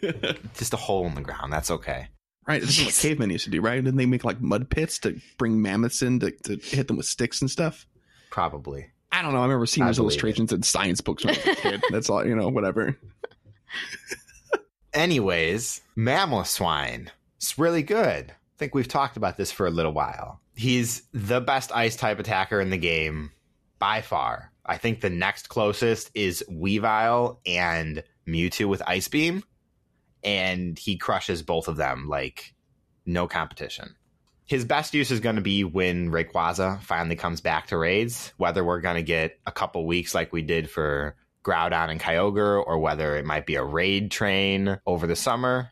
Just 0.54 0.72
a 0.72 0.78
hole 0.78 1.06
in 1.06 1.14
the 1.14 1.20
ground. 1.20 1.52
That's 1.52 1.70
okay. 1.70 2.08
right. 2.46 2.60
This 2.62 2.78
is 2.78 2.84
what 2.86 2.94
cavemen 2.94 3.30
used 3.30 3.44
to 3.44 3.50
do, 3.50 3.60
right? 3.60 3.76
Didn't 3.76 3.96
they 3.96 4.06
make 4.06 4.24
like 4.24 4.40
mud 4.40 4.70
pits 4.70 4.98
to 5.00 5.20
bring 5.38 5.60
mammoths 5.60 6.00
in 6.02 6.20
to, 6.20 6.30
to 6.30 6.56
hit 6.56 6.88
them 6.88 6.96
with 6.96 7.06
sticks 7.06 7.40
and 7.42 7.50
stuff? 7.50 7.86
Probably. 8.30 8.86
I 9.12 9.22
don't 9.22 9.32
know. 9.32 9.40
I 9.40 9.42
remember 9.42 9.66
seeing 9.66 9.84
I 9.84 9.88
those 9.88 9.98
believe 9.98 10.12
illustrations 10.12 10.52
in 10.52 10.62
science 10.62 11.00
books 11.00 11.24
when 11.24 11.34
I 11.34 11.38
was 11.38 11.46
a 11.46 11.60
kid. 11.60 11.82
That's 11.90 12.10
all, 12.10 12.26
you 12.26 12.34
know, 12.34 12.48
whatever. 12.48 12.98
Anyways, 14.94 15.80
Mamoswine. 15.96 17.08
It's 17.38 17.58
really 17.58 17.82
good. 17.82 18.30
I 18.30 18.56
think 18.58 18.74
we've 18.74 18.86
talked 18.86 19.16
about 19.16 19.36
this 19.36 19.50
for 19.50 19.66
a 19.66 19.70
little 19.70 19.92
while. 19.92 20.40
He's 20.54 21.02
the 21.12 21.40
best 21.40 21.74
ice 21.74 21.96
type 21.96 22.20
attacker 22.20 22.60
in 22.60 22.70
the 22.70 22.76
game 22.78 23.32
by 23.80 24.02
far. 24.02 24.52
I 24.64 24.78
think 24.78 25.00
the 25.00 25.10
next 25.10 25.48
closest 25.48 26.12
is 26.14 26.44
Weavile 26.48 27.38
and 27.44 28.04
Mewtwo 28.26 28.68
with 28.68 28.82
Ice 28.86 29.08
Beam, 29.08 29.42
and 30.22 30.78
he 30.78 30.96
crushes 30.96 31.42
both 31.42 31.66
of 31.66 31.76
them 31.76 32.08
like 32.08 32.54
no 33.04 33.26
competition. 33.26 33.96
His 34.46 34.64
best 34.64 34.94
use 34.94 35.10
is 35.10 35.20
going 35.20 35.36
to 35.36 35.42
be 35.42 35.64
when 35.64 36.10
Rayquaza 36.10 36.80
finally 36.82 37.16
comes 37.16 37.40
back 37.40 37.66
to 37.68 37.78
raids, 37.78 38.32
whether 38.36 38.64
we're 38.64 38.80
going 38.80 38.96
to 38.96 39.02
get 39.02 39.38
a 39.44 39.52
couple 39.52 39.84
weeks 39.86 40.14
like 40.14 40.32
we 40.32 40.42
did 40.42 40.70
for 40.70 41.16
Groudon 41.44 41.90
and 41.90 42.00
Kyogre, 42.00 42.64
or 42.66 42.78
whether 42.78 43.16
it 43.16 43.26
might 43.26 43.46
be 43.46 43.56
a 43.56 43.64
raid 43.64 44.10
train 44.10 44.78
over 44.86 45.06
the 45.06 45.16
summer. 45.16 45.70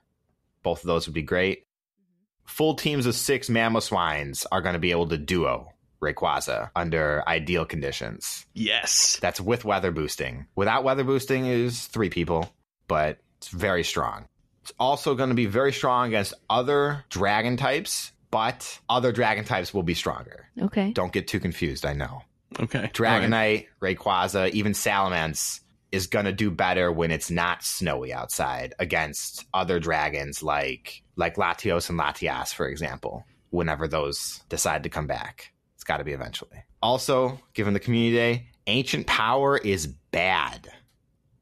Both 0.63 0.81
of 0.81 0.87
those 0.87 1.07
would 1.07 1.15
be 1.15 1.23
great. 1.23 1.61
Mm-hmm. 1.61 2.47
Full 2.47 2.75
teams 2.75 3.07
of 3.07 3.15
six 3.15 3.49
Mamoswines 3.49 4.47
are 4.53 4.61
going 4.61 4.75
to 4.75 4.79
be 4.79 4.91
able 4.91 5.09
to 5.09 5.19
duo 5.19 5.73
Rayquaza 6.03 6.71
under 6.77 7.23
ideal 7.27 7.65
conditions. 7.65 8.45
Yes. 8.53 9.19
That's 9.23 9.41
with 9.41 9.65
weather 9.65 9.93
boosting. 9.93 10.47
Without 10.55 10.85
weather 10.85 11.05
boosting 11.05 11.47
is 11.47 11.87
three 11.87 12.11
people, 12.11 12.53
but 12.89 13.19
it's 13.39 13.49
very 13.49 13.85
strong. 13.85 14.27
It's 14.63 14.73
also 14.79 15.15
going 15.15 15.31
to 15.31 15.35
be 15.35 15.47
very 15.47 15.73
strong 15.73 16.09
against 16.09 16.35
other 16.51 17.05
dragon 17.09 17.57
types, 17.57 18.13
but 18.31 18.79
other 18.89 19.11
dragon 19.11 19.45
types 19.45 19.73
will 19.73 19.83
be 19.83 19.95
stronger. 19.95 20.47
Okay. 20.61 20.93
Don't 20.93 21.13
get 21.13 21.29
too 21.29 21.41
confused, 21.41 21.87
I 21.87 21.95
know. 21.95 22.23
Okay. 22.61 22.91
Dragonite, 22.93 23.67
Rayquaza, 23.81 24.51
even 24.51 24.73
Salamence 24.73 25.61
is 25.91 26.07
going 26.07 26.25
to 26.25 26.33
do 26.33 26.51
better 26.51 26.91
when 26.91 27.11
it's 27.11 27.31
not 27.31 27.63
snowy 27.63 28.13
outside 28.13 28.75
against 28.79 29.45
other 29.53 29.79
dragons 29.79 30.43
like 30.43 31.03
like 31.17 31.37
Latios 31.37 31.91
and 31.91 31.99
Latias, 31.99 32.53
for 32.55 32.67
example, 32.67 33.25
whenever 33.51 33.87
those 33.87 34.41
decide 34.49 34.83
to 34.85 34.89
come 34.89 35.07
back. 35.07 35.53
It's 35.75 35.85
got 35.85 35.99
to 35.99 36.05
be 36.05 36.13
eventually. 36.13 36.65
Also, 36.83 37.39
given 37.55 37.75
the 37.75 37.81
community 37.81 38.17
day, 38.17 38.47
ancient 38.67 39.07
power 39.07 39.59
is 39.59 39.87
bad. 39.87 40.69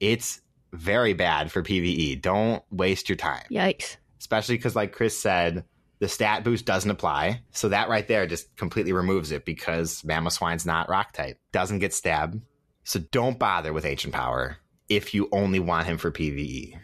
It's 0.01 0.41
very 0.73 1.13
bad 1.13 1.53
for 1.53 1.63
PvE. 1.63 2.21
Don't 2.21 2.63
waste 2.71 3.09
your 3.09 3.17
time. 3.17 3.45
Yikes. 3.51 3.97
Especially 4.19 4.57
because, 4.57 4.77
like 4.77 4.93
Chris 4.93 5.19
said, 5.19 5.65
the 6.01 6.09
stat 6.09 6.43
boost 6.43 6.65
doesn't 6.65 6.91
apply. 6.91 7.43
So 7.53 7.69
that 7.69 7.89
right 7.89 8.09
there 8.09 8.27
just 8.27 8.57
completely 8.57 8.93
removes 8.93 9.31
it 9.31 9.45
because 9.45 10.03
Mamoswine's 10.03 10.67
not 10.67 10.89
rock 10.89 11.13
type. 11.13 11.39
Doesn't 11.53 11.79
get 11.79 11.95
stabbed. 11.95 12.41
So 12.85 12.99
don't 12.99 13.39
bother 13.39 13.73
with 13.73 13.85
Ancient 13.85 14.15
Power 14.15 14.57
if 14.89 15.15
you 15.15 15.29
only 15.31 15.61
want 15.61 15.87
him 15.87 15.99
for 15.99 16.11
PvE. 16.11 16.75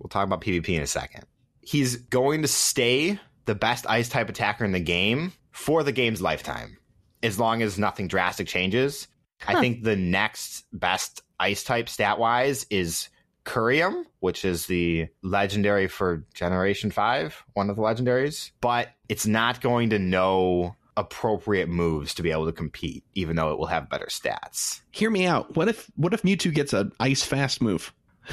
We'll 0.00 0.08
talk 0.08 0.26
about 0.26 0.40
PvP 0.40 0.70
in 0.70 0.82
a 0.82 0.86
second. 0.86 1.24
He's 1.60 1.96
going 1.96 2.42
to 2.42 2.48
stay 2.48 3.20
the 3.44 3.54
best 3.54 3.86
ice 3.88 4.08
type 4.08 4.28
attacker 4.28 4.64
in 4.64 4.72
the 4.72 4.80
game 4.80 5.32
for 5.52 5.82
the 5.82 5.92
game's 5.92 6.20
lifetime, 6.20 6.78
as 7.22 7.38
long 7.38 7.62
as 7.62 7.78
nothing 7.78 8.08
drastic 8.08 8.48
changes. 8.48 9.06
I 9.46 9.60
think 9.60 9.82
the 9.82 9.96
next 9.96 10.64
best 10.72 11.22
ice 11.38 11.64
type 11.64 11.88
stat 11.88 12.18
wise 12.18 12.66
is 12.70 13.08
Kyurem, 13.44 14.04
which 14.20 14.44
is 14.44 14.66
the 14.66 15.08
legendary 15.22 15.86
for 15.86 16.24
Generation 16.34 16.90
5, 16.90 17.44
one 17.54 17.70
of 17.70 17.76
the 17.76 17.82
legendaries. 17.82 18.50
But 18.60 18.90
it's 19.08 19.26
not 19.26 19.60
going 19.60 19.90
to 19.90 19.98
know 19.98 20.76
appropriate 20.96 21.68
moves 21.68 22.14
to 22.14 22.22
be 22.22 22.30
able 22.30 22.46
to 22.46 22.52
compete, 22.52 23.04
even 23.14 23.36
though 23.36 23.50
it 23.50 23.58
will 23.58 23.66
have 23.66 23.90
better 23.90 24.06
stats. 24.06 24.80
Hear 24.90 25.10
me 25.10 25.26
out. 25.26 25.56
What 25.56 25.68
if 25.68 25.90
what 25.96 26.14
if 26.14 26.22
Mewtwo 26.22 26.54
gets 26.54 26.72
an 26.72 26.92
ice 27.00 27.22
fast 27.22 27.60
move? 27.62 27.92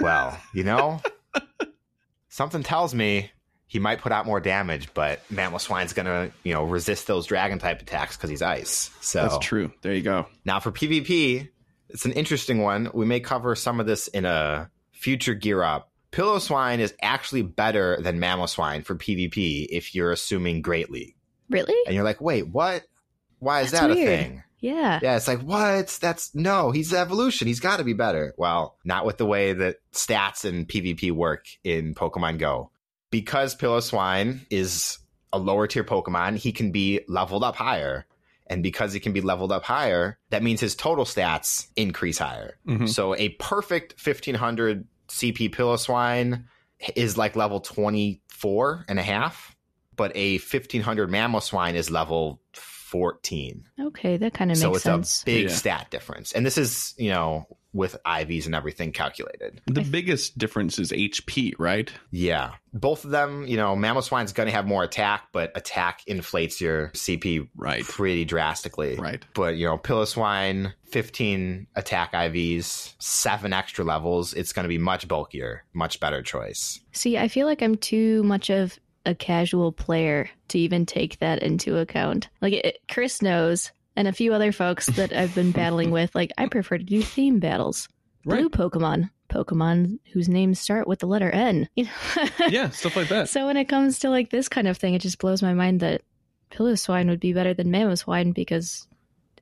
Well, 0.00 0.36
you 0.52 0.64
know, 0.64 1.00
something 2.28 2.64
tells 2.64 2.92
me 2.92 3.30
he 3.68 3.78
might 3.78 4.00
put 4.00 4.10
out 4.10 4.26
more 4.26 4.40
damage, 4.40 4.92
but 4.94 5.20
Mamoswine's 5.32 5.92
going 5.92 6.06
to, 6.06 6.32
you 6.42 6.52
know, 6.52 6.64
resist 6.64 7.06
those 7.06 7.24
dragon 7.24 7.60
type 7.60 7.80
attacks 7.80 8.16
because 8.16 8.28
he's 8.28 8.42
ice. 8.42 8.90
So 9.00 9.22
That's 9.22 9.38
true. 9.38 9.72
There 9.82 9.94
you 9.94 10.02
go. 10.02 10.26
Now 10.44 10.58
for 10.58 10.72
PvP, 10.72 11.48
it's 11.92 12.04
an 12.04 12.12
interesting 12.12 12.62
one. 12.62 12.90
We 12.94 13.06
may 13.06 13.20
cover 13.20 13.54
some 13.54 13.80
of 13.80 13.86
this 13.86 14.08
in 14.08 14.24
a 14.24 14.70
future 14.92 15.34
gear 15.34 15.62
up. 15.62 15.90
Piloswine 16.10 16.78
is 16.78 16.94
actually 17.00 17.42
better 17.42 17.98
than 18.00 18.18
Mamoswine 18.18 18.84
for 18.84 18.94
PvP 18.94 19.66
if 19.70 19.94
you're 19.94 20.12
assuming 20.12 20.60
Great 20.62 20.90
League. 20.90 21.16
Really? 21.48 21.74
And 21.86 21.94
you're 21.94 22.04
like, 22.04 22.20
wait, 22.20 22.48
what? 22.48 22.84
Why 23.38 23.62
is 23.62 23.70
That's 23.70 23.82
that 23.82 23.90
a 23.90 23.94
thing? 23.94 24.42
Yeah. 24.60 25.00
Yeah, 25.02 25.16
it's 25.16 25.26
like, 25.26 25.40
what? 25.40 25.98
That's 26.00 26.34
no, 26.34 26.70
he's 26.70 26.94
evolution. 26.94 27.48
He's 27.48 27.60
got 27.60 27.78
to 27.78 27.84
be 27.84 27.94
better. 27.94 28.34
Well, 28.36 28.76
not 28.84 29.04
with 29.04 29.18
the 29.18 29.26
way 29.26 29.52
that 29.52 29.78
stats 29.92 30.44
and 30.44 30.68
PvP 30.68 31.10
work 31.12 31.46
in 31.64 31.94
Pokemon 31.94 32.38
Go. 32.38 32.70
Because 33.10 33.56
Piloswine 33.56 34.46
is 34.50 34.98
a 35.32 35.38
lower 35.38 35.66
tier 35.66 35.84
Pokemon, 35.84 36.36
he 36.36 36.52
can 36.52 36.70
be 36.70 37.00
leveled 37.08 37.42
up 37.42 37.56
higher. 37.56 38.06
And 38.48 38.62
because 38.62 38.92
he 38.92 39.00
can 39.00 39.12
be 39.12 39.20
leveled 39.20 39.52
up 39.52 39.64
higher, 39.64 40.18
that 40.30 40.42
means 40.42 40.60
his 40.60 40.74
total 40.74 41.04
stats 41.04 41.68
increase 41.76 42.18
higher. 42.18 42.58
Mhm. 42.66 42.88
So 42.88 43.14
a 43.16 43.30
perfect 43.30 43.94
1500 44.04 44.86
CP 45.08 45.48
Piloswine 45.50 46.44
is 46.96 47.16
like 47.16 47.36
level 47.36 47.60
24 47.60 48.84
and 48.88 48.98
a 48.98 49.02
half, 49.02 49.54
but 49.96 50.12
a 50.16 50.38
1500 50.38 51.10
Mammal 51.10 51.40
Mamoswine 51.40 51.74
is 51.74 51.90
level 51.90 52.40
14 52.52 53.64
Okay, 53.80 54.16
that 54.18 54.34
kind 54.34 54.50
of 54.50 54.56
makes 54.58 54.60
sense. 54.60 54.82
so 54.82 54.94
it's 54.94 55.10
sense. 55.10 55.22
a 55.22 55.24
big 55.24 55.48
Yeah. 55.48 55.54
stat 55.56 55.90
difference 55.90 56.32
and 56.32 56.44
this 56.44 56.58
is 56.58 56.94
you 56.98 57.08
know 57.10 57.46
with 57.72 57.96
IVs 58.06 58.46
and 58.46 58.54
everything 58.54 58.92
calculated 58.92 59.60
The 59.66 59.82
biggest 59.82 60.36
difference 60.38 60.78
is 60.78 60.92
HP, 60.92 61.54
right? 61.58 61.90
yeah 62.10 62.52
both 62.74 63.04
of 63.04 63.10
them 63.10 63.46
you 63.46 63.56
know 63.56 63.76
mamoswine's 63.76 64.32
going 64.32 64.46
to 64.46 64.52
have 64.54 64.66
more 64.66 64.82
attack 64.82 65.24
but 65.32 65.52
attack 65.54 66.00
inflates 66.06 66.58
your 66.60 66.88
cp 66.90 67.46
Right. 67.54 67.84
pretty 67.84 68.24
drastically 68.24 68.96
Right. 68.96 69.22
but 69.34 69.56
you 69.56 69.66
know 69.66 69.76
Piloswine, 69.76 70.72
15 70.90 71.66
attack 71.76 72.12
ivs 72.12 72.94
7 72.98 73.52
extra 73.52 73.84
levels 73.84 74.32
it's 74.34 74.52
going 74.52 74.64
to 74.64 74.68
be 74.68 74.78
much 74.78 75.06
bulkier 75.08 75.64
much 75.74 76.00
better 76.00 76.22
choice 76.22 76.80
See, 76.92 77.16
I 77.18 77.28
feel 77.28 77.46
like 77.46 77.62
I'm 77.62 77.76
too 77.76 78.22
much 78.22 78.50
of 78.50 78.78
a 79.06 79.14
casual 79.14 79.72
player 79.72 80.28
to 80.48 80.58
even 80.58 80.86
take 80.86 81.18
that 81.18 81.42
into 81.42 81.76
account. 81.78 82.28
Like 82.40 82.52
it, 82.52 82.78
Chris 82.88 83.20
knows, 83.22 83.72
and 83.96 84.08
a 84.08 84.12
few 84.12 84.32
other 84.34 84.52
folks 84.52 84.86
that 84.86 85.12
I've 85.12 85.34
been 85.34 85.52
battling 85.52 85.90
with. 85.98 86.14
Like 86.14 86.32
I 86.38 86.46
prefer 86.46 86.78
to 86.78 86.84
do 86.84 87.02
theme 87.02 87.38
battles. 87.38 87.88
Blue 88.24 88.48
Pokemon, 88.48 89.10
Pokemon 89.28 89.98
whose 90.12 90.28
names 90.28 90.60
start 90.60 90.86
with 90.86 91.00
the 91.00 91.06
letter 91.08 91.30
N. 91.30 91.68
You 91.76 91.84
know? 91.84 92.46
Yeah, 92.48 92.70
stuff 92.70 92.94
like 92.96 93.08
that. 93.08 93.28
So 93.28 93.46
when 93.46 93.56
it 93.56 93.64
comes 93.68 93.98
to 94.00 94.10
like 94.10 94.30
this 94.30 94.48
kind 94.48 94.68
of 94.68 94.76
thing, 94.76 94.94
it 94.94 95.00
just 95.02 95.18
blows 95.18 95.42
my 95.42 95.54
mind 95.54 95.80
that 95.80 96.02
Piloswine 96.52 97.08
would 97.08 97.18
be 97.20 97.32
better 97.32 97.52
than 97.54 97.68
Mamoswine 97.72 98.32
because 98.34 98.86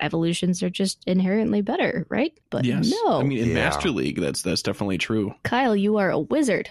evolutions 0.00 0.62
are 0.62 0.70
just 0.70 1.02
inherently 1.06 1.60
better, 1.60 2.06
right? 2.08 2.32
But 2.48 2.64
yes. 2.64 2.90
no, 3.04 3.20
I 3.20 3.22
mean, 3.22 3.38
in 3.38 3.48
Yeah. 3.48 3.54
Master 3.54 3.90
League, 3.90 4.18
that's 4.20 4.40
that's 4.42 4.62
definitely 4.62 4.96
true. 4.98 5.34
Kyle, 5.42 5.76
you 5.76 5.98
are 5.98 6.10
a 6.10 6.18
wizard, 6.18 6.70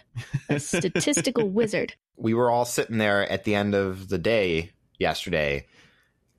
a 0.50 0.60
statistical 0.60 1.48
wizard. 1.50 1.94
we 2.18 2.34
were 2.34 2.50
all 2.50 2.65
sitting 2.65 2.98
there 2.98 3.30
at 3.32 3.44
the 3.44 3.54
end 3.54 3.76
of 3.76 4.08
the 4.10 4.18
day 4.18 4.72
yesterday, 4.98 5.68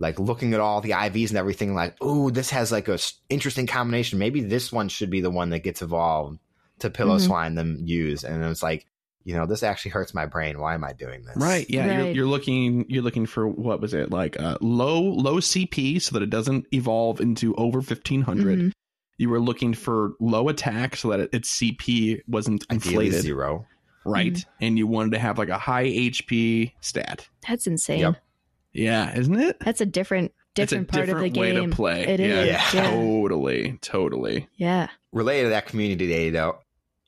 like 0.00 0.18
looking 0.18 0.52
at 0.54 0.60
all 0.60 0.80
the 0.80 0.90
IVs 0.90 1.28
and 1.28 1.38
everything, 1.38 1.74
like, 1.74 1.94
oh, 2.00 2.30
this 2.30 2.50
has 2.50 2.72
like 2.72 2.88
a 2.88 2.94
s- 2.94 3.14
interesting 3.28 3.66
combination. 3.68 4.18
Maybe 4.18 4.40
this 4.40 4.72
one 4.72 4.88
should 4.88 5.10
be 5.10 5.20
the 5.20 5.30
one 5.30 5.50
that 5.50 5.60
gets 5.60 5.82
evolved 5.82 6.40
to 6.80 6.90
Pillow 6.90 7.18
Mhm. 7.18 7.26
Swine 7.26 7.54
them 7.54 7.76
use. 7.84 8.24
And 8.24 8.42
it 8.42 8.48
was 8.48 8.62
like, 8.62 8.86
you 9.24 9.34
know, 9.34 9.44
this 9.46 9.62
actually 9.62 9.90
hurts 9.90 10.14
my 10.14 10.24
brain. 10.24 10.58
Why 10.58 10.72
am 10.74 10.82
I 10.82 10.94
doing 10.94 11.22
this? 11.24 11.36
Right. 11.36 11.66
Yeah. 11.68 12.04
You're, 12.04 12.12
you're 12.14 12.26
looking. 12.26 12.86
You're 12.88 13.02
looking 13.02 13.26
for 13.26 13.46
what 13.46 13.80
was 13.82 13.92
it 13.92 14.10
like? 14.10 14.40
Uh, 14.40 14.56
low 14.62 14.98
low 15.02 15.36
CP 15.40 16.00
so 16.00 16.14
that 16.14 16.22
it 16.22 16.30
doesn't 16.30 16.66
evolve 16.72 17.20
into 17.20 17.54
over 17.56 17.82
1500. 17.82 18.58
Mhm. 18.58 18.72
You 19.18 19.28
were 19.28 19.38
looking 19.40 19.74
for 19.74 20.12
low 20.18 20.48
attack 20.48 20.96
so 20.96 21.10
that 21.10 21.20
it, 21.20 21.30
its 21.34 21.50
CP 21.50 22.22
wasn't 22.26 22.64
Ideally 22.70 23.06
inflated. 23.08 23.20
zero. 23.22 23.66
Right. 24.06 24.42
And 24.62 24.78
you 24.78 24.86
wanted 24.86 25.12
to 25.12 25.18
have 25.18 25.36
like 25.36 25.50
a 25.50 25.58
high 25.58 25.84
HP 25.84 26.72
stat. 26.80 27.28
That's 27.46 27.66
insane. 27.66 28.00
Yep. 28.00 28.16
Yeah, 28.72 29.16
isn't 29.16 29.38
it? 29.40 29.58
That's 29.60 29.80
a 29.80 29.86
different 29.86 30.32
different 30.54 30.88
a 30.88 30.92
part 30.92 31.06
different 31.06 31.26
of 31.28 31.32
the 31.34 31.40
way 31.40 31.52
game. 31.52 31.70
to 31.70 31.76
play. 31.76 32.06
It 32.06 32.20
yeah, 32.20 32.40
is, 32.42 32.74
yeah. 32.74 32.90
Totally. 32.90 33.78
Totally. 33.80 34.48
Yeah. 34.56 34.88
Related 35.12 35.44
to 35.44 35.48
that 35.50 35.66
community 35.66 36.06
day, 36.08 36.30
though, 36.30 36.58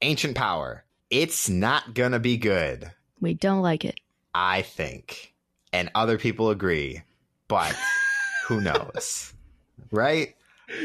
Ancient 0.01 0.37
Power. 0.37 0.85
It's 1.11 1.49
not 1.49 1.95
going 1.95 2.13
to 2.13 2.19
be 2.19 2.37
good, 2.39 2.91
We 3.21 3.35
don't 3.35 3.61
like 3.63 3.85
it. 3.85 4.01
I 4.35 4.63
think. 4.63 5.35
And 5.73 5.91
other 5.95 6.19
people 6.19 6.51
agree. 6.51 7.03
But 7.49 7.77
who 8.47 8.61
knows? 8.61 9.33
Right? 9.91 10.35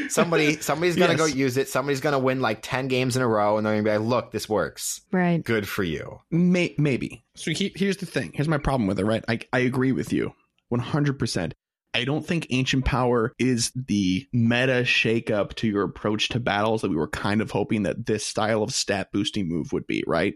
Somebody 0.08 0.60
somebody's 0.60 0.96
gonna 0.96 1.12
Yes. 1.14 1.18
go 1.18 1.24
use 1.24 1.56
it. 1.56 1.68
Somebody's 1.70 2.02
gonna 2.02 2.18
win 2.18 2.40
like 2.42 2.58
ten 2.60 2.88
games 2.88 3.16
in 3.16 3.22
a 3.22 3.26
row, 3.26 3.56
and 3.56 3.66
they're 3.66 3.72
gonna 3.72 3.84
be 3.84 3.90
like, 3.98 4.06
"Look, 4.06 4.32
this 4.32 4.46
works. 4.46 5.00
Right. 5.12 5.42
Good 5.42 5.66
for 5.66 5.82
you." 5.82 6.20
May- 6.30 6.74
maybe. 6.76 7.24
So 7.36 7.52
he- 7.52 7.72
here's 7.74 7.96
the 7.96 8.04
thing. 8.04 8.32
Here's 8.34 8.48
my 8.48 8.58
problem 8.58 8.86
with 8.86 8.98
it, 8.98 9.06
right? 9.06 9.24
I, 9.28 9.38
I 9.50 9.60
agree 9.60 9.92
with 9.92 10.12
you 10.12 10.34
100%. 10.72 11.52
I 11.94 12.04
don't 12.04 12.24
think 12.24 12.46
Ancient 12.50 12.84
Power 12.84 13.32
is 13.38 13.72
the 13.74 14.26
meta 14.32 14.82
shakeup 14.84 15.54
to 15.54 15.68
your 15.68 15.84
approach 15.84 16.28
to 16.30 16.40
battles 16.40 16.82
that 16.82 16.90
we 16.90 16.96
were 16.96 17.08
kind 17.08 17.40
of 17.40 17.50
hoping 17.50 17.84
that 17.84 18.06
this 18.06 18.26
style 18.26 18.62
of 18.62 18.74
stat 18.74 19.08
boosting 19.12 19.48
move 19.48 19.72
would 19.72 19.86
be, 19.86 20.04
right? 20.06 20.34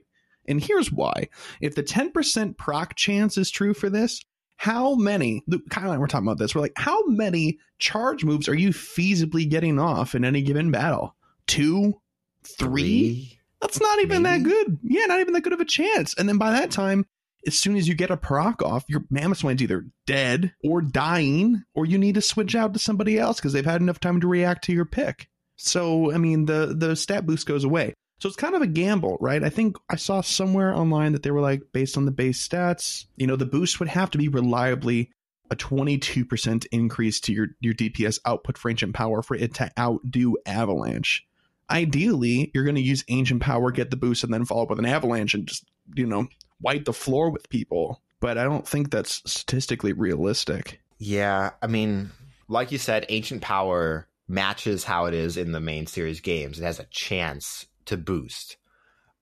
And 0.49 0.63
here's 0.63 0.91
why. 0.91 1.29
If 1.61 1.75
the 1.75 1.83
10% 1.83 2.57
proc 2.57 2.97
chance 2.97 3.37
is 3.37 3.51
true 3.51 3.75
for 3.75 3.91
this, 3.91 4.23
how 4.57 4.95
many, 4.95 5.45
Kyle 5.71 5.85
and 5.85 5.93
I 5.93 5.99
were 5.99 6.07
talking 6.07 6.27
about 6.27 6.39
this, 6.39 6.55
we're 6.55 6.63
like, 6.63 6.73
how 6.77 7.05
many 7.07 7.59
charge 7.79 8.25
moves 8.25 8.49
are 8.49 8.55
you 8.55 8.71
feasibly 8.71 9.49
getting 9.49 9.79
off 9.79 10.15
in 10.15 10.25
any 10.25 10.43
given 10.43 10.71
battle? 10.71 11.15
Two? 11.47 12.01
Three? 12.45 13.39
That's 13.61 13.81
not 13.81 14.01
even 14.01 14.25
that 14.25 14.43
good. 14.43 14.79
Yeah, 14.83 15.07
not 15.07 15.21
even 15.21 15.35
that 15.35 15.43
good 15.43 15.53
of 15.53 15.61
a 15.61 15.65
chance. 15.65 16.15
And 16.19 16.29
then 16.29 16.39
by 16.39 16.53
that 16.53 16.71
time, 16.71 17.07
as 17.47 17.59
soon 17.59 17.77
as 17.77 17.89
you 17.89 17.95
get 17.95 18.11
a 18.11 18.17
proc 18.17 18.63
off, 18.63 18.85
your 18.89 19.01
Mamoswine's 19.13 19.63
either 19.63 19.87
dead 20.07 20.53
or 20.65 20.81
dying, 20.81 21.65
or 21.75 21.87
you 21.87 21.99
need 21.99 22.15
to 22.15 22.23
switch 22.23 22.55
out 22.55 22.73
to 22.73 22.79
somebody 22.79 23.19
else 23.19 23.39
because 23.39 23.53
they've 23.53 23.65
had 23.65 23.81
enough 23.81 24.01
time 24.01 24.21
to 24.21 24.29
react 24.29 24.65
to 24.65 24.73
your 24.73 24.85
pick. 24.85 25.29
So, 25.57 26.13
I 26.13 26.19
mean, 26.19 26.47
the 26.47 26.75
the 26.77 26.97
stat 26.97 27.27
boost 27.27 27.47
goes 27.47 27.65
away. 27.65 27.95
So 28.21 28.29
it's 28.29 28.37
kind 28.37 28.55
of 28.55 28.63
a 28.63 28.69
gamble, 28.69 29.17
right? 29.21 29.43
I 29.43 29.49
think 29.49 29.77
I 29.91 29.97
saw 29.97 30.21
somewhere 30.21 30.73
online 30.73 31.13
that 31.13 31.25
they 31.25 31.33
were 31.33 31.41
like, 31.41 31.63
based 31.73 31.97
on 31.97 32.05
the 32.05 32.13
base 32.13 32.47
stats, 32.47 33.07
you 33.17 33.27
know, 33.27 33.35
the 33.35 33.47
boost 33.47 33.81
would 33.81 33.89
have 33.89 34.13
to 34.13 34.19
be 34.19 34.29
reliably 34.29 35.11
a 35.51 35.57
22% 35.57 36.67
increase 36.71 37.19
to 37.21 37.33
your, 37.33 37.49
your 37.61 37.75
DPS 37.75 38.21
output 38.25 38.57
for 38.57 38.71
Ancient 38.71 38.95
Power 38.95 39.23
for 39.23 39.35
it 39.35 39.55
to 39.55 39.71
outdo 39.79 40.37
Avalanche 40.47 41.27
ideally 41.71 42.51
you're 42.53 42.65
going 42.65 42.77
to 42.77 42.83
use 42.83 43.05
ancient 43.09 43.41
power 43.41 43.71
get 43.71 43.91
the 43.91 43.97
boost 43.97 44.25
and 44.25 44.35
then 44.35 44.45
follow 44.45 44.65
up 44.65 44.69
with 44.69 44.81
an 44.81 44.85
avalanche 44.85 45.33
and 45.33 45.47
just 45.47 45.65
you 45.95 46.07
know, 46.07 46.29
wipe 46.63 46.85
the 46.85 46.93
floor 46.93 47.31
with 47.31 47.49
people. 47.49 48.01
But 48.21 48.39
I 48.39 48.45
don't 48.45 48.67
think 48.67 48.91
that's 48.91 49.23
statistically 49.31 49.93
realistic. 49.93 50.81
Yeah, 50.99 51.51
I 51.61 51.67
mean, 51.67 52.11
like 52.49 52.71
you 52.71 52.79
said, 52.79 53.07
Ancient 53.09 53.43
Power 53.43 54.07
matches 54.29 54.85
how 54.85 55.07
it 55.07 55.15
is 55.15 55.37
in 55.37 55.53
the 55.53 55.61
main 55.61 55.87
series 55.87 56.21
games. 56.21 56.61
It 56.61 56.65
has 56.65 56.79
a 56.79 56.87
chance 56.91 57.67
to 57.87 57.97
boost. 57.97 58.57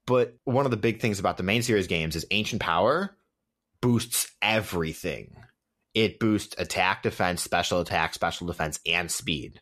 But 0.06 0.34
one 0.44 0.64
of 0.64 0.70
the 0.70 0.76
big 0.76 1.00
things 1.00 1.18
about 1.18 1.36
the 1.36 1.42
main 1.42 1.62
series 1.62 1.86
games 1.86 2.16
is 2.16 2.26
Ancient 2.30 2.60
Power 2.60 3.16
boosts 3.80 4.30
everything. 4.42 5.36
It 5.94 6.20
boosts 6.20 6.54
attack, 6.58 7.02
defense, 7.02 7.42
special 7.42 7.80
attack, 7.80 8.14
special 8.14 8.46
defense, 8.46 8.78
and 8.86 9.10
speed. 9.10 9.60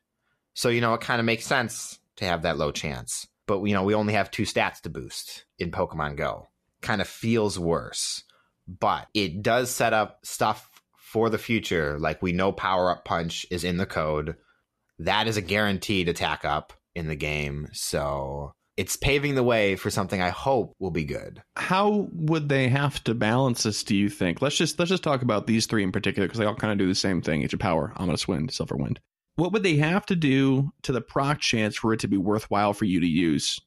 So, 0.54 0.68
you 0.68 0.80
know, 0.80 0.94
it 0.94 1.00
kind 1.00 1.20
of 1.20 1.26
makes 1.26 1.46
sense 1.46 1.98
to 2.16 2.24
have 2.24 2.42
that 2.42 2.58
low 2.58 2.72
chance. 2.72 3.26
But, 3.46 3.62
you 3.62 3.74
know, 3.74 3.84
we 3.84 3.94
only 3.94 4.14
have 4.14 4.30
two 4.30 4.42
stats 4.42 4.80
to 4.82 4.90
boost 4.90 5.44
in 5.58 5.70
Pokemon 5.70 6.16
Go. 6.16 6.48
Kind 6.80 7.00
of 7.00 7.08
feels 7.08 7.58
worse. 7.58 8.24
But 8.66 9.08
it 9.14 9.42
does 9.42 9.70
set 9.70 9.92
up 9.92 10.20
stuff 10.24 10.70
for 10.96 11.30
the 11.30 11.38
future. 11.38 11.98
Like 11.98 12.22
we 12.22 12.32
know 12.32 12.52
Power 12.52 12.90
Up 12.90 13.04
Punch 13.04 13.46
is 13.50 13.64
in 13.64 13.78
the 13.78 13.86
code. 13.86 14.36
That 14.98 15.26
is 15.26 15.36
a 15.36 15.42
guaranteed 15.42 16.08
attack 16.08 16.44
up 16.44 16.72
in 16.94 17.08
the 17.08 17.16
game. 17.16 17.68
So 17.72 18.52
it's 18.76 18.94
paving 18.94 19.34
the 19.34 19.42
way 19.42 19.74
for 19.74 19.90
something 19.90 20.22
I 20.22 20.28
hope 20.28 20.76
will 20.78 20.92
be 20.92 21.04
good. 21.04 21.42
How 21.56 22.08
would 22.12 22.48
they 22.48 22.68
have 22.68 23.02
to 23.04 23.14
balance 23.14 23.64
this? 23.64 23.82
Do 23.82 23.96
you 23.96 24.08
think? 24.08 24.40
Let's 24.40 24.56
just 24.56 24.78
let's 24.78 24.88
just 24.88 25.02
talk 25.02 25.22
about 25.22 25.46
these 25.46 25.66
three 25.66 25.82
in 25.82 25.92
particular 25.92 26.28
because 26.28 26.38
they 26.38 26.44
all 26.44 26.54
kind 26.54 26.72
of 26.72 26.78
do 26.78 26.86
the 26.86 26.94
same 26.94 27.20
thing: 27.20 27.42
Age 27.42 27.54
of 27.54 27.60
Power, 27.60 27.92
Ominous 27.96 28.28
Wind, 28.28 28.52
Silver 28.52 28.76
Wind. 28.76 29.00
What 29.34 29.52
would 29.52 29.64
they 29.64 29.76
have 29.76 30.06
to 30.06 30.16
do 30.16 30.70
to 30.82 30.92
the 30.92 31.00
proc 31.00 31.40
chance 31.40 31.76
for 31.76 31.92
it 31.92 32.00
to 32.00 32.08
be 32.08 32.16
worthwhile 32.16 32.72
for 32.72 32.84
you 32.84 33.00
to 33.00 33.06
use? 33.06 33.60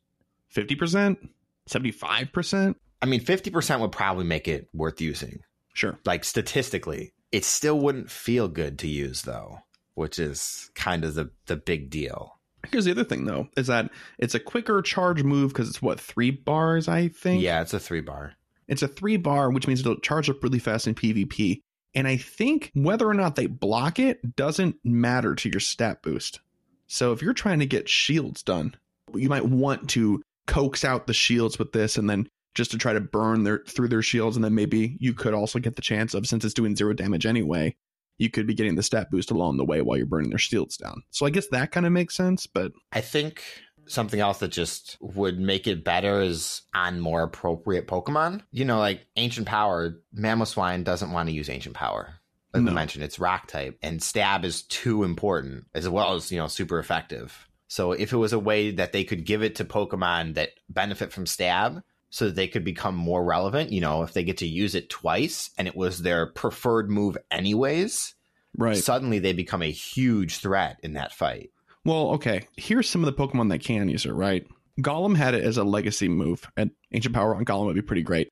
Fifty 0.47 0.76
percent, 0.76 1.20
seventy 1.68 1.91
five 1.91 2.32
percent. 2.32 2.78
I 3.02 3.06
mean, 3.06 3.20
fifty 3.20 3.49
percent 3.49 3.82
would 3.82 3.91
probably 3.91 4.26
make 4.26 4.47
it 4.47 4.70
worth 4.74 5.02
using. 5.02 5.39
Sure. 5.74 5.97
Like 6.06 6.24
statistically, 6.24 7.14
it 7.32 7.45
still 7.45 7.80
wouldn't 7.80 8.12
feel 8.12 8.47
good 8.47 8.80
to 8.80 8.88
use 8.88 9.24
though, 9.24 9.60
which 9.95 10.20
is 10.20 10.70
kind 10.76 11.04
of 11.04 11.16
the 11.16 11.32
the 11.45 11.56
big 11.56 11.89
deal. 11.89 12.39
Here's 12.70 12.86
the 12.86 12.91
other 12.91 13.04
thing 13.04 13.26
though, 13.26 13.47
is 13.58 13.68
that 13.68 13.89
it's 14.20 14.36
a 14.36 14.39
quicker 14.39 14.82
charge 14.82 15.24
move 15.24 15.52
because 15.52 15.70
it's 15.70 15.82
what 15.82 15.99
three 15.99 16.32
bars, 16.32 16.88
I 16.88 17.08
think. 17.08 17.41
Yeah, 17.41 17.62
it's 17.62 17.74
a 17.74 17.80
three 17.80 18.02
bar. 18.02 18.34
It's 18.68 18.84
a 18.84 18.88
three 18.88 19.18
bar, 19.18 19.49
which 19.49 19.68
means 19.68 19.80
it'll 19.80 19.99
charge 19.99 20.30
up 20.30 20.43
really 20.43 20.60
fast 20.60 20.88
in 20.88 20.95
PvP. 20.95 21.62
And 21.93 22.08
I 22.08 22.18
think 22.18 22.72
whether 22.74 23.08
or 23.08 23.14
not 23.14 23.36
they 23.36 23.47
block 23.47 23.99
it 23.99 24.36
doesn't 24.36 24.78
matter 24.84 25.36
to 25.36 25.49
your 25.49 25.60
stat 25.60 26.02
boost. 26.02 26.39
So 26.88 27.12
if 27.12 27.22
you're 27.22 27.34
trying 27.34 27.60
to 27.60 27.66
get 27.66 27.89
shields 27.89 28.43
done, 28.43 28.76
you 29.14 29.28
might 29.28 29.45
want 29.45 29.89
to 29.91 30.22
coax 30.45 30.86
out 30.86 31.08
the 31.08 31.14
shields 31.14 31.60
with 31.60 31.74
this 31.74 31.97
and 31.97 32.10
then 32.10 32.30
just 32.56 32.72
to 32.72 32.78
try 32.78 32.93
to 32.93 32.99
burn 32.99 33.43
their 33.43 33.64
through 33.68 33.88
their 33.88 34.02
shields 34.02 34.36
and 34.36 34.43
then 34.43 34.56
maybe 34.56 34.97
you 34.99 35.14
could 35.14 35.34
also 35.34 35.60
get 35.60 35.76
the 35.76 35.82
chance 35.82 36.14
of 36.14 36.26
since 36.26 36.43
it's 36.45 36.54
doing 36.54 36.76
zero 36.76 36.93
damage 36.93 37.26
anyway 37.26 37.76
you 38.18 38.30
could 38.30 38.45
be 38.45 38.54
getting 38.54 38.76
the 38.76 38.84
stat 38.84 39.10
boost 39.10 39.32
along 39.32 39.58
the 39.58 39.66
way 39.66 39.82
while 39.82 39.97
you're 39.97 40.06
burning 40.06 40.30
their 40.30 40.38
shields 40.39 40.78
down 40.78 41.02
so 41.12 41.26
i 41.26 41.30
guess 41.30 41.47
that 41.47 41.72
kind 41.72 41.86
of 41.86 41.91
makes 41.91 42.16
sense 42.16 42.45
but 42.47 42.72
I 42.91 43.02
think 43.02 43.43
something 43.88 44.20
else 44.20 44.39
that 44.39 44.52
just 44.52 44.97
would 45.02 45.39
make 45.39 45.68
it 45.68 45.84
better 45.84 46.22
is 46.22 46.62
on 46.74 46.99
more 46.99 47.24
appropriate 47.24 47.88
Pokemon. 47.88 48.41
You 48.52 48.64
know, 48.64 48.80
like 48.80 49.06
Ancient 49.18 49.47
Power, 49.47 50.02
Mamoswine 50.18 50.84
doesn't 50.84 51.12
want 51.12 51.28
to 51.30 51.36
use 51.36 51.49
Ancient 51.49 51.76
Power. 51.76 52.14
Like 52.54 52.64
No. 52.64 52.72
we 52.72 52.76
mentioned, 52.76 53.04
it's 53.04 53.20
rock 53.20 53.47
type, 53.47 53.78
and 53.82 54.02
stab 54.02 54.45
is 54.45 54.62
too 54.64 55.04
important, 55.04 55.66
as 55.74 55.89
well 55.89 56.14
as, 56.16 56.32
you 56.32 56.38
know, 56.38 56.47
super 56.47 56.80
effective. 56.80 57.47
So 57.68 57.91
if 57.93 58.14
it 58.14 58.18
was 58.18 58.34
a 58.34 58.39
way 58.39 58.72
that 58.72 58.91
they 58.93 59.04
could 59.04 59.26
give 59.26 59.41
it 59.43 59.56
to 59.56 59.66
Pokemon 59.66 60.36
that 60.36 60.49
benefit 60.70 61.12
from 61.12 61.26
stab, 61.26 61.82
so 62.12 62.26
that 62.26 62.36
they 62.36 62.47
could 62.47 62.64
become 62.64 62.95
more 62.95 63.24
relevant, 63.24 63.72
you 63.72 63.82
know, 63.82 64.03
if 64.03 64.14
they 64.14 64.24
get 64.24 64.38
to 64.38 64.47
use 64.47 64.76
it 64.76 64.89
twice 64.89 65.49
and 65.57 65.68
it 65.68 65.76
was 65.76 66.03
their 66.03 66.28
preferred 66.28 66.91
move 66.91 67.18
anyways, 67.32 68.14
right 68.55 68.78
suddenly 68.78 69.18
they 69.18 69.34
become 69.34 69.64
a 69.64 69.72
huge 69.72 70.38
threat 70.38 70.78
in 70.84 70.93
that 70.93 71.14
fight. 71.14 71.49
well 71.86 72.09
okay 72.09 72.45
here's 72.57 72.89
some 72.89 73.01
of 73.01 73.05
the 73.05 73.14
pokemon 73.14 73.49
that 73.49 73.64
can 73.64 73.88
use 73.88 74.05
it 74.05 74.12
right 74.12 74.45
Golem 74.80 75.16
had 75.16 75.34
it 75.34 75.43
as 75.43 75.57
a 75.57 75.64
legacy 75.64 76.07
move, 76.07 76.49
and 76.57 76.72
Ancient 76.91 77.14
Power 77.14 77.36
on 77.36 77.45
Golem 77.45 77.66
would 77.66 77.76
be 77.76 77.82
pretty 77.82 78.03
great. 78.03 78.30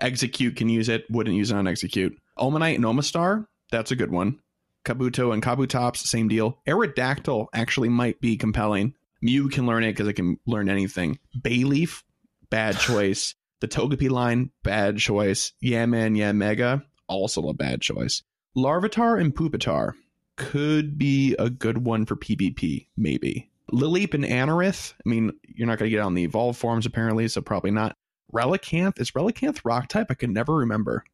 Exeggcute 0.00 0.56
can 0.56 0.68
use 0.68 0.88
it, 0.88 1.04
wouldn't 1.10 1.36
use 1.36 1.50
it 1.50 1.56
on 1.56 1.64
Exeggcute. 1.64 2.16
Omanyte 2.38 2.76
and 2.76 2.84
Omastar, 2.84 3.46
that's 3.70 3.90
a 3.90 3.96
good 3.96 4.10
one. 4.10 4.40
Kabuto 4.84 5.34
and 5.34 5.42
Kabutops, 5.42 5.98
same 5.98 6.28
deal. 6.28 6.58
Aerodactyl 6.66 7.48
actually 7.52 7.90
might 7.90 8.20
be 8.20 8.36
compelling. 8.36 8.94
Mew 9.20 9.48
can 9.48 9.66
learn 9.66 9.84
it 9.84 9.92
because 9.92 10.08
it 10.08 10.14
can 10.14 10.38
learn 10.46 10.70
anything. 10.70 11.18
Bayleef, 11.38 12.02
bad 12.50 12.78
choice. 12.78 13.34
The 13.60 13.68
Togepi 13.68 14.10
line, 14.10 14.50
bad 14.62 14.98
choice. 14.98 15.52
Yeah 15.62 16.16
Yanmega, 16.16 16.82
Yeah 16.82 16.82
also 17.08 17.48
a 17.48 17.54
bad 17.54 17.80
choice. 17.80 18.22
Larvitar 18.56 19.20
and 19.20 19.34
Pupitar 19.34 19.92
could 20.36 20.96
be 20.98 21.36
a 21.38 21.50
good 21.50 21.78
one 21.84 22.06
for 22.06 22.16
PvP, 22.16 22.86
maybe. 22.96 23.50
Lileep 23.72 24.14
and 24.14 24.24
Anorith, 24.24 24.94
I 24.94 25.08
mean, 25.08 25.32
you're 25.46 25.66
not 25.68 25.78
going 25.78 25.90
to 25.90 25.94
get 25.96 26.02
on 26.02 26.14
the 26.14 26.24
evolved 26.24 26.58
forms 26.58 26.86
apparently, 26.86 27.28
so 27.28 27.40
probably 27.40 27.70
not. 27.70 27.96
Relicanth, 28.32 29.00
is 29.00 29.12
Relicanth 29.12 29.60
rock 29.64 29.88
type? 29.88 30.06
I 30.10 30.14
can 30.14 30.32
never 30.32 30.56
remember. 30.56 31.04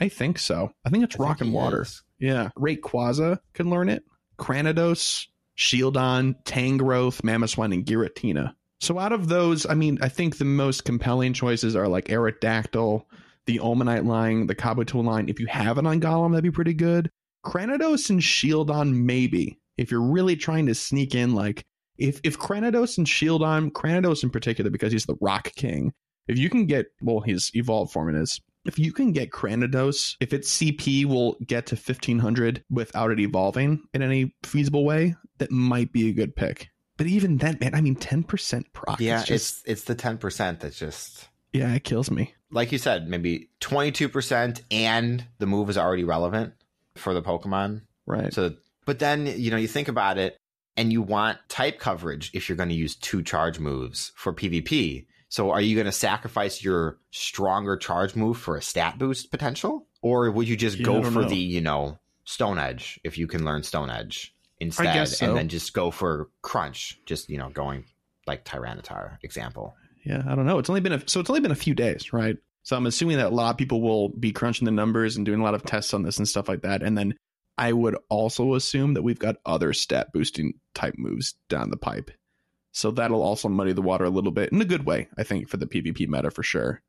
I 0.00 0.08
think 0.08 0.38
so. 0.38 0.72
I 0.84 0.90
think 0.90 1.04
it's 1.04 1.14
I 1.14 1.18
think 1.18 1.28
rock 1.28 1.40
and 1.40 1.50
he 1.50 1.56
water. 1.56 1.82
is. 1.82 2.02
Yeah. 2.18 2.50
Rayquaza 2.58 3.38
can 3.54 3.70
learn 3.70 3.88
it. 3.88 4.02
Cranidos, 4.38 5.26
Shieldon, 5.56 6.34
Tangrowth, 6.44 7.22
Mamoswine, 7.22 7.72
and 7.74 7.86
Giratina. 7.86 8.54
So 8.80 8.98
out 8.98 9.12
of 9.12 9.28
those, 9.28 9.66
I 9.66 9.74
mean, 9.74 9.98
I 10.02 10.08
think 10.08 10.36
the 10.36 10.44
most 10.44 10.84
compelling 10.84 11.32
choices 11.32 11.74
are 11.74 11.88
like 11.88 12.06
Aerodactyl, 12.06 13.04
the 13.46 13.58
Omanyte 13.58 14.04
line, 14.04 14.46
the 14.46 14.54
Kabuto 14.54 15.04
line. 15.04 15.28
If 15.28 15.40
you 15.40 15.46
have 15.46 15.78
it 15.78 15.86
on 15.86 16.00
Golem, 16.00 16.32
that'd 16.32 16.42
be 16.42 16.50
pretty 16.50 16.74
good. 16.74 17.10
Cranidos 17.44 18.10
and 18.10 18.20
Shieldon, 18.20 18.94
maybe. 18.94 19.58
If 19.76 19.90
you're 19.90 20.02
really 20.02 20.36
trying 20.36 20.66
to 20.66 20.74
sneak 20.74 21.14
in, 21.14 21.34
like, 21.34 21.64
if, 21.98 22.20
if 22.24 22.38
Cranidos 22.38 22.98
and 22.98 23.06
Shieldon, 23.06 23.70
Cranidos 23.70 24.22
in 24.22 24.30
particular, 24.30 24.70
because 24.70 24.92
he's 24.92 25.06
the 25.06 25.16
Rock 25.20 25.52
King, 25.54 25.92
if 26.26 26.38
you 26.38 26.48
can 26.48 26.66
get, 26.66 26.86
well, 27.02 27.20
his 27.20 27.50
evolved 27.54 27.92
form 27.92 28.14
it 28.14 28.20
is, 28.20 28.40
if 28.64 28.78
you 28.78 28.92
can 28.92 29.12
get 29.12 29.30
Cranidos, 29.30 30.16
if 30.20 30.32
its 30.32 30.56
CP 30.56 31.04
will 31.04 31.36
get 31.46 31.66
to 31.66 31.74
1500 31.74 32.64
without 32.70 33.10
it 33.10 33.20
evolving 33.20 33.82
in 33.92 34.02
any 34.02 34.34
feasible 34.42 34.84
way, 34.84 35.14
that 35.38 35.50
might 35.50 35.92
be 35.92 36.08
a 36.08 36.14
good 36.14 36.34
pick. 36.34 36.68
But 36.96 37.06
even 37.06 37.38
then, 37.38 37.58
man, 37.60 37.74
I 37.74 37.80
mean, 37.80 37.96
10% 37.96 38.64
proc. 38.72 39.00
Yeah, 39.00 39.18
it's 39.18 39.28
just, 39.28 39.62
it's 39.64 39.70
it's 39.70 39.84
the 39.84 39.94
ten 39.94 40.18
percent 40.18 40.60
that's 40.60 40.78
just 40.78 41.28
yeah, 41.52 41.72
it 41.74 41.84
kills 41.84 42.10
me. 42.10 42.34
like 42.50 42.72
you 42.72 42.78
said, 42.78 43.08
maybe 43.08 43.48
twenty 43.60 43.92
two 43.92 44.08
percent, 44.08 44.62
and 44.70 45.24
the 45.38 45.46
move 45.46 45.70
is 45.70 45.78
already 45.78 46.04
relevant 46.04 46.54
for 46.96 47.14
the 47.14 47.22
Pokemon. 47.22 47.82
Right. 48.06 48.32
So, 48.32 48.54
but 48.84 48.98
then 48.98 49.26
you 49.26 49.50
know 49.50 49.56
you 49.56 49.68
think 49.68 49.88
about 49.88 50.18
it, 50.18 50.36
and 50.76 50.92
you 50.92 51.02
want 51.02 51.38
type 51.48 51.78
coverage 51.78 52.30
if 52.34 52.48
you're 52.48 52.56
going 52.56 52.68
to 52.68 52.74
use 52.74 52.96
two 52.96 53.22
charge 53.22 53.58
moves 53.58 54.12
for 54.14 54.32
PvP. 54.32 55.06
So, 55.28 55.50
are 55.50 55.60
you 55.60 55.74
going 55.74 55.86
to 55.86 55.92
sacrifice 55.92 56.62
your 56.62 56.98
stronger 57.10 57.76
charge 57.76 58.14
move 58.14 58.38
for 58.38 58.56
a 58.56 58.62
stat 58.62 58.98
boost 58.98 59.32
potential, 59.32 59.86
or 60.00 60.30
would 60.30 60.46
you 60.46 60.56
just 60.56 60.78
I 60.78 60.82
go 60.82 61.02
for 61.02 61.22
know. 61.22 61.28
the 61.28 61.36
you 61.36 61.60
know 61.60 61.98
Stone 62.24 62.58
Edge 62.58 63.00
if 63.02 63.18
you 63.18 63.26
can 63.26 63.44
learn 63.44 63.62
Stone 63.64 63.90
Edge 63.90 64.34
instead, 64.66 64.94
guess 64.94 65.18
so. 65.18 65.28
and 65.28 65.36
then 65.36 65.48
just 65.48 65.72
go 65.72 65.90
for 65.90 66.28
Crunch, 66.42 66.98
just 67.06 67.28
you 67.28 67.38
know 67.38 67.50
going 67.50 67.84
like 68.26 68.44
Tyranitar 68.44 69.18
example. 69.22 69.76
Yeah, 70.04 70.22
I 70.28 70.34
don't 70.34 70.46
know. 70.46 70.58
It's 70.58 70.68
only 70.68 70.80
been 70.80 70.92
a, 70.92 71.08
so 71.08 71.20
it's 71.20 71.30
only 71.30 71.40
been 71.40 71.50
a 71.50 71.56
few 71.56 71.74
days, 71.74 72.12
right? 72.12 72.36
So 72.62 72.76
I'm 72.76 72.86
assuming 72.86 73.18
that 73.18 73.26
a 73.26 73.34
lot 73.34 73.50
of 73.50 73.56
people 73.58 73.82
will 73.82 74.08
be 74.08 74.32
crunching 74.32 74.64
the 74.64 74.70
numbers 74.70 75.16
and 75.16 75.26
doing 75.26 75.40
a 75.40 75.44
lot 75.44 75.54
of 75.54 75.64
tests 75.64 75.92
on 75.92 76.02
this 76.02 76.18
and 76.18 76.26
stuff 76.26 76.48
like 76.48 76.62
that. 76.62 76.82
And 76.82 76.96
then 76.96 77.14
I 77.58 77.72
would 77.72 77.96
also 78.08 78.54
assume 78.54 78.94
that 78.94 79.02
we've 79.02 79.18
got 79.18 79.36
other 79.44 79.72
stat 79.72 80.12
boosting 80.12 80.54
type 80.74 80.94
moves 80.96 81.34
down 81.48 81.70
the 81.70 81.76
pipe. 81.76 82.10
So 82.72 82.90
that'll 82.90 83.22
also 83.22 83.48
muddy 83.48 83.72
the 83.72 83.82
water 83.82 84.04
a 84.04 84.10
little 84.10 84.32
bit 84.32 84.50
in 84.50 84.60
a 84.60 84.64
good 84.64 84.84
way, 84.84 85.08
I 85.16 85.22
think, 85.22 85.48
for 85.48 85.58
the 85.58 85.66
PvP 85.66 86.08
meta 86.08 86.30
for 86.30 86.42
sure. 86.42 86.82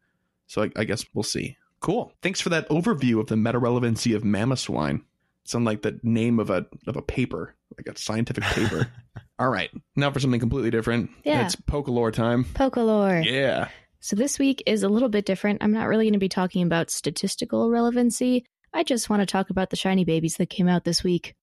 So 0.47 0.63
I, 0.63 0.71
I 0.76 0.84
guess 0.86 1.05
we'll 1.13 1.23
see. 1.23 1.57
Cool. 1.82 2.13
Thanks 2.21 2.41
for 2.41 2.49
that 2.49 2.67
overview 2.69 3.19
of 3.19 3.28
the 3.28 3.38
meta 3.38 3.59
relevancy 3.59 4.13
of 4.13 4.23
Mamoswine. 4.23 5.01
Sound 5.46 5.66
like 5.66 5.82
the 5.84 6.00
name 6.04 6.39
of 6.39 6.50
a 6.50 6.66
of 6.88 6.96
a 6.98 7.02
paper, 7.02 7.56
like 7.78 7.96
a 7.96 8.00
scientific 8.00 8.43
paper. 8.43 8.88
All 9.39 9.50
right, 9.50 9.70
now 9.96 10.12
for 10.12 10.20
something 10.20 10.39
completely 10.39 10.72
different. 10.72 11.10
Yeah. 11.24 11.46
It's 11.46 11.56
Pokalore 11.56 12.12
time. 12.12 12.46
Pokalore. 12.46 13.24
Yeah. 13.24 13.70
So 14.00 14.16
this 14.16 14.39
week 14.39 14.64
is 14.66 14.84
a 14.84 14.89
little 14.89 15.10
bit 15.10 15.26
different. 15.26 15.64
I'm 15.64 15.72
not 15.72 15.88
really 15.88 16.06
going 16.06 16.14
to 16.14 16.20
be 16.20 16.30
talking 16.30 16.64
about 16.64 16.89
statistical 16.91 17.70
relevancy. 17.70 18.46
I 18.74 18.84
just 18.84 19.10
want 19.10 19.22
to 19.22 19.26
talk 19.26 19.50
about 19.50 19.70
the 19.70 19.76
shiny 19.76 20.04
babies 20.06 20.36
that 20.38 20.50
came 20.50 20.68
out 20.68 20.84
this 20.84 21.04
week. 21.04 21.34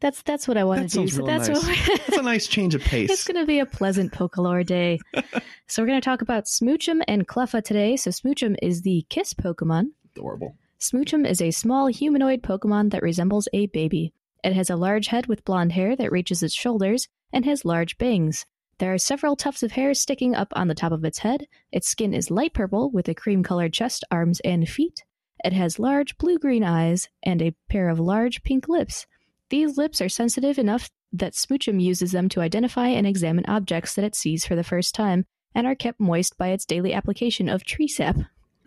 That's 0.00 0.22
that's 0.22 0.48
what 0.48 0.56
I 0.56 0.64
want 0.64 0.82
That 0.82 0.90
to 0.90 0.98
do. 1.02 1.08
So 1.08 1.24
that's 1.24 1.48
nice. 1.48 1.64
what 1.64 2.00
That's 2.06 2.18
a 2.18 2.22
nice 2.22 2.46
change 2.48 2.74
of 2.74 2.80
pace. 2.84 3.10
it's 3.10 3.24
going 3.24 3.40
to 3.40 3.46
be 3.46 3.60
a 3.60 3.66
pleasant 3.66 4.12
Pokalore 4.12 4.66
day. 4.66 4.98
so 5.68 5.82
we're 5.82 5.86
going 5.86 6.00
to 6.00 6.04
talk 6.04 6.22
about 6.22 6.44
Smoochum 6.46 7.00
and 7.06 7.28
Cleffa 7.28 7.62
today. 7.62 7.96
So 7.96 8.10
Smoochum 8.10 8.56
is 8.60 8.82
the 8.82 9.06
kiss 9.10 9.32
Pokemon. 9.34 9.86
Adorable. 10.16 10.56
Smoochum 10.82 11.24
is 11.24 11.40
a 11.40 11.52
small 11.52 11.86
humanoid 11.86 12.42
Pokemon 12.42 12.90
that 12.90 13.04
resembles 13.04 13.46
a 13.52 13.66
baby. 13.68 14.12
It 14.42 14.52
has 14.52 14.68
a 14.68 14.74
large 14.74 15.06
head 15.06 15.28
with 15.28 15.44
blonde 15.44 15.70
hair 15.70 15.94
that 15.94 16.10
reaches 16.10 16.42
its 16.42 16.54
shoulders 16.54 17.06
and 17.32 17.44
has 17.44 17.64
large 17.64 17.98
bangs. 17.98 18.46
There 18.78 18.92
are 18.92 18.98
several 18.98 19.36
tufts 19.36 19.62
of 19.62 19.70
hair 19.70 19.94
sticking 19.94 20.34
up 20.34 20.52
on 20.56 20.66
the 20.66 20.74
top 20.74 20.90
of 20.90 21.04
its 21.04 21.18
head. 21.18 21.46
Its 21.70 21.88
skin 21.88 22.12
is 22.12 22.32
light 22.32 22.52
purple 22.52 22.90
with 22.90 23.08
a 23.08 23.14
cream 23.14 23.44
colored 23.44 23.72
chest, 23.72 24.04
arms, 24.10 24.40
and 24.40 24.68
feet. 24.68 25.04
It 25.44 25.52
has 25.52 25.78
large 25.78 26.18
blue 26.18 26.36
green 26.36 26.64
eyes 26.64 27.08
and 27.22 27.40
a 27.40 27.54
pair 27.68 27.88
of 27.88 28.00
large 28.00 28.42
pink 28.42 28.68
lips. 28.68 29.06
These 29.50 29.78
lips 29.78 30.00
are 30.00 30.08
sensitive 30.08 30.58
enough 30.58 30.90
that 31.12 31.34
Smoochum 31.34 31.80
uses 31.80 32.10
them 32.10 32.28
to 32.30 32.40
identify 32.40 32.88
and 32.88 33.06
examine 33.06 33.46
objects 33.46 33.94
that 33.94 34.04
it 34.04 34.16
sees 34.16 34.44
for 34.44 34.56
the 34.56 34.64
first 34.64 34.96
time 34.96 35.26
and 35.54 35.64
are 35.64 35.76
kept 35.76 36.00
moist 36.00 36.36
by 36.36 36.48
its 36.48 36.66
daily 36.66 36.92
application 36.92 37.48
of 37.48 37.62
tree 37.62 37.86
sap. 37.86 38.16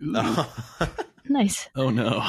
Nice. 1.28 1.68
oh 1.76 1.90
no. 1.90 2.28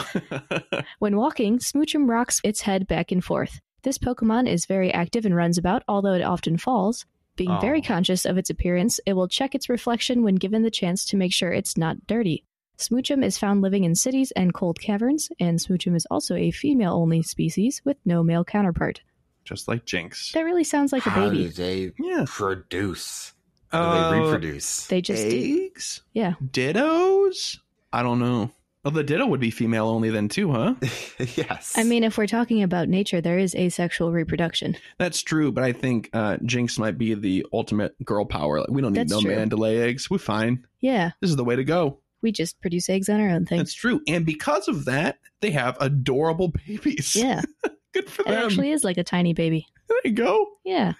When 1.00 1.18
walking, 1.18 1.60
Smoochum 1.60 2.08
rocks 2.10 2.40
its 2.44 2.62
head 2.62 2.88
back 2.88 3.12
and 3.12 3.24
forth. 3.24 3.60
This 3.84 3.98
Pokemon 3.98 4.50
is 4.50 4.66
very 4.66 4.92
active 4.94 5.26
and 5.26 5.36
runs 5.36 5.58
about, 5.58 5.84
although 5.88 6.14
it 6.14 6.22
often 6.24 6.58
falls. 6.58 7.06
Being 7.36 7.60
very 7.62 7.82
conscious 7.82 8.26
of 8.26 8.38
its 8.38 8.50
appearance, 8.50 9.00
it 9.06 9.14
will 9.14 9.28
check 9.28 9.54
its 9.54 9.70
reflection 9.70 10.24
when 10.24 10.36
given 10.36 10.64
the 10.64 10.72
chance 10.72 11.06
to 11.06 11.18
make 11.18 11.32
sure 11.32 11.52
it's 11.54 11.78
not 11.78 12.08
dirty. 12.08 12.44
Smoochum 12.80 13.24
is 13.24 13.38
found 13.38 13.62
living 13.62 13.84
in 13.84 13.94
cities 13.96 14.32
and 14.36 14.54
cold 14.54 14.80
caverns, 14.80 15.30
and 15.40 15.60
Smoochum 15.60 15.96
is 15.96 16.08
also 16.10 16.36
a 16.36 16.52
female 16.52 16.94
only 16.94 17.22
species 17.22 17.82
with 17.86 17.98
no 18.06 18.24
male 18.24 18.44
counterpart. 18.44 19.02
Just 19.46 19.68
like 19.68 19.86
Jynx. 19.86 20.32
That 20.34 20.42
really 20.42 20.64
sounds 20.64 20.92
like 20.92 21.06
a 21.06 21.10
How 21.12 21.30
baby. 21.30 21.44
do 21.44 21.50
they 21.50 21.92
Yeah. 22.00 22.26
produce? 22.28 23.34
How 23.72 23.82
do 23.82 23.88
Uh, 24.00 24.12
they 24.12 24.20
reproduce? 24.20 24.88
They 24.88 25.02
just 25.02 25.30
do. 25.30 25.66
eggs? 25.68 26.02
Yeah. 26.14 26.34
Dittos? 26.44 27.60
I 27.94 28.02
don't 28.04 28.20
know. 28.20 28.52
Well, 28.88 28.94
the 28.94 29.04
ditto 29.04 29.26
would 29.26 29.42
be 29.42 29.52
female 29.52 29.90
only 29.90 30.10
then 30.10 30.30
too, 30.30 30.50
huh? 30.50 30.76
yes. 31.36 31.74
I 31.76 31.84
mean, 31.84 32.06
if 32.06 32.18
we're 32.18 32.26
talking 32.26 32.64
about 32.64 32.88
nature, 32.88 33.20
there 33.20 33.38
is 33.38 33.54
asexual 33.54 34.14
reproduction. 34.14 34.78
That's 34.98 35.22
true, 35.22 35.52
but 35.52 35.66
I 35.66 35.74
think 35.74 36.10
uh, 36.14 36.38
Jynx 36.46 36.80
might 36.80 36.98
be 36.98 37.14
the 37.14 37.46
ultimate 37.52 38.02
girl 38.06 38.24
power. 38.24 38.62
Like, 38.62 38.70
we 38.70 38.82
don't 38.82 38.94
need 38.94 39.02
That's 39.02 39.12
no 39.12 39.20
true. 39.20 39.36
man 39.36 39.50
to 39.50 39.58
lay 39.58 39.82
eggs. 39.82 40.10
We're 40.10 40.20
fine. 40.20 40.66
Yeah, 40.80 41.12
This 41.20 41.30
is 41.30 41.36
the 41.36 41.44
way 41.44 41.58
to 41.58 41.66
go. 41.66 42.00
we 42.22 42.32
just 42.32 42.62
produce 42.62 42.90
eggs 42.90 43.10
on 43.10 43.20
our 43.20 43.28
own 43.28 43.46
thing. 43.46 43.58
That's 43.58 43.74
true. 43.74 44.00
And 44.08 44.26
because 44.26 44.70
of 44.70 44.86
that, 44.86 45.18
they 45.42 45.52
have 45.52 45.76
adorable 45.82 46.54
babies. 46.66 47.14
Yeah, 47.14 47.42
Good 47.94 48.10
for 48.10 48.22
it 48.22 48.30
them. 48.30 48.36
It 48.36 48.46
actually 48.46 48.72
is 48.72 48.86
like 48.86 48.98
a 48.98 49.04
tiny 49.04 49.34
baby. 49.34 49.68
there 49.90 50.00
you 50.06 50.12
go. 50.14 50.48
Yeah. 50.64 50.94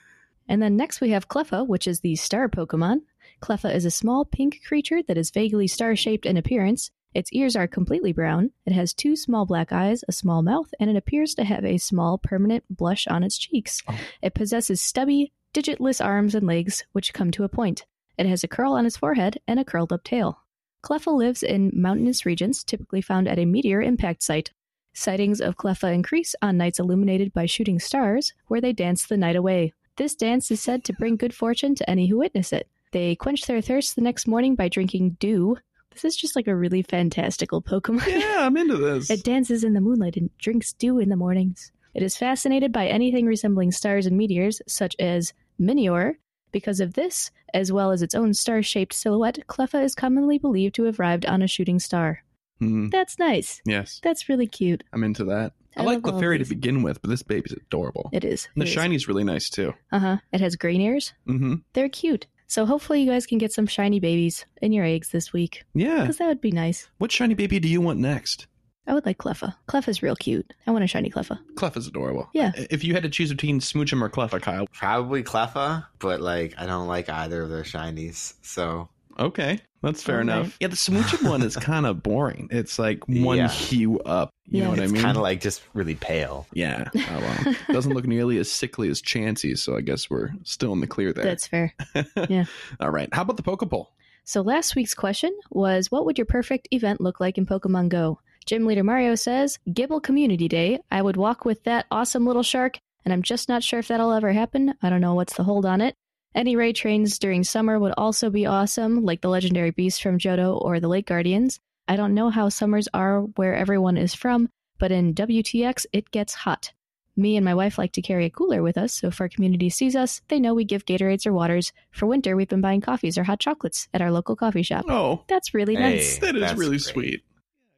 And 0.50 0.62
then 0.62 0.76
next 0.76 1.00
we 1.00 1.12
have 1.12 1.30
Cleffa, 1.30 1.66
which 1.66 1.88
is 1.88 2.02
the 2.02 2.18
star 2.18 2.50
Pokemon. 2.50 2.98
Cleffa 3.42 3.74
is 3.74 3.86
a 3.86 3.92
small 3.92 4.26
pink 4.26 4.60
creature 4.68 5.02
that 5.08 5.18
is 5.18 5.32
vaguely 5.32 5.68
star 5.68 5.96
shaped 5.96 6.26
in 6.26 6.36
appearance. 6.36 6.92
Its 7.14 7.32
ears 7.34 7.56
are 7.56 7.68
completely 7.68 8.14
brown. 8.14 8.52
It 8.66 8.74
has 8.74 8.94
two 8.94 9.16
small 9.16 9.46
black 9.46 9.72
eyes, 9.72 10.04
a 10.08 10.12
small 10.12 10.42
mouth, 10.42 10.74
and 10.80 10.90
it 10.90 10.96
appears 10.96 11.34
to 11.36 11.44
have 11.44 11.66
a 11.66 11.78
small 11.78 12.18
permanent 12.18 12.64
blush 12.70 13.08
on 13.08 13.24
its 13.24 13.38
cheeks. 13.38 13.82
Oh. 13.88 13.98
It 14.22 14.36
possesses 14.36 14.82
stubby, 14.82 15.32
digitless 15.54 16.04
arms 16.04 16.36
and 16.36 16.46
legs, 16.46 16.86
which 16.92 17.14
come 17.14 17.32
to 17.32 17.44
a 17.44 17.50
point. 17.50 17.86
It 18.18 18.26
has 18.26 18.44
a 18.44 18.48
curl 18.48 18.74
on 18.74 18.86
its 18.86 18.98
forehead 18.98 19.40
and 19.48 19.60
a 19.60 19.66
curled 19.66 19.94
up 19.94 20.04
tail. 20.04 20.40
Cleffa 20.84 21.12
lives 21.16 21.44
in 21.44 21.72
mountainous 21.74 22.26
regions, 22.26 22.64
typically 22.64 23.02
found 23.02 23.28
at 23.28 23.40
a 23.40 23.46
meteor 23.46 23.82
impact 23.82 24.24
site. 24.24 24.52
Sightings 24.94 25.42
of 25.42 25.58
Cleffa 25.58 25.94
increase 25.94 26.36
on 26.42 26.58
nights 26.58 26.80
illuminated 26.80 27.34
by 27.34 27.46
shooting 27.46 27.80
stars, 27.80 28.34
where 28.48 28.62
they 28.62 28.74
dance 28.74 29.06
the 29.06 29.18
night 29.18 29.36
away. 29.36 29.74
This 29.98 30.16
dance 30.16 30.50
is 30.52 30.62
said 30.62 30.84
to 30.86 30.94
bring 30.94 31.18
good 31.18 31.34
fortune 31.34 31.76
to 31.76 31.90
any 31.90 32.08
who 32.08 32.18
witness 32.18 32.54
it. 32.54 32.68
They 32.92 33.16
quench 33.16 33.46
their 33.46 33.62
thirst 33.62 33.96
the 33.96 34.02
next 34.02 34.28
morning 34.28 34.56
by 34.56 34.70
drinking 34.70 35.18
dew. 35.20 35.58
This 36.02 36.14
is 36.16 36.16
just 36.16 36.36
like 36.36 36.48
a 36.48 36.56
really 36.56 36.82
fantastical 36.82 37.62
Pokemon. 37.62 38.06
Yeah, 38.08 38.46
I'm 38.46 38.58
into 38.58 38.78
this. 38.78 39.10
It 39.10 39.24
dances 39.24 39.64
in 39.64 39.74
the 39.74 39.82
moonlight 39.82 40.18
and 40.18 40.30
drinks 40.38 40.74
dew 40.74 41.00
in 41.00 41.10
the 41.10 41.16
mornings. 41.16 41.72
It 41.94 42.04
is 42.04 42.16
fascinated 42.18 42.72
by 42.72 42.88
anything 42.88 43.26
resembling 43.26 43.72
stars 43.72 44.06
and 44.06 44.16
meteors, 44.18 44.62
such 44.68 44.96
as 45.00 45.34
Minior. 45.60 46.14
Because 46.52 46.80
of 46.80 46.94
this, 46.94 47.32
as 47.54 47.72
well 47.72 47.92
as 47.92 48.02
its 48.02 48.16
own 48.16 48.34
star 48.34 48.62
shaped 48.64 48.94
silhouette, 48.94 49.40
Cleffa 49.48 49.84
is 49.84 49.96
commonly 49.96 50.38
believed 50.38 50.76
to 50.76 50.84
have 50.84 51.00
arrived 51.00 51.26
on 51.26 51.42
a 51.42 51.48
shooting 51.48 51.80
star. 51.80 52.24
Hmm, 52.60 52.90
That's 52.90 53.20
nice. 53.20 53.62
yes, 53.66 54.00
That's 54.04 54.30
really 54.30 54.48
cute. 54.48 54.84
I'm 54.94 55.04
into 55.04 55.24
that. 55.26 55.54
I, 55.76 55.82
I 55.82 55.86
like 55.86 56.02
Clefairy 56.02 56.40
to 56.40 56.46
begin 56.46 56.82
with, 56.82 57.02
but 57.02 57.10
this 57.10 57.22
baby's 57.22 57.52
adorable. 57.54 58.10
It 58.14 58.24
is. 58.24 58.48
And 58.56 58.62
the 58.64 58.66
shiny's 58.66 59.08
really 59.08 59.24
nice 59.24 59.50
too. 59.50 59.74
Uh 59.92 60.00
huh. 60.00 60.18
It 60.32 60.42
has 60.42 60.56
green 60.56 60.82
ears. 60.82 61.14
Mm-hmm. 61.28 61.56
They're 61.74 61.90
cute. 61.90 62.26
So 62.48 62.66
hopefully 62.66 63.02
you 63.02 63.10
guys 63.10 63.26
can 63.26 63.38
get 63.38 63.52
some 63.52 63.68
shiny 63.68 64.00
babies 64.00 64.46
in 64.62 64.72
your 64.72 64.86
eggs 64.86 65.10
this 65.10 65.34
week. 65.34 65.64
Yeah. 65.74 66.02
Because 66.02 66.18
that 66.18 66.28
would 66.28 66.42
be 66.42 66.52
nice. 66.52 66.90
What 66.98 67.12
shiny 67.12 67.34
baby 67.34 67.60
do 67.60 67.68
you 67.68 67.82
want 67.82 68.00
next? 68.00 68.48
I 68.88 68.94
would 68.94 69.06
like 69.06 69.18
Cleffa. 69.18 69.54
Cleffa's 69.68 70.02
real 70.02 70.16
cute. 70.16 70.54
I 70.66 70.72
want 70.72 70.86
a 70.86 70.88
shiny 70.88 71.10
Cleffa. 71.10 71.40
Clef 71.56 71.76
is 71.76 71.88
adorable. 71.88 72.30
Yeah. 72.34 72.54
If 72.56 72.86
you 72.86 72.94
had 72.94 73.04
to 73.04 73.10
choose 73.10 73.30
between 73.32 73.60
Smoochum 73.60 74.02
or 74.02 74.10
Cleffa, 74.10 74.42
Kyle. 74.42 74.66
Probably 74.72 75.24
Cleffa, 75.24 75.86
but 76.00 76.22
like 76.22 76.54
I 76.58 76.66
don't 76.66 76.88
like 76.88 77.10
either 77.10 77.44
of 77.44 77.50
their 77.50 77.64
shinies. 77.64 78.36
So 78.44 78.88
Okay, 79.20 79.60
that's 79.82 80.04
fair 80.04 80.16
All 80.18 80.22
enough. 80.22 80.44
right. 80.46 80.54
Yeah, 80.60 80.68
the 80.68 80.76
Smoochum 80.76 81.28
one 81.30 81.42
is 81.42 81.56
kind 81.56 81.86
of 81.86 82.04
boring. 82.04 82.48
It's 82.52 82.78
like 82.78 83.04
one 83.08 83.38
Yeah. 83.38 83.48
hue 83.50 84.00
up. 84.02 84.30
You 84.46 84.60
Yeah. 84.60 84.64
know 84.66 84.70
what 84.72 84.80
it's 84.80 84.92
I 84.92 84.94
mean? 84.94 85.02
kind 85.02 85.18
of 85.18 85.24
like 85.24 85.42
just 85.42 85.62
really 85.74 85.96
pale. 85.96 86.46
yeah. 86.54 86.90
Oh, 86.96 87.20
well. 87.20 87.56
Doesn't 87.72 87.94
look 87.94 88.06
nearly 88.08 88.38
as 88.38 88.52
sickly 88.52 88.90
as 88.90 89.02
Chansey, 89.02 89.58
so 89.58 89.76
I 89.76 89.82
guess 89.82 90.10
we're 90.10 90.32
still 90.44 90.72
in 90.74 90.82
the 90.82 90.88
clear 90.88 91.14
there. 91.14 91.24
That's 91.26 91.48
fair. 91.48 91.74
Yeah. 92.30 92.46
All 92.80 92.92
right. 92.92 93.10
How 93.14 93.24
about 93.24 93.38
the 93.38 93.44
Pokeball? 93.44 93.88
So 94.24 94.42
last 94.42 94.76
week's 94.76 94.94
question 94.94 95.32
was 95.52 95.90
what 95.92 96.06
would 96.06 96.18
your 96.18 96.26
perfect 96.26 96.68
event 96.72 97.00
look 97.02 97.20
like 97.20 97.38
in 97.38 97.46
Pokemon 97.46 97.90
Go? 97.90 98.20
Gym 98.46 98.66
leader 98.66 98.84
Mario 98.84 99.16
says, 99.16 99.58
Gible 99.70 100.02
Community 100.04 100.48
Day. 100.48 100.80
I 100.92 101.02
would 101.02 101.18
walk 101.18 101.44
with 101.44 101.64
that 101.64 101.86
awesome 101.92 102.26
little 102.26 102.44
shark, 102.44 102.78
and 103.04 103.14
I'm 103.14 103.22
just 103.22 103.50
not 103.50 103.64
sure 103.64 103.80
if 103.80 103.88
that'll 103.90 104.12
ever 104.14 104.32
happen. 104.32 104.74
I 104.82 104.90
don't 104.90 105.02
know 105.02 105.16
what's 105.16 105.34
the 105.36 105.44
hold 105.44 105.66
on 105.66 105.82
it. 105.82 105.96
Any 106.38 106.56
raid 106.56 106.76
trains 106.76 107.18
during 107.18 107.44
summer 107.44 107.80
would 107.80 107.96
also 107.98 108.30
be 108.30 108.46
awesome, 108.46 109.04
like 109.04 109.22
the 109.22 109.28
legendary 109.28 109.72
beast 109.72 110.04
from 110.04 110.20
Johto 110.20 110.62
or 110.62 110.80
the 110.80 110.88
Lake 110.88 111.08
Guardians. 111.08 111.60
I 111.88 111.96
don't 111.96 112.14
know 112.14 112.30
how 112.30 112.50
summers 112.50 112.88
are 112.94 113.22
where 113.38 113.56
everyone 113.56 113.98
is 113.98 114.14
from, 114.14 114.50
but 114.78 114.92
in 114.92 115.16
WTX 115.16 115.88
it 115.92 116.12
gets 116.12 116.36
hot. 116.36 116.74
Me 117.16 117.36
and 117.38 117.44
my 117.44 117.56
wife 117.56 117.80
like 117.80 117.92
to 117.94 118.04
carry 118.04 118.26
a 118.26 118.30
cooler 118.30 118.62
with 118.62 118.78
us, 118.78 118.94
so 118.94 119.08
if 119.08 119.20
our 119.20 119.28
community 119.28 119.72
sees 119.72 119.96
us, 119.96 120.22
they 120.28 120.40
know 120.40 120.54
we 120.54 120.64
give 120.64 120.86
Gatorades 120.86 121.26
or 121.26 121.34
waters. 121.34 121.74
For 121.90 122.06
winter, 122.06 122.36
we've 122.36 122.48
been 122.48 122.62
buying 122.62 122.82
coffees 122.82 123.18
or 123.18 123.24
hot 123.24 123.40
chocolates 123.40 123.88
at 123.92 124.04
our 124.04 124.12
local 124.12 124.36
coffee 124.36 124.62
shop. 124.62 124.86
Oh, 124.88 125.24
That's 125.28 125.56
really 125.56 125.74
Hey. 125.74 125.82
nice. 125.96 126.20
that 126.20 126.36
is 126.36 126.54
really 126.54 126.78
great. 126.78 126.82
sweet. 126.84 127.22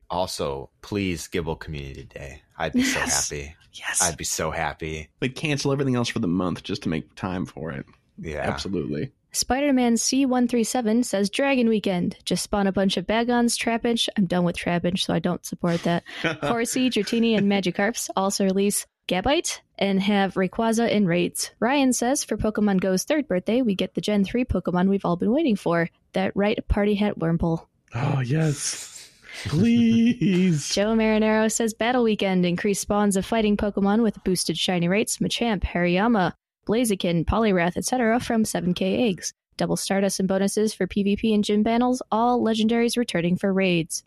Also, 0.10 0.70
please 0.82 1.30
Gible 1.30 1.58
Community 1.58 2.04
Day. 2.04 2.42
I'd 2.58 2.74
be 2.74 2.84
so 2.84 3.00
happy. 3.00 3.56
Yes. 3.72 4.02
I'd 4.02 4.18
be 4.18 4.26
so 4.26 4.52
happy. 4.52 5.08
They'd 5.22 5.36
cancel 5.36 5.72
everything 5.72 5.96
else 5.96 6.10
for 6.10 6.20
the 6.20 6.28
month 6.28 6.64
just 6.64 6.84
to 6.84 6.90
make 6.90 7.16
time 7.16 7.46
for 7.46 7.72
it. 7.72 7.86
Yeah. 8.20 8.40
Absolutely. 8.42 9.12
Spider 9.32 9.74
Man 9.74 9.94
C137 9.96 11.06
says 11.06 11.30
Dragon 11.30 11.70
Weekend. 11.70 12.18
Just 12.26 12.44
spawn 12.44 12.66
a 12.66 12.72
bunch 12.72 12.98
of 12.98 13.06
Bagons, 13.06 13.56
Trapinch. 13.56 14.10
I'm 14.18 14.26
done 14.26 14.44
with 14.44 14.58
Trapinch, 14.58 15.04
so 15.04 15.14
I 15.14 15.20
don't 15.20 15.46
support 15.46 15.84
that. 15.84 16.04
Horsey, 16.42 16.90
Dratini, 16.90 17.38
and 17.38 17.50
Magikarps 17.52 18.10
also 18.16 18.44
release 18.46 18.88
Gabite 19.08 19.62
and 19.78 20.02
have 20.02 20.34
Rayquaza 20.34 20.90
in 20.90 21.06
raids. 21.06 21.52
Ryan 21.60 21.94
says 21.94 22.24
for 22.24 22.38
Pokemon 22.38 22.80
Go's 22.80 23.04
third 23.04 23.28
birthday, 23.28 23.62
we 23.62 23.76
get 23.76 23.94
the 23.94 24.02
Gen 24.02 24.24
3 24.26 24.46
Pokemon 24.46 24.90
we've 24.90 25.06
all 25.06 25.16
been 25.16 25.32
waiting 25.32 25.56
for. 25.56 25.90
That 26.14 26.32
right 26.36 26.68
party 26.68 26.96
hat 26.96 27.20
Wurmple. 27.20 27.66
oh, 27.94 28.20
yes. 28.22 29.10
Please. 29.46 30.70
Joe 30.74 30.96
Marinero 30.96 31.52
says 31.52 31.74
Battle 31.74 32.04
Weekend 32.04 32.46
increased 32.46 32.82
spawns 32.82 33.16
of 33.16 33.26
fighting 33.26 33.58
Pokemon 33.58 34.02
with 34.02 34.24
boosted 34.24 34.58
shiny 34.58 34.88
rates, 34.88 35.20
Machamp, 35.20 35.62
Hariyama, 35.64 36.34
Blaziken, 36.70 37.26
Poliwrath, 37.26 37.78
etc. 37.78 38.20
from 38.20 38.44
7k 38.44 39.10
eggs. 39.10 39.34
Double 39.58 39.76
Stardust 39.76 40.20
and 40.20 40.30
bonuses 40.30 40.72
for 40.74 40.86
PvP 40.86 41.34
and 41.34 41.44
gym 41.44 41.64
battles, 41.64 42.04
all 42.12 42.42
legendaries 42.42 42.96
returning 42.96 43.36
for 43.36 43.52
raids. 43.52 44.04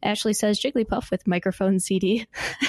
Ashley 0.00 0.32
says 0.32 0.60
Jigglypuff 0.60 1.10
with 1.10 1.26
microphone 1.26 1.80
CD. 1.80 2.26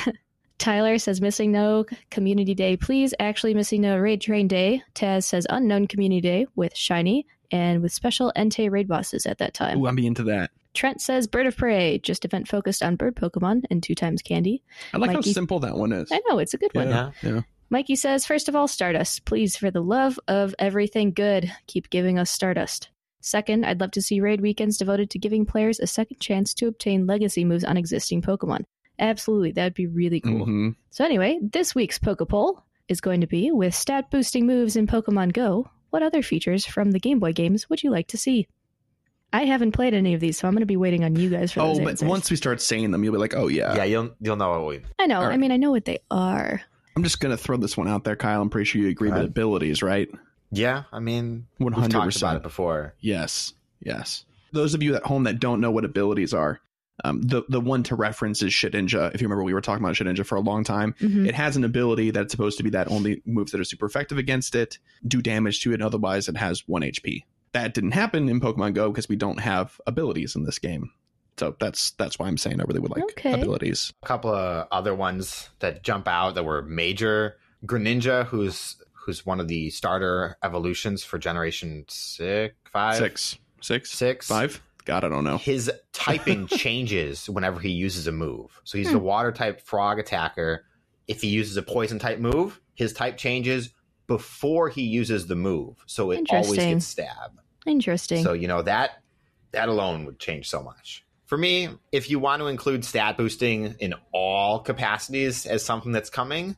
Tyler 0.58 0.98
says 0.98 1.20
MissingNo 1.20 1.96
community 2.10 2.56
day, 2.56 2.76
please. 2.76 3.14
Actually 3.20 3.54
MissingNo 3.54 4.02
raid 4.02 4.22
train 4.22 4.48
day. 4.48 4.82
Taz 4.96 5.26
says 5.26 5.46
unknown 5.50 5.86
community 5.86 6.22
day 6.22 6.48
with 6.56 6.76
shiny 6.76 7.28
and 7.52 7.84
with 7.84 7.94
special 7.94 8.34
Entei 8.36 8.72
raid 8.72 8.88
bosses 8.88 9.28
at 9.28 9.38
that 9.38 9.54
time. 9.54 9.80
Ooh, 9.80 9.86
I'm 9.88 9.96
be 9.96 10.08
into 10.08 10.24
that. 10.24 10.50
Trent 10.74 11.02
says 11.02 11.28
Bird 11.28 11.46
of 11.46 11.56
Prey, 11.56 12.00
just 12.00 12.26
event 12.26 12.48
focused 12.48 12.82
on 12.84 12.96
bird 12.96 13.16
Pokemon 13.16 13.64
and 13.70 13.82
two 13.84 13.96
times 13.96 14.22
candy. 14.22 14.64
I 14.94 14.98
like 14.98 15.12
Mikey- 15.12 15.30
how 15.30 15.34
simple 15.34 15.60
that 15.60 15.78
one 15.78 15.92
is. 15.92 16.12
I 16.12 16.20
know, 16.28 16.40
it's 16.40 16.54
a 16.54 16.58
good 16.58 16.74
one. 16.74 16.90
Yeah. 16.90 17.42
Yeah. 17.70 17.76
Mikey 17.78 17.96
says, 17.96 18.26
first 18.26 18.48
of 18.50 18.56
all, 18.56 18.68
Stardust. 18.68 19.26
Please, 19.26 19.56
for 19.56 19.72
the 19.72 19.82
love 19.82 20.20
of 20.28 20.54
everything 20.60 21.12
good, 21.12 21.52
keep 21.68 21.90
giving 21.90 22.18
us 22.20 22.30
Stardust. 22.32 22.90
Second, 23.22 23.66
I'd 23.66 23.80
love 23.82 23.92
to 23.92 24.02
see 24.02 24.20
raid 24.22 24.42
weekends 24.42 24.78
devoted 24.78 25.10
to 25.10 25.20
giving 25.20 25.46
players 25.46 25.80
a 25.80 25.88
second 25.88 26.20
chance 26.20 26.54
to 26.56 26.68
obtain 26.68 27.08
legacy 27.08 27.44
moves 27.44 27.64
on 27.64 27.76
existing 27.78 28.22
Pokemon. 28.22 28.62
Absolutely, 29.00 29.52
that'd 29.52 29.74
be 29.74 29.88
really 29.88 30.22
cool. 30.22 30.46
Mhm. 30.46 30.76
So, 30.92 31.04
anyway, 31.04 31.40
this 31.42 31.74
week's 31.76 31.98
Pokepoll 32.00 32.62
is 32.88 33.02
going 33.02 33.22
to 33.22 33.28
be 33.28 33.52
with 33.52 33.74
stat 33.74 34.12
boosting 34.12 34.46
moves 34.46 34.76
in 34.76 34.86
Pokemon 34.88 35.34
Go. 35.34 35.68
What 35.90 36.04
other 36.04 36.22
features 36.22 36.66
from 36.66 36.92
the 36.92 37.00
Game 37.00 37.20
Boy 37.20 37.34
games 37.34 37.70
would 37.70 37.82
you 37.84 37.90
like 37.90 38.08
to 38.08 38.18
see? 38.18 38.48
I 39.34 39.46
haven't 39.46 39.72
played 39.74 39.94
any 39.94 40.14
of 40.14 40.22
these, 40.22 40.38
so 40.38 40.48
I'm 40.48 40.54
going 40.54 40.62
to 40.62 40.66
be 40.68 40.78
waiting 40.78 41.04
on 41.04 41.16
you 41.16 41.30
guys 41.30 41.52
for 41.52 41.62
Oh, 41.62 41.68
those 41.70 41.80
but 41.80 41.90
answers. 41.90 42.08
once 42.08 42.30
we 42.30 42.38
start 42.38 42.62
saying 42.62 42.92
them, 42.92 43.04
you'll 43.04 43.12
be 43.14 43.20
like, 43.20 43.36
oh, 43.36 43.48
yeah. 43.48 43.76
yeah, 43.76 43.84
you'll 43.84 44.12
you'll 44.22 44.36
know 44.38 44.52
what 44.52 44.68
we. 44.68 44.82
I 45.00 45.08
know. 45.08 45.18
All 45.22 45.26
I 45.26 45.36
mean, 45.38 45.52
I 45.52 45.58
know 45.58 45.72
what 45.72 45.86
they 45.86 45.98
are. 46.12 46.62
I'm 46.96 47.04
just 47.04 47.20
going 47.20 47.36
to 47.36 47.42
throw 47.42 47.58
this 47.58 47.76
one 47.76 47.88
out 47.88 48.04
there, 48.04 48.16
Kyle. 48.16 48.42
I'm 48.42 48.50
pretty 48.50 48.66
sure 48.66 48.82
you 48.82 48.88
agree 48.90 49.10
with 49.10 49.22
abilities, 49.26 49.84
right? 49.84 50.10
Yeah, 50.52 50.84
I 50.94 51.00
mean, 51.00 51.48
One 51.58 51.74
we've 51.74 51.82
hundred 51.82 51.92
talked 51.92 52.16
about 52.18 52.28
it 52.30 52.40
percent. 52.40 52.44
before. 52.44 52.94
Yes, 53.02 53.54
yes. 53.82 54.24
Those 54.54 54.74
of 54.74 54.82
you 54.84 54.96
at 54.96 55.04
home 55.04 55.24
that 55.24 55.40
don't 55.40 55.60
know 55.60 55.72
what 55.72 55.84
abilities 55.84 56.34
are, 56.34 56.62
um, 57.04 57.22
the 57.24 57.44
the 57.50 57.60
one 57.60 57.84
to 57.84 57.96
reference 57.96 58.42
is 58.42 58.54
Shedinja. 58.54 59.14
If 59.14 59.22
you 59.22 59.26
remember, 59.28 59.44
we 59.44 59.54
were 59.54 59.60
talking 59.60 59.84
about 59.84 59.96
Shedinja 59.96 60.26
for 60.26 60.36
a 60.36 60.40
long 60.42 60.64
time. 60.64 60.96
Mhm. 61.02 61.28
It 61.28 61.36
has 61.36 61.58
an 61.58 61.66
ability 61.66 62.12
that's 62.12 62.32
supposed 62.32 62.58
to 62.60 62.64
be 62.64 62.70
that 62.70 62.90
only 62.90 63.22
moves 63.26 63.52
that 63.52 63.60
are 63.60 63.66
super 63.66 63.86
effective 63.86 64.18
against 64.18 64.56
it 64.56 64.78
do 65.06 65.22
damage 65.22 65.62
to 65.64 65.72
it, 65.72 65.76
and 65.76 65.84
otherwise 65.84 66.30
it 66.30 66.38
has 66.38 66.66
one 66.70 66.84
HP. 66.84 67.26
That 67.52 67.74
didn't 67.74 67.92
happen 67.92 68.30
in 68.30 68.40
Pokemon 68.40 68.76
Go 68.76 68.90
because 68.92 69.10
we 69.10 69.18
don't 69.18 69.40
have 69.42 69.82
abilities 69.86 70.36
in 70.38 70.46
this 70.46 70.60
game. 70.60 70.92
So 71.38 71.56
that's 71.60 71.92
that's 71.92 72.18
why 72.18 72.28
I'm 72.28 72.38
saying 72.38 72.62
I 72.62 72.64
really 72.64 72.80
would 72.80 72.92
like 72.92 73.04
Okay. 73.04 73.34
abilities. 73.34 73.92
A 74.04 74.08
couple 74.08 74.34
of 74.34 74.68
other 74.72 74.96
ones 74.96 75.50
that 75.60 75.84
jump 75.84 76.08
out 76.08 76.36
that 76.36 76.44
were 76.44 76.62
major. 76.62 77.38
Greninja, 77.66 78.26
who's 78.26 78.78
who's 78.94 79.26
one 79.26 79.40
of 79.40 79.48
the 79.48 79.70
starter 79.70 80.38
evolutions 80.44 81.04
for 81.04 81.18
Generation 81.18 81.86
six, 81.88 82.56
five, 82.72 82.96
six, 82.96 83.38
six, 83.62 83.92
six, 83.92 84.28
five. 84.28 84.62
God, 84.86 85.04
I 85.04 85.10
don't 85.10 85.24
know. 85.24 85.38
His 85.38 85.72
typing 85.94 86.48
changes 86.48 87.30
whenever 87.30 87.60
he 87.60 87.70
uses 87.70 88.08
a 88.08 88.12
move. 88.12 88.62
So 88.64 88.78
he's 88.78 88.94
a 88.94 88.98
hmm. 88.98 89.04
water 89.04 89.32
type 89.32 89.62
frog 89.62 90.00
attacker. 90.00 90.66
If 91.08 91.22
he 91.22 91.28
uses 91.28 91.58
a 91.58 91.62
poison 91.64 92.00
type 92.00 92.20
move, 92.20 92.62
his 92.76 92.94
type 92.94 93.18
changes 93.18 93.72
before 94.08 94.70
he 94.70 94.84
uses 94.84 95.28
the 95.28 95.36
move. 95.36 95.84
So 95.88 96.12
it 96.12 96.28
always 96.30 96.58
gets 96.58 96.86
stab. 96.86 97.40
Interesting. 97.66 98.24
So 98.24 98.34
you 98.34 98.48
know 98.48 98.62
that 98.62 99.02
that 99.52 99.70
alone 99.70 100.06
would 100.06 100.20
change 100.20 100.50
so 100.50 100.62
much. 100.62 101.05
For 101.26 101.38
me, 101.38 101.70
if 101.92 102.10
you 102.10 102.20
want 102.20 102.42
to 102.42 102.48
include 102.48 102.86
stat 102.86 103.18
boosting 103.18 103.76
in 103.80 103.96
all 104.14 104.60
capacities 104.60 105.46
as 105.46 105.66
something 105.66 105.92
that's 105.92 106.10
coming, 106.10 106.56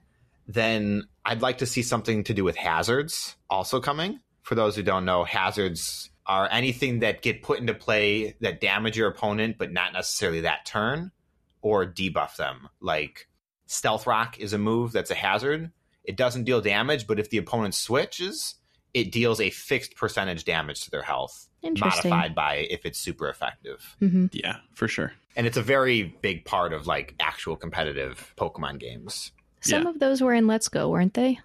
then 0.47 1.03
I'd 1.23 1.41
like 1.41 1.59
to 1.59 1.65
see 1.65 1.83
something 1.83 2.23
to 2.25 2.33
do 2.33 2.43
with 2.43 2.57
hazards 2.57 3.35
also 3.49 3.79
coming. 3.79 4.19
For 4.41 4.55
those 4.55 4.75
who 4.75 4.83
don't 4.83 5.05
know, 5.05 5.23
hazards 5.23 6.09
are 6.25 6.49
anything 6.51 6.99
that 6.99 7.21
get 7.21 7.41
put 7.41 7.59
into 7.59 7.73
play 7.73 8.35
that 8.41 8.59
damage 8.59 8.97
your 8.97 9.07
opponent, 9.07 9.57
but 9.57 9.71
not 9.71 9.93
necessarily 9.93 10.41
that 10.41 10.65
turn, 10.65 11.11
or 11.61 11.85
debuff 11.85 12.35
them. 12.35 12.67
Like 12.81 13.27
Stealth 13.65 14.05
Rock 14.05 14.37
is 14.39 14.53
a 14.53 14.57
move 14.57 14.91
that's 14.91 15.11
a 15.11 15.15
hazard. 15.15 15.71
It 16.03 16.17
doesn't 16.17 16.43
deal 16.43 16.61
damage, 16.61 17.07
but 17.07 17.19
if 17.19 17.29
the 17.29 17.37
opponent 17.37 17.75
switches, 17.75 18.55
it 18.93 19.11
deals 19.11 19.39
a 19.39 19.49
fixed 19.49 19.95
percentage 19.95 20.43
damage 20.43 20.83
to 20.83 20.91
their 20.91 21.03
health. 21.03 21.46
Modified 21.63 22.35
by 22.35 22.67
if 22.69 22.85
it's 22.85 22.99
super 22.99 23.29
effective. 23.29 23.95
hmm 23.99 24.27
Yeah, 24.31 24.57
for 24.73 24.87
sure. 24.87 25.13
And 25.35 25.45
it's 25.47 25.57
a 25.57 25.61
very 25.61 26.03
big 26.21 26.45
part 26.45 26.73
of 26.73 26.87
like 26.87 27.15
actual 27.19 27.55
competitive 27.55 28.33
Pokemon 28.37 28.79
games. 28.79 29.31
Some 29.61 29.83
Yeah. 29.83 29.89
of 29.89 29.99
those 29.99 30.21
were 30.21 30.33
in 30.33 30.47
Let's 30.47 30.67
Go, 30.69 30.89
weren't 30.89 31.13
they? 31.13 31.39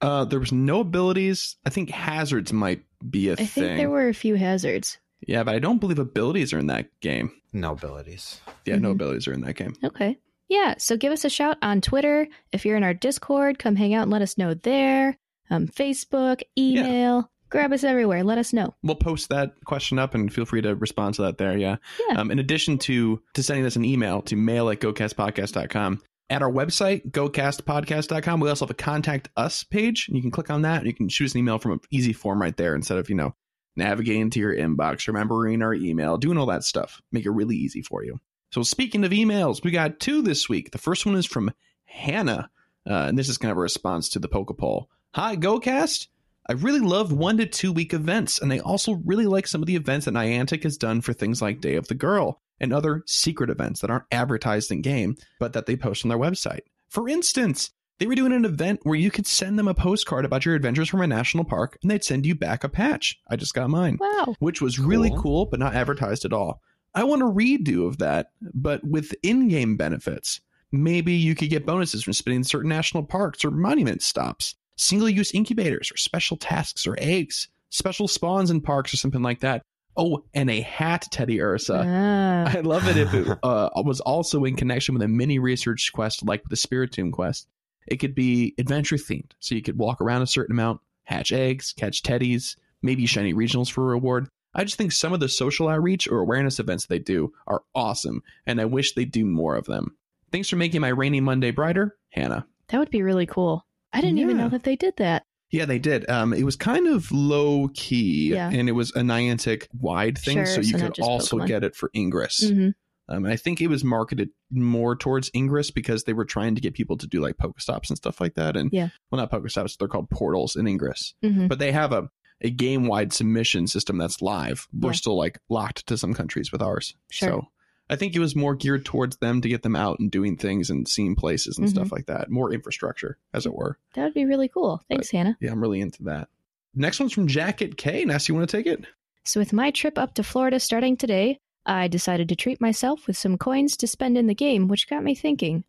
Uh, 0.00 0.24
there 0.24 0.40
was 0.40 0.50
no 0.52 0.80
abilities. 0.80 1.56
I 1.66 1.70
think 1.70 1.90
hazards 1.90 2.52
might 2.52 2.82
be 3.10 3.28
a 3.28 3.32
I 3.32 3.36
thing. 3.36 3.46
think 3.46 3.76
there 3.76 3.90
were 3.90 4.08
a 4.08 4.14
few 4.14 4.34
hazards. 4.36 4.98
Yeah, 5.26 5.42
but 5.44 5.54
I 5.54 5.58
don't 5.58 5.78
believe 5.78 5.98
abilities 5.98 6.52
are 6.54 6.58
in 6.58 6.68
that 6.68 6.88
game. 7.00 7.30
No 7.52 7.72
abilities. 7.72 8.40
Yeah, 8.64 8.76
no 8.76 8.88
Mhm. 8.90 8.92
abilities 8.92 9.28
are 9.28 9.32
in 9.34 9.42
that 9.42 9.54
game. 9.56 9.74
Okay. 9.84 10.16
Yeah. 10.48 10.76
So 10.78 10.96
give 10.96 11.12
us 11.12 11.24
a 11.24 11.28
shout 11.30 11.58
on 11.60 11.80
Twitter. 11.82 12.26
If 12.50 12.64
you're 12.64 12.76
in 12.78 12.82
our 12.84 12.94
Discord, 12.94 13.58
come 13.58 13.76
hang 13.76 13.92
out 13.92 14.02
and 14.02 14.10
let 14.10 14.22
us 14.22 14.38
know 14.38 14.54
there. 14.54 15.18
Um, 15.50 15.68
Facebook, 15.68 16.42
email, 16.56 17.30
grab 17.50 17.72
us 17.72 17.84
everywhere. 17.84 18.24
Let 18.24 18.38
us 18.38 18.52
know. 18.52 18.74
We'll 18.82 18.96
post 18.96 19.28
that 19.28 19.52
question 19.64 19.98
up 19.98 20.14
and 20.14 20.32
feel 20.32 20.44
free 20.44 20.62
to 20.62 20.74
respond 20.74 21.14
to 21.16 21.22
that 21.22 21.38
there. 21.38 21.56
Yeah. 21.56 21.76
Yeah. 22.08 22.20
Um, 22.20 22.30
in 22.30 22.38
addition 22.38 22.78
to 22.78 23.20
to 23.34 23.42
sending 23.42 23.66
us 23.66 23.76
an 23.76 23.84
email 23.84 24.22
to 24.22 24.36
mail 24.36 24.70
at 24.70 24.80
gocastpodcast.com. 24.80 26.00
At 26.30 26.42
our 26.42 26.50
website, 26.50 27.10
gocastpodcast.com, 27.10 28.38
we 28.38 28.48
also 28.48 28.64
have 28.64 28.70
a 28.70 28.74
contact 28.74 29.30
us 29.36 29.64
page. 29.64 30.08
You 30.08 30.22
can 30.22 30.30
click 30.30 30.48
on 30.48 30.62
that 30.62 30.78
and 30.78 30.86
you 30.86 30.94
can 30.94 31.08
shoot 31.08 31.24
us 31.24 31.34
an 31.34 31.40
email 31.40 31.58
from 31.58 31.72
an 31.72 31.80
easy 31.90 32.12
form 32.12 32.40
right 32.40 32.56
there 32.56 32.76
instead 32.76 32.98
of, 32.98 33.10
you 33.10 33.16
know, 33.16 33.34
navigating 33.74 34.30
to 34.30 34.38
your 34.38 34.54
inbox, 34.54 35.08
remembering 35.08 35.60
our 35.60 35.74
email, 35.74 36.18
doing 36.18 36.38
all 36.38 36.46
that 36.46 36.62
stuff. 36.62 37.02
Make 37.10 37.26
it 37.26 37.30
really 37.30 37.56
easy 37.56 37.82
for 37.82 38.04
you. 38.04 38.20
So 38.52 38.62
speaking 38.62 39.04
of 39.04 39.10
emails, 39.10 39.64
we 39.64 39.72
got 39.72 39.98
two 39.98 40.22
this 40.22 40.48
week. 40.48 40.70
The 40.70 40.78
first 40.78 41.04
one 41.04 41.16
is 41.16 41.26
from 41.26 41.52
Hannah, 41.84 42.50
uh, 42.88 43.06
and 43.08 43.18
this 43.18 43.28
is 43.28 43.38
kind 43.38 43.50
of 43.52 43.58
a 43.58 43.62
response 43.62 44.08
to 44.10 44.18
the 44.18 44.28
Poke 44.28 44.56
Poll. 44.56 44.88
Hi, 45.14 45.36
GoCast. 45.36 46.08
I 46.48 46.52
really 46.54 46.80
love 46.80 47.12
one 47.12 47.36
to 47.38 47.46
two 47.46 47.72
week 47.72 47.92
events, 47.94 48.38
and 48.40 48.52
I 48.52 48.58
also 48.58 49.00
really 49.04 49.26
like 49.26 49.46
some 49.46 49.62
of 49.62 49.66
the 49.66 49.76
events 49.76 50.06
that 50.06 50.14
Niantic 50.14 50.62
has 50.64 50.76
done 50.76 51.00
for 51.00 51.12
things 51.12 51.40
like 51.40 51.60
Day 51.60 51.76
of 51.76 51.86
the 51.88 51.94
Girl 51.94 52.40
and 52.58 52.72
other 52.72 53.02
secret 53.06 53.50
events 53.50 53.80
that 53.80 53.90
aren't 53.90 54.04
advertised 54.10 54.70
in 54.72 54.82
game, 54.82 55.16
but 55.38 55.52
that 55.52 55.66
they 55.66 55.76
post 55.76 56.04
on 56.04 56.08
their 56.08 56.18
website. 56.18 56.60
For 56.88 57.08
instance, 57.08 57.70
they 57.98 58.06
were 58.06 58.14
doing 58.14 58.32
an 58.32 58.44
event 58.44 58.80
where 58.82 58.96
you 58.98 59.10
could 59.10 59.26
send 59.26 59.58
them 59.58 59.68
a 59.68 59.74
postcard 59.74 60.24
about 60.24 60.44
your 60.44 60.54
adventures 60.54 60.88
from 60.88 61.02
a 61.02 61.06
national 61.06 61.44
park, 61.44 61.78
and 61.82 61.90
they'd 61.90 62.02
send 62.04 62.26
you 62.26 62.34
back 62.34 62.64
a 62.64 62.68
patch. 62.68 63.18
I 63.28 63.36
just 63.36 63.54
got 63.54 63.70
mine 63.70 63.98
Wow. 64.00 64.34
which 64.40 64.60
was 64.60 64.78
really 64.78 65.10
Cool. 65.10 65.20
cool, 65.22 65.46
but 65.46 65.60
not 65.60 65.74
advertised 65.74 66.24
at 66.24 66.32
all. 66.32 66.62
I 66.94 67.04
want 67.04 67.22
a 67.22 67.26
redo 67.26 67.86
of 67.86 67.98
that, 67.98 68.32
but 68.54 68.82
with 68.82 69.14
in 69.22 69.48
game 69.48 69.76
benefits. 69.76 70.40
Maybe 70.72 71.12
you 71.14 71.34
could 71.34 71.50
get 71.50 71.66
bonuses 71.66 72.02
from 72.04 72.12
spending 72.12 72.38
in 72.38 72.44
certain 72.44 72.68
national 72.68 73.04
parks 73.04 73.44
or 73.44 73.50
monument 73.50 74.02
stops, 74.02 74.54
single 74.80 75.08
use 75.08 75.32
incubators 75.32 75.92
or 75.92 75.96
special 75.96 76.36
tasks 76.36 76.86
or 76.86 76.96
eggs, 76.98 77.48
special 77.70 78.08
spawns 78.08 78.50
in 78.50 78.60
parks 78.60 78.92
or 78.92 78.96
something 78.96 79.22
like 79.22 79.40
that. 79.40 79.62
Oh, 79.96 80.24
and 80.32 80.48
a 80.50 80.60
hat, 80.60 81.06
Teddiursa. 81.12 81.84
Ah. 81.86 82.56
I'd 82.56 82.66
love 82.66 82.88
it 82.88 82.96
if 82.96 83.12
it 83.12 83.38
uh, 83.42 83.70
was 83.84 84.00
also 84.00 84.44
in 84.44 84.56
connection 84.56 84.94
with 84.94 85.02
a 85.02 85.08
mini 85.08 85.38
research 85.38 85.92
quest 85.92 86.24
like 86.24 86.42
the 86.48 86.56
Spiritomb 86.56 87.12
quest. 87.12 87.48
It 87.86 87.96
could 87.96 88.14
be 88.14 88.54
adventure 88.58 88.96
themed, 88.96 89.32
so 89.40 89.54
you 89.54 89.62
could 89.62 89.78
walk 89.78 90.00
around 90.00 90.22
a 90.22 90.26
certain 90.26 90.54
amount, 90.54 90.80
hatch 91.04 91.32
eggs, 91.32 91.74
catch 91.76 92.02
teddies, 92.02 92.56
maybe 92.82 93.04
shiny 93.06 93.34
regionals 93.34 93.70
for 93.70 93.82
a 93.82 93.88
reward. 93.88 94.28
I 94.54 94.64
just 94.64 94.76
think 94.76 94.92
some 94.92 95.12
of 95.12 95.20
the 95.20 95.28
social 95.28 95.68
outreach 95.68 96.08
or 96.08 96.18
awareness 96.18 96.58
events 96.58 96.86
they 96.86 96.98
do 96.98 97.32
are 97.46 97.62
awesome, 97.74 98.22
and 98.46 98.60
I 98.60 98.64
wish 98.64 98.94
they 98.94 99.04
do 99.04 99.24
more 99.24 99.56
of 99.56 99.66
them. 99.66 99.96
Thanks 100.32 100.48
for 100.48 100.56
making 100.56 100.80
my 100.80 100.88
rainy 100.88 101.20
Monday 101.20 101.50
brighter, 101.50 101.96
Hannah. 102.10 102.46
that 102.68 102.78
would 102.78 102.90
be 102.90 103.02
really 103.02 103.26
cool. 103.26 103.66
I 103.92 104.00
didn't 104.00 104.18
even 104.18 104.36
know 104.36 104.48
that 104.48 104.62
they 104.64 104.76
did 104.76 104.96
that. 104.98 105.24
Yeah, 105.50 105.64
they 105.64 105.80
did. 105.80 106.08
Um, 106.08 106.32
it 106.32 106.44
was 106.44 106.54
kind 106.54 106.86
of 106.86 107.10
low 107.10 107.68
key, 107.74 108.28
Yeah. 108.34 108.50
and 108.52 108.68
it 108.68 108.72
was 108.72 108.90
a 108.92 109.00
Niantic 109.00 109.66
wide 109.72 110.16
thing, 110.16 110.36
Sure, 110.36 110.46
so 110.46 110.60
you 110.60 110.78
so 110.78 110.90
could 110.90 111.00
also 111.00 111.38
Pokemon. 111.38 111.46
get 111.48 111.64
it 111.64 111.74
for 111.74 111.90
Ingress. 111.94 112.48
hmm 112.50 112.68
Um, 113.08 113.24
and 113.24 113.32
I 113.32 113.34
think 113.36 113.60
it 113.60 113.66
was 113.66 113.82
marketed 113.82 114.30
more 114.52 114.94
towards 114.94 115.28
Ingress 115.34 115.72
because 115.72 116.04
they 116.04 116.12
were 116.12 116.24
trying 116.24 116.54
to 116.54 116.60
get 116.60 116.74
people 116.74 116.96
to 116.98 117.08
do 117.08 117.20
like 117.20 117.36
Pokestops 117.36 117.88
and 117.88 117.96
stuff 117.96 118.20
like 118.20 118.34
that. 118.34 118.56
And 118.56 118.70
Yeah. 118.72 118.90
well, 119.10 119.20
not 119.20 119.32
Pokestops, 119.32 119.76
they're 119.76 119.88
called 119.88 120.08
portals 120.10 120.54
in 120.54 120.68
Ingress. 120.68 121.14
hmm 121.20 121.48
But 121.48 121.58
they 121.58 121.72
have 121.72 121.90
a, 121.92 122.08
a 122.40 122.50
game 122.50 122.86
wide 122.86 123.12
submission 123.12 123.66
system 123.66 123.98
that's 123.98 124.22
live. 124.22 124.68
We're 124.72 124.90
Yeah. 124.90 124.94
still 124.94 125.16
like 125.18 125.40
locked 125.48 125.88
to 125.88 125.98
some 125.98 126.14
countries 126.14 126.52
with 126.52 126.62
ours. 126.62 126.94
Sure. 127.10 127.28
So 127.28 127.48
I 127.90 127.96
think 127.96 128.14
it 128.14 128.20
was 128.20 128.36
more 128.36 128.54
geared 128.54 128.84
towards 128.86 129.16
them 129.16 129.40
to 129.42 129.48
get 129.48 129.62
them 129.62 129.74
out 129.76 129.98
and 129.98 130.10
doing 130.10 130.36
things 130.36 130.70
and 130.70 130.86
seeing 130.88 131.16
places 131.16 131.58
and 131.58 131.66
Mhm. 131.66 131.70
stuff 131.70 131.90
like 131.92 132.06
that. 132.06 132.30
More 132.30 132.52
infrastructure, 132.52 133.18
as 133.34 133.44
it 133.46 133.52
were. 133.54 133.78
That 133.94 134.04
would 134.04 134.14
be 134.14 134.24
really 134.24 134.48
cool. 134.48 134.80
Thanks, 134.88 135.10
Hannah. 135.10 135.36
Yeah, 135.40 135.50
I'm 135.50 135.60
really 135.60 135.80
into 135.80 136.04
that. 136.04 136.28
Next 136.74 137.00
one's 137.00 137.12
from 137.12 137.26
Jackie 137.26 137.66
K. 137.68 138.04
Ness, 138.04 138.28
you 138.28 138.34
want 138.36 138.48
to 138.48 138.56
take 138.56 138.66
it? 138.66 138.84
So, 139.24 139.40
with 139.40 139.52
my 139.52 139.70
trip 139.72 139.98
up 139.98 140.14
to 140.14 140.22
Florida 140.22 140.60
starting 140.60 140.96
today, 140.96 141.40
I 141.66 141.88
decided 141.88 142.28
to 142.30 142.36
treat 142.36 142.60
myself 142.60 143.06
with 143.06 143.16
some 143.18 143.36
coins 143.36 143.76
to 143.78 143.86
spend 143.86 144.16
in 144.16 144.28
the 144.28 144.34
game, 144.34 144.68
which 144.68 144.88
got 144.88 145.02
me 145.04 145.14
thinking. 145.14 145.64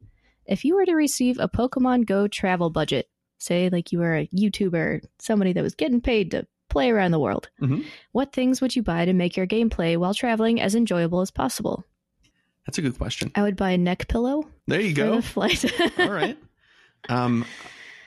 If 0.46 0.64
you 0.64 0.76
were 0.76 0.86
to 0.86 0.94
receive 0.96 1.38
a 1.40 1.50
Pokemon 1.50 2.06
Go 2.06 2.28
travel 2.28 2.70
budget, 2.70 3.10
say 3.40 3.70
like 3.70 3.92
you 3.92 3.98
were 4.00 4.16
a 4.16 4.28
YouTuber, 4.28 5.02
somebody 5.20 5.54
that 5.54 5.64
was 5.64 5.74
getting 5.76 6.02
paid 6.02 6.32
to 6.32 6.46
play 6.70 6.92
around 6.92 7.12
the 7.12 7.20
world, 7.20 7.50
Mhm. 7.62 7.84
what 8.12 8.32
things 8.32 8.62
would 8.62 8.76
you 8.76 8.84
buy 8.84 9.06
to 9.06 9.12
make 9.14 9.36
your 9.36 9.48
gameplay 9.48 9.98
while 9.98 10.14
traveling 10.14 10.62
as 10.62 10.76
enjoyable 10.76 11.20
as 11.22 11.32
possible? 11.32 11.84
That's 12.66 12.78
a 12.78 12.82
good 12.82 12.98
question. 12.98 13.32
I 13.36 13.42
would 13.42 13.56
buy 13.56 13.72
a 13.72 13.78
neck 13.78 14.08
pillow 14.08 14.48
There 14.68 14.80
you 14.82 14.92
for 14.92 14.96
go. 15.02 15.16
the 15.18 15.22
flight. 15.22 15.66
All 16.00 16.12
right. 16.12 16.38
Um, 17.10 17.46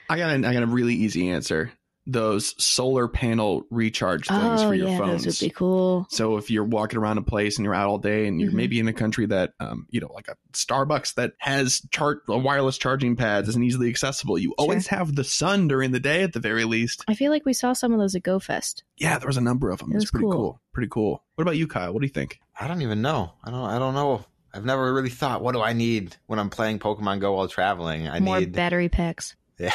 I 0.08 0.16
got 0.18 0.30
a, 0.30 0.46
I 0.48 0.52
got 0.52 0.62
a 0.62 0.66
really 0.66 0.94
easy 0.94 1.30
answer. 1.30 1.72
Those 2.06 2.54
solar 2.62 3.08
panel 3.08 3.64
recharge 3.70 4.28
things 4.28 4.60
oh 4.60 4.68
for 4.68 4.74
your 4.74 4.88
yeah, 4.88 4.98
phones. 4.98 5.24
those 5.24 5.40
would 5.40 5.46
be 5.48 5.54
cool. 5.54 6.06
So 6.10 6.36
if 6.36 6.50
you're 6.50 6.62
walking 6.64 6.98
around 6.98 7.16
a 7.16 7.22
place 7.22 7.56
and 7.56 7.64
you're 7.64 7.74
out 7.74 7.88
all 7.88 7.96
day 7.96 8.26
and 8.26 8.38
you're 8.38 8.50
Mhm. 8.50 8.56
maybe 8.56 8.78
in 8.78 8.88
a 8.88 8.92
country 8.92 9.24
that, 9.24 9.54
um, 9.58 9.86
you 9.88 10.02
know, 10.02 10.10
like 10.12 10.28
a 10.28 10.36
Starbucks 10.52 11.14
that 11.14 11.32
has 11.38 11.80
chart 11.90 12.20
uh, 12.28 12.36
wireless 12.36 12.76
charging 12.76 13.16
pads 13.16 13.48
isn't 13.48 13.64
easily 13.64 13.88
accessible, 13.88 14.36
you 14.38 14.52
always 14.58 14.86
have 14.88 15.14
the 15.16 15.24
sun 15.24 15.66
during 15.66 15.92
the 15.92 16.00
day 16.00 16.22
at 16.22 16.34
the 16.34 16.40
very 16.40 16.66
least. 16.66 17.02
I 17.08 17.14
feel 17.14 17.30
like 17.32 17.46
we 17.46 17.54
saw 17.54 17.72
some 17.72 17.94
of 17.94 17.98
those 17.98 18.14
at 18.14 18.22
GoFest. 18.22 18.82
Yeah, 18.98 19.18
there 19.18 19.26
was 19.26 19.38
a 19.38 19.42
number 19.42 19.70
of 19.70 19.78
them. 19.78 19.90
It 19.92 19.96
It's 19.96 20.02
was 20.04 20.10
pretty 20.10 20.24
cool. 20.26 20.32
cool. 20.32 20.60
Pretty 20.74 20.90
cool. 20.90 21.24
What 21.36 21.42
about 21.42 21.56
you, 21.56 21.66
Kyle? 21.66 21.90
What 21.94 22.00
do 22.02 22.06
you 22.06 22.12
think? 22.12 22.38
I 22.60 22.68
don't 22.68 22.82
even 22.82 23.00
know. 23.00 23.32
I 23.42 23.50
don't. 23.50 23.64
I 23.64 23.78
don't 23.78 23.94
know. 23.94 24.26
I've 24.54 24.64
never 24.64 24.92
really 24.94 25.10
thought. 25.10 25.42
What 25.42 25.52
do 25.52 25.60
I 25.60 25.72
need 25.72 26.16
when 26.26 26.38
I'm 26.38 26.50
playing 26.50 26.78
Pokemon 26.78 27.20
Go 27.20 27.32
while 27.34 27.48
traveling? 27.48 28.08
I 28.08 28.20
More 28.20 28.38
need 28.40 28.52
battery 28.52 28.88
packs. 28.88 29.34
yeah, 29.58 29.74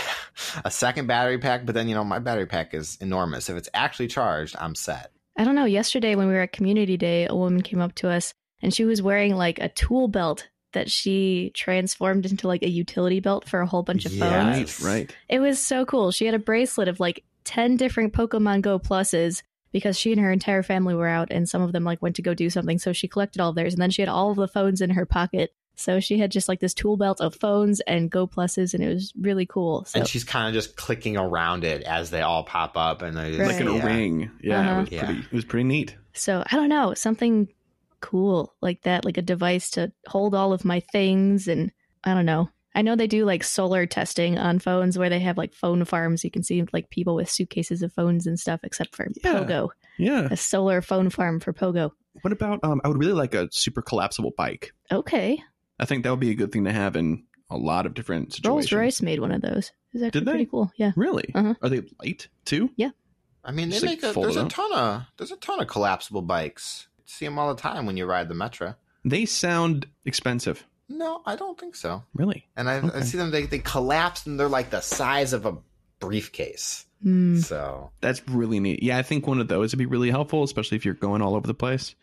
a 0.65 0.71
second 0.71 1.07
battery 1.07 1.37
pack. 1.37 1.65
But 1.65 1.75
then 1.75 1.87
you 1.89 1.95
know 1.95 2.03
my 2.03 2.19
battery 2.19 2.45
pack 2.45 2.73
is 2.73 2.97
enormous. 3.01 3.49
If 3.49 3.57
it's 3.57 3.69
actually 3.73 4.07
charged, 4.07 4.55
I'm 4.59 4.75
set. 4.75 5.11
I 5.37 5.43
don't 5.43 5.55
know. 5.55 5.65
Yesterday, 5.65 6.15
when 6.15 6.27
we 6.27 6.33
were 6.33 6.41
at 6.41 6.51
Community 6.51 6.97
Day, 6.97 7.27
a 7.27 7.35
woman 7.35 7.61
came 7.61 7.79
up 7.81 7.95
to 7.95 8.09
us 8.09 8.33
and 8.61 8.73
she 8.73 8.83
was 8.85 9.01
wearing 9.01 9.35
like 9.35 9.59
a 9.59 9.69
tool 9.69 10.07
belt 10.07 10.47
that 10.73 10.91
she 10.91 11.51
transformed 11.55 12.25
into 12.25 12.47
like 12.47 12.61
a 12.61 12.69
utility 12.69 13.19
belt 13.19 13.47
for 13.47 13.61
a 13.61 13.65
whole 13.65 13.81
bunch 13.83 14.05
of 14.05 14.13
Yeah. 14.13 14.53
phones. 14.53 14.81
Right, 14.81 14.91
right. 14.93 15.15
It 15.27 15.39
was 15.39 15.59
so 15.65 15.85
cool. 15.85 16.11
She 16.11 16.25
had 16.25 16.35
a 16.35 16.39
bracelet 16.39 16.87
of 16.87 16.99
like 16.99 17.23
10 17.45 17.77
different 17.77 18.13
Pokemon 18.13 18.61
Go 18.61 18.77
pluses 18.79 19.41
because 19.71 19.97
she 19.97 20.11
and 20.11 20.21
her 20.21 20.31
entire 20.31 20.63
family 20.63 20.95
were 20.95 21.07
out 21.07 21.27
and 21.31 21.47
some 21.47 21.61
of 21.61 21.71
them 21.71 21.83
like 21.83 22.01
went 22.01 22.15
to 22.17 22.21
go 22.21 22.33
do 22.33 22.49
something. 22.49 22.79
So 22.79 22.93
she 22.93 23.07
collected 23.07 23.41
all 23.41 23.49
of 23.49 23.55
theirs 23.55 23.73
and 23.73 23.81
then 23.81 23.91
she 23.91 24.01
had 24.01 24.09
all 24.09 24.31
of 24.31 24.37
the 24.37 24.47
phones 24.47 24.81
in 24.81 24.89
her 24.91 25.05
pocket. 25.05 25.51
So 25.75 25.99
she 26.01 26.17
had 26.17 26.29
just 26.31 26.49
like 26.49 26.59
this 26.59 26.73
tool 26.73 26.97
belt 26.97 27.21
of 27.21 27.35
phones 27.35 27.79
and 27.81 28.11
Go 28.11 28.27
pluses 28.27 28.73
and 28.73 28.83
it 28.83 28.93
was 28.93 29.13
really 29.19 29.45
cool. 29.45 29.85
So 29.85 29.99
And 29.99 30.07
she's 30.07 30.25
kind 30.25 30.47
of 30.47 30.53
just 30.53 30.75
clicking 30.75 31.15
around 31.15 31.63
it 31.63 31.83
as 31.83 32.09
they 32.09 32.21
all 32.21 32.43
pop 32.43 32.75
up, 32.75 33.01
and 33.01 33.15
they 33.15 33.37
Right. 33.37 33.47
Like 33.47 33.61
in 33.61 33.67
a 33.69 33.75
yeah. 33.77 33.85
ring. 33.85 34.31
Yeah, 34.43 34.59
Uh-huh. 34.59 34.71
it 34.71 34.81
was 34.81 34.91
Yeah. 34.91 35.05
pretty. 35.05 35.19
It 35.21 35.31
was 35.31 35.45
pretty 35.45 35.63
neat. 35.63 35.95
So 36.13 36.43
I 36.51 36.55
don't 36.57 36.67
know, 36.67 36.93
something 36.95 37.47
cool 38.01 38.53
like 38.61 38.81
that, 38.81 39.05
like 39.05 39.17
a 39.17 39.21
device 39.21 39.69
to 39.71 39.91
hold 40.07 40.35
all 40.35 40.51
of 40.51 40.65
my 40.65 40.79
things. 40.81 41.47
And 41.47 41.71
I 42.03 42.13
don't 42.13 42.25
know. 42.25 42.49
I 42.75 42.81
know 42.81 42.95
they 42.95 43.07
do 43.07 43.25
like 43.25 43.43
solar 43.43 43.85
testing 43.85 44.37
on 44.37 44.59
phones 44.59 44.97
where 44.97 45.09
they 45.09 45.19
have 45.19 45.37
like 45.37 45.53
phone 45.53 45.83
farms. 45.85 46.23
You 46.23 46.31
can 46.31 46.43
see 46.43 46.63
like 46.71 46.89
people 46.89 47.15
with 47.15 47.29
suitcases 47.29 47.81
of 47.81 47.91
phones 47.93 48.27
and 48.27 48.39
stuff, 48.39 48.59
except 48.63 48.95
for 48.95 49.07
Yeah. 49.23 49.33
Pogo, 49.39 49.69
Yeah. 49.97 50.27
a 50.31 50.37
solar 50.37 50.81
phone 50.81 51.09
farm 51.09 51.39
for 51.39 51.51
Pogo. 51.53 51.91
What 52.21 52.31
about? 52.31 52.59
Um, 52.63 52.79
I 52.83 52.87
would 52.87 52.97
really 52.97 53.13
like 53.13 53.33
a 53.33 53.49
super 53.51 53.81
collapsible 53.81 54.31
bike. 54.37 54.71
Okay. 54.91 55.41
I 55.79 55.85
think 55.85 56.03
that 56.03 56.09
would 56.11 56.19
be 56.19 56.31
a 56.31 56.35
good 56.35 56.51
thing 56.51 56.65
to 56.65 56.71
have 56.71 56.95
in 56.95 57.23
a 57.49 57.57
lot 57.57 57.85
of 57.85 57.93
different 57.93 58.33
situations. 58.33 58.71
Rolls 58.71 58.71
Royce 58.71 59.01
made 59.01 59.19
one 59.19 59.31
of 59.31 59.41
those. 59.41 59.71
It's 59.93 60.03
actually 60.03 60.09
Did 60.11 60.25
they? 60.25 60.31
pretty 60.31 60.45
cool. 60.45 60.71
Yeah. 60.75 60.91
Really? 60.95 61.31
Uh-huh. 61.33 61.55
Are 61.61 61.69
they 61.69 61.81
light 62.03 62.27
too? 62.45 62.69
Yeah. 62.75 62.89
I 63.43 63.51
mean, 63.51 63.69
they 63.69 63.75
Just, 63.79 63.85
like, 63.85 64.01
make 64.03 64.15
a, 64.15 64.19
there's 64.19 64.35
a 64.35 64.45
ton 64.47 64.71
of 64.73 65.03
there's 65.17 65.31
a 65.31 65.37
ton 65.37 65.59
of 65.61 65.67
collapsible 65.67 66.21
bikes. 66.21 66.87
You 66.99 67.03
see 67.07 67.25
them 67.25 67.39
all 67.39 67.53
the 67.55 67.59
time 67.61 67.85
when 67.85 67.97
you 67.97 68.05
ride 68.05 68.27
the 68.27 68.35
Metro. 68.35 68.75
They 69.05 69.25
sound 69.25 69.87
expensive. 70.05 70.65
No, 70.89 71.21
I 71.25 71.35
don't 71.35 71.59
think 71.59 71.75
so. 71.75 72.03
Really? 72.15 72.47
And 72.57 72.69
I, 72.69 72.75
I 72.75 72.77
Okay. 72.79 73.01
see 73.03 73.17
them; 73.17 73.31
they 73.31 73.45
they 73.45 73.59
collapse 73.59 74.25
and 74.25 74.39
they're 74.39 74.49
like 74.49 74.71
the 74.71 74.81
size 74.81 75.33
of 75.33 75.45
a 75.45 75.55
briefcase. 75.99 76.85
Hmm. 77.03 77.37
So 77.39 77.91
That's 78.01 78.27
really 78.27 78.59
neat. 78.59 78.83
Yeah, 78.83 78.97
I 78.97 79.03
think 79.03 79.27
one 79.27 79.39
of 79.39 79.47
those 79.47 79.71
would 79.71 79.79
be 79.79 79.85
really 79.85 80.09
helpful, 80.11 80.43
especially 80.43 80.75
if 80.77 80.85
you're 80.85 80.93
going 80.95 81.21
all 81.21 81.35
over 81.35 81.47
the 81.47 81.53
place. 81.53 81.95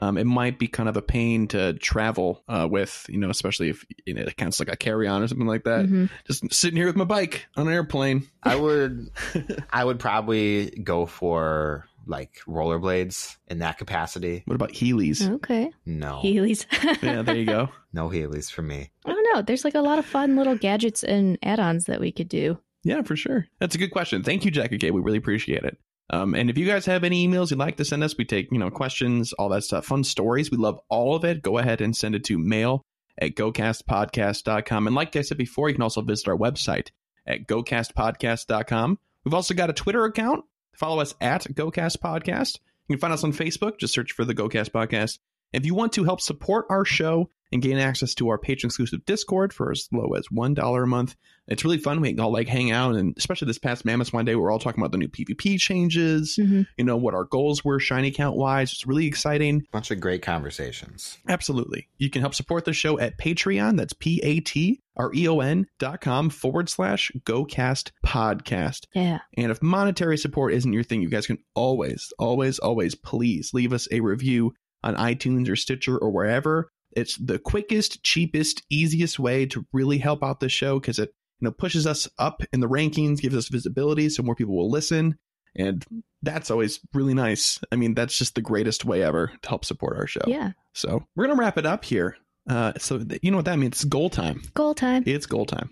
Um, 0.00 0.18
it 0.18 0.24
might 0.24 0.58
be 0.58 0.66
kind 0.66 0.88
of 0.88 0.96
a 0.96 1.02
pain 1.02 1.46
to 1.48 1.72
travel 1.74 2.42
uh, 2.48 2.66
with, 2.68 3.06
you 3.08 3.16
know, 3.16 3.30
especially 3.30 3.68
if 3.70 3.84
you 4.04 4.14
know, 4.14 4.22
it 4.22 4.36
counts 4.36 4.58
like 4.58 4.68
a 4.68 4.76
carry 4.76 5.06
on 5.06 5.22
or 5.22 5.28
something 5.28 5.46
like 5.46 5.64
that. 5.64 5.86
Mhm. 5.86 6.10
Just 6.26 6.52
sitting 6.52 6.76
here 6.76 6.86
with 6.86 6.96
my 6.96 7.04
bike 7.04 7.46
on 7.56 7.68
an 7.68 7.72
airplane. 7.72 8.26
I 8.42 8.56
would 8.56 9.08
I 9.72 9.84
would 9.84 10.00
probably 10.00 10.70
go 10.70 11.06
for 11.06 11.86
like 12.06 12.38
rollerblades 12.46 13.36
in 13.48 13.58
that 13.58 13.78
capacity. 13.78 14.42
What 14.46 14.54
about 14.54 14.72
Heelys? 14.72 15.28
Okay. 15.36 15.70
No, 15.86 16.20
Heelys. 16.22 16.66
Yeah, 17.02 17.22
there 17.22 17.36
you 17.36 17.46
go. 17.46 17.68
no 17.92 18.08
Heelys 18.08 18.50
for 18.50 18.62
me. 18.62 18.90
I 19.04 19.10
don't 19.10 19.34
know. 19.34 19.42
There's 19.42 19.64
like 19.64 19.74
a 19.74 19.80
lot 19.80 19.98
of 19.98 20.06
fun 20.06 20.36
little 20.36 20.56
gadgets 20.56 21.02
and 21.04 21.38
add-ons 21.42 21.86
that 21.86 22.00
we 22.00 22.12
could 22.12 22.28
do. 22.28 22.58
Yeah, 22.82 23.02
for 23.02 23.16
sure. 23.16 23.46
That's 23.60 23.74
a 23.74 23.78
good 23.78 23.90
question. 23.90 24.22
Thank 24.22 24.44
you, 24.44 24.50
Jackie 24.50 24.78
K. 24.78 24.90
We 24.90 25.00
really 25.00 25.18
appreciate 25.18 25.64
it. 25.64 25.78
Um, 26.10 26.34
and 26.34 26.50
if 26.50 26.58
you 26.58 26.66
guys 26.66 26.84
have 26.86 27.02
any 27.02 27.26
emails 27.26 27.50
you'd 27.50 27.58
like 27.58 27.78
to 27.78 27.84
send 27.84 28.04
us, 28.04 28.16
we 28.16 28.24
take, 28.26 28.52
you 28.52 28.58
know, 28.58 28.70
questions, 28.70 29.32
all 29.34 29.48
that 29.48 29.64
stuff, 29.64 29.86
fun 29.86 30.04
stories. 30.04 30.50
We 30.50 30.58
love 30.58 30.78
all 30.90 31.14
of 31.16 31.24
it. 31.24 31.42
Go 31.42 31.58
ahead 31.58 31.80
and 31.80 31.96
send 31.96 32.14
it 32.14 32.24
to 32.24 32.38
mail 32.38 32.82
at 33.18 33.34
gocastpodcast.com. 33.36 34.86
And 34.86 34.94
like 34.94 35.16
I 35.16 35.22
said 35.22 35.38
before, 35.38 35.68
you 35.68 35.74
can 35.74 35.82
also 35.82 36.02
visit 36.02 36.28
our 36.28 36.36
website 36.36 36.88
at 37.26 37.46
gocastpodcast.com. 37.46 38.98
We've 39.24 39.34
also 39.34 39.54
got 39.54 39.70
a 39.70 39.72
Twitter 39.74 40.04
account. 40.04 40.44
Follow 40.74 41.00
us 41.00 41.14
at 41.20 41.44
GoCast 41.44 41.98
Podcast. 41.98 42.58
You 42.88 42.96
can 42.96 43.00
find 43.00 43.12
us 43.12 43.24
on 43.24 43.32
Facebook. 43.32 43.78
Just 43.78 43.94
search 43.94 44.12
for 44.12 44.24
the 44.24 44.34
GoCast 44.34 44.70
Podcast. 44.70 45.18
If 45.52 45.64
you 45.64 45.74
want 45.74 45.92
to 45.94 46.04
help 46.04 46.20
support 46.20 46.66
our 46.68 46.84
show 46.84 47.30
and 47.54 47.62
gain 47.62 47.78
access 47.78 48.14
to 48.16 48.28
our 48.28 48.36
patron 48.36 48.68
exclusive 48.68 49.06
Discord 49.06 49.52
for 49.52 49.70
as 49.70 49.88
low 49.92 50.12
as 50.14 50.26
$1 50.28 50.82
a 50.82 50.86
month, 50.86 51.14
it's 51.46 51.64
really 51.64 51.78
fun. 51.78 52.00
We 52.00 52.10
can 52.10 52.20
all 52.20 52.32
like 52.32 52.48
hang 52.48 52.72
out, 52.72 52.96
and 52.96 53.14
especially 53.16 53.46
this 53.46 53.58
past 53.58 53.86
Mamoswine 53.86 54.26
day, 54.26 54.34
we're 54.34 54.50
all 54.50 54.58
talking 54.58 54.82
about 54.82 54.92
the 54.92 54.98
new 54.98 55.08
PvP 55.08 55.58
changes, 55.58 56.34
hmm 56.36 56.62
you 56.76 56.84
know, 56.84 56.96
what 56.96 57.14
our 57.14 57.24
goals 57.24 57.64
were 57.64 57.78
shiny 57.78 58.10
count 58.10 58.36
wise. 58.36 58.72
It's 58.72 58.86
really 58.86 59.06
exciting. 59.06 59.62
Bunch 59.70 59.90
of 59.90 60.00
great 60.00 60.22
conversations. 60.22 61.18
Absolutely. 61.28 61.88
You 61.98 62.10
can 62.10 62.22
help 62.22 62.34
support 62.34 62.64
the 62.64 62.72
show 62.72 62.98
at 62.98 63.18
Patreon. 63.18 63.76
That's 63.76 63.92
P 63.92 64.20
A 64.24 64.40
T 64.40 64.80
R 64.96 65.12
E 65.14 65.28
O 65.28 65.40
N 65.40 65.66
dot 65.78 66.00
com 66.00 66.30
forward 66.30 66.68
slash 66.68 67.12
GoCast 67.24 67.92
podcast. 68.04 68.86
Yeah. 68.94 69.20
And 69.36 69.52
if 69.52 69.62
monetary 69.62 70.18
support 70.18 70.54
isn't 70.54 70.72
your 70.72 70.82
thing, 70.82 71.02
you 71.02 71.08
guys 71.08 71.26
can 71.26 71.38
always, 71.54 72.12
always, 72.18 72.58
always 72.58 72.94
please 72.94 73.50
leave 73.52 73.72
us 73.72 73.86
a 73.92 74.00
review 74.00 74.54
on 74.82 74.96
iTunes 74.96 75.48
or 75.48 75.56
Stitcher 75.56 75.96
or 75.96 76.10
wherever. 76.10 76.70
It's 76.96 77.16
the 77.16 77.38
quickest, 77.38 78.02
cheapest, 78.02 78.62
easiest 78.70 79.18
way 79.18 79.46
to 79.46 79.66
really 79.72 79.98
help 79.98 80.22
out 80.22 80.40
the 80.40 80.48
show 80.48 80.80
because 80.80 80.98
it 80.98 81.14
you 81.40 81.46
know 81.46 81.52
pushes 81.52 81.86
us 81.86 82.08
up 82.18 82.42
in 82.52 82.60
the 82.60 82.68
rankings, 82.68 83.20
gives 83.20 83.36
us 83.36 83.48
visibility, 83.48 84.08
so 84.08 84.22
more 84.22 84.34
people 84.34 84.56
will 84.56 84.70
listen. 84.70 85.18
And 85.56 85.84
that's 86.22 86.50
always 86.50 86.80
really 86.92 87.14
nice. 87.14 87.60
I 87.70 87.76
mean, 87.76 87.94
that's 87.94 88.18
just 88.18 88.34
the 88.34 88.40
greatest 88.40 88.84
way 88.84 89.02
ever 89.02 89.32
to 89.42 89.48
help 89.48 89.64
support 89.64 89.96
our 89.96 90.06
show. 90.06 90.22
Yeah. 90.26 90.52
So 90.72 91.06
we're 91.14 91.26
gonna 91.26 91.38
wrap 91.38 91.58
it 91.58 91.66
up 91.66 91.84
here. 91.84 92.16
Uh, 92.48 92.72
so 92.78 92.98
th- 92.98 93.20
you 93.22 93.30
know 93.30 93.38
what 93.38 93.46
that 93.46 93.58
means? 93.58 93.76
It's 93.76 93.84
goal 93.84 94.10
time. 94.10 94.42
Goal 94.54 94.74
time. 94.74 95.04
It's 95.06 95.26
goal 95.26 95.46
time. 95.46 95.70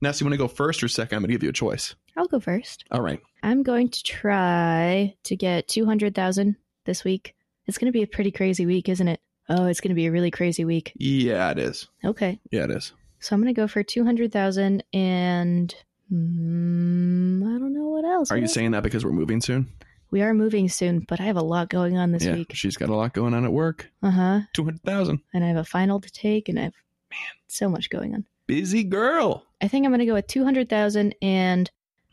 Now, 0.00 0.12
so 0.12 0.22
you 0.22 0.26
want 0.26 0.34
to 0.34 0.38
go 0.38 0.48
first 0.48 0.82
or 0.82 0.88
second? 0.88 1.16
I'm 1.16 1.22
gonna 1.22 1.32
give 1.32 1.42
you 1.42 1.48
a 1.48 1.52
choice. 1.52 1.94
I'll 2.16 2.28
go 2.28 2.40
first. 2.40 2.84
All 2.90 3.02
right. 3.02 3.20
I'm 3.42 3.62
going 3.62 3.88
to 3.90 4.02
try 4.02 5.14
to 5.24 5.36
get 5.36 5.68
200,000 5.68 6.56
this 6.84 7.04
week. 7.04 7.34
It's 7.66 7.78
going 7.78 7.86
to 7.86 7.96
be 7.96 8.02
a 8.02 8.06
pretty 8.06 8.30
crazy 8.30 8.66
week, 8.66 8.88
isn't 8.88 9.08
it? 9.08 9.20
Oh, 9.48 9.66
it's 9.66 9.80
going 9.80 9.90
to 9.90 9.94
be 9.94 10.06
a 10.06 10.12
really 10.12 10.30
crazy 10.30 10.64
week. 10.64 10.92
Yeah, 10.96 11.50
it 11.50 11.58
is. 11.58 11.88
Okay. 12.04 12.40
Yeah, 12.50 12.64
it 12.64 12.70
is. 12.70 12.92
So 13.20 13.34
I'm 13.34 13.42
going 13.42 13.54
to 13.54 13.60
go 13.60 13.66
for 13.68 13.82
200,000 13.82 14.82
and 14.92 15.74
mm, 16.12 17.42
I 17.54 17.58
don't 17.58 17.74
know 17.74 17.88
what 17.88 18.04
else. 18.04 18.30
Are 18.30 18.34
What 18.34 18.38
you 18.40 18.44
else? 18.44 18.52
saying 18.54 18.72
that 18.72 18.82
because 18.82 19.04
we're 19.04 19.12
moving 19.12 19.40
soon? 19.40 19.68
We 20.10 20.22
are 20.22 20.32
moving 20.34 20.68
soon, 20.68 21.00
but 21.00 21.20
I 21.20 21.24
have 21.24 21.36
a 21.36 21.42
lot 21.42 21.68
going 21.70 21.96
on 21.98 22.12
this 22.12 22.24
yeah, 22.24 22.34
week. 22.34 22.52
she's 22.54 22.76
got 22.76 22.88
a 22.88 22.94
lot 22.94 23.12
going 23.14 23.34
on 23.34 23.44
at 23.44 23.52
work. 23.52 23.90
Uh 24.02 24.10
huh. 24.10 24.40
Two 24.52 24.64
hundred 24.64 24.82
thousand. 24.84 25.20
And 25.32 25.42
I 25.44 25.48
have 25.48 25.56
a 25.56 25.64
final 25.64 26.00
to 26.00 26.10
take, 26.10 26.48
and 26.48 26.58
I 26.58 26.62
have 26.64 26.74
man 27.10 27.18
so 27.48 27.68
much 27.68 27.90
going 27.90 28.14
on. 28.14 28.24
Busy 28.46 28.84
girl. 28.84 29.44
I 29.60 29.68
think 29.68 29.84
I'm 29.84 29.90
going 29.90 30.00
to 30.00 30.06
go 30.06 30.14
with 30.14 30.26
200,000, 30.26 31.14
and 31.22 31.70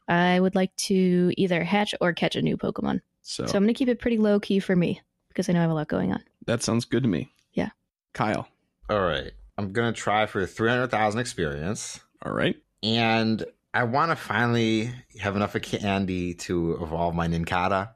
I 0.08 0.40
would 0.40 0.56
like 0.56 0.74
to 0.88 1.32
either 1.38 1.64
hatch 1.64 1.94
or 2.02 2.14
catch 2.14 2.36
a 2.36 2.42
new 2.42 2.58
Pokemon. 2.58 3.02
So, 3.22 3.46
So 3.46 3.58
I'm 3.58 3.64
going 3.64 3.74
to 3.74 3.78
keep 3.78 3.90
it 3.90 4.00
pretty 4.00 4.18
low 4.18 4.40
key 4.40 4.60
for 4.60 4.76
me 4.76 5.02
because 5.28 5.48
I 5.50 5.54
know 5.54 5.60
I 5.60 5.64
have 5.64 5.72
a 5.72 5.76
lot 5.76 5.88
going 5.90 6.12
on. 6.14 6.24
That 6.46 6.64
sounds 6.64 6.86
good 6.86 7.04
to 7.04 7.10
me. 7.10 7.32
Yeah. 7.54 7.70
Kyle. 8.14 8.48
All 8.90 9.02
right, 9.02 9.32
I'm 9.58 9.72
gonna 9.72 9.94
try 9.94 10.26
for 10.26 10.46
three 10.46 10.70
hundred 10.70 10.88
thousand 10.92 11.20
experience, 11.22 12.00
All 12.26 12.34
right. 12.34 12.58
and 12.84 13.44
I 13.74 13.84
want 13.86 14.12
to 14.12 14.16
finally 14.18 14.92
have 15.20 15.36
enough 15.38 15.56
of 15.56 15.62
candy 15.62 16.34
to 16.34 16.74
evolve 16.82 17.16
my 17.16 17.28
Nincada. 17.28 17.92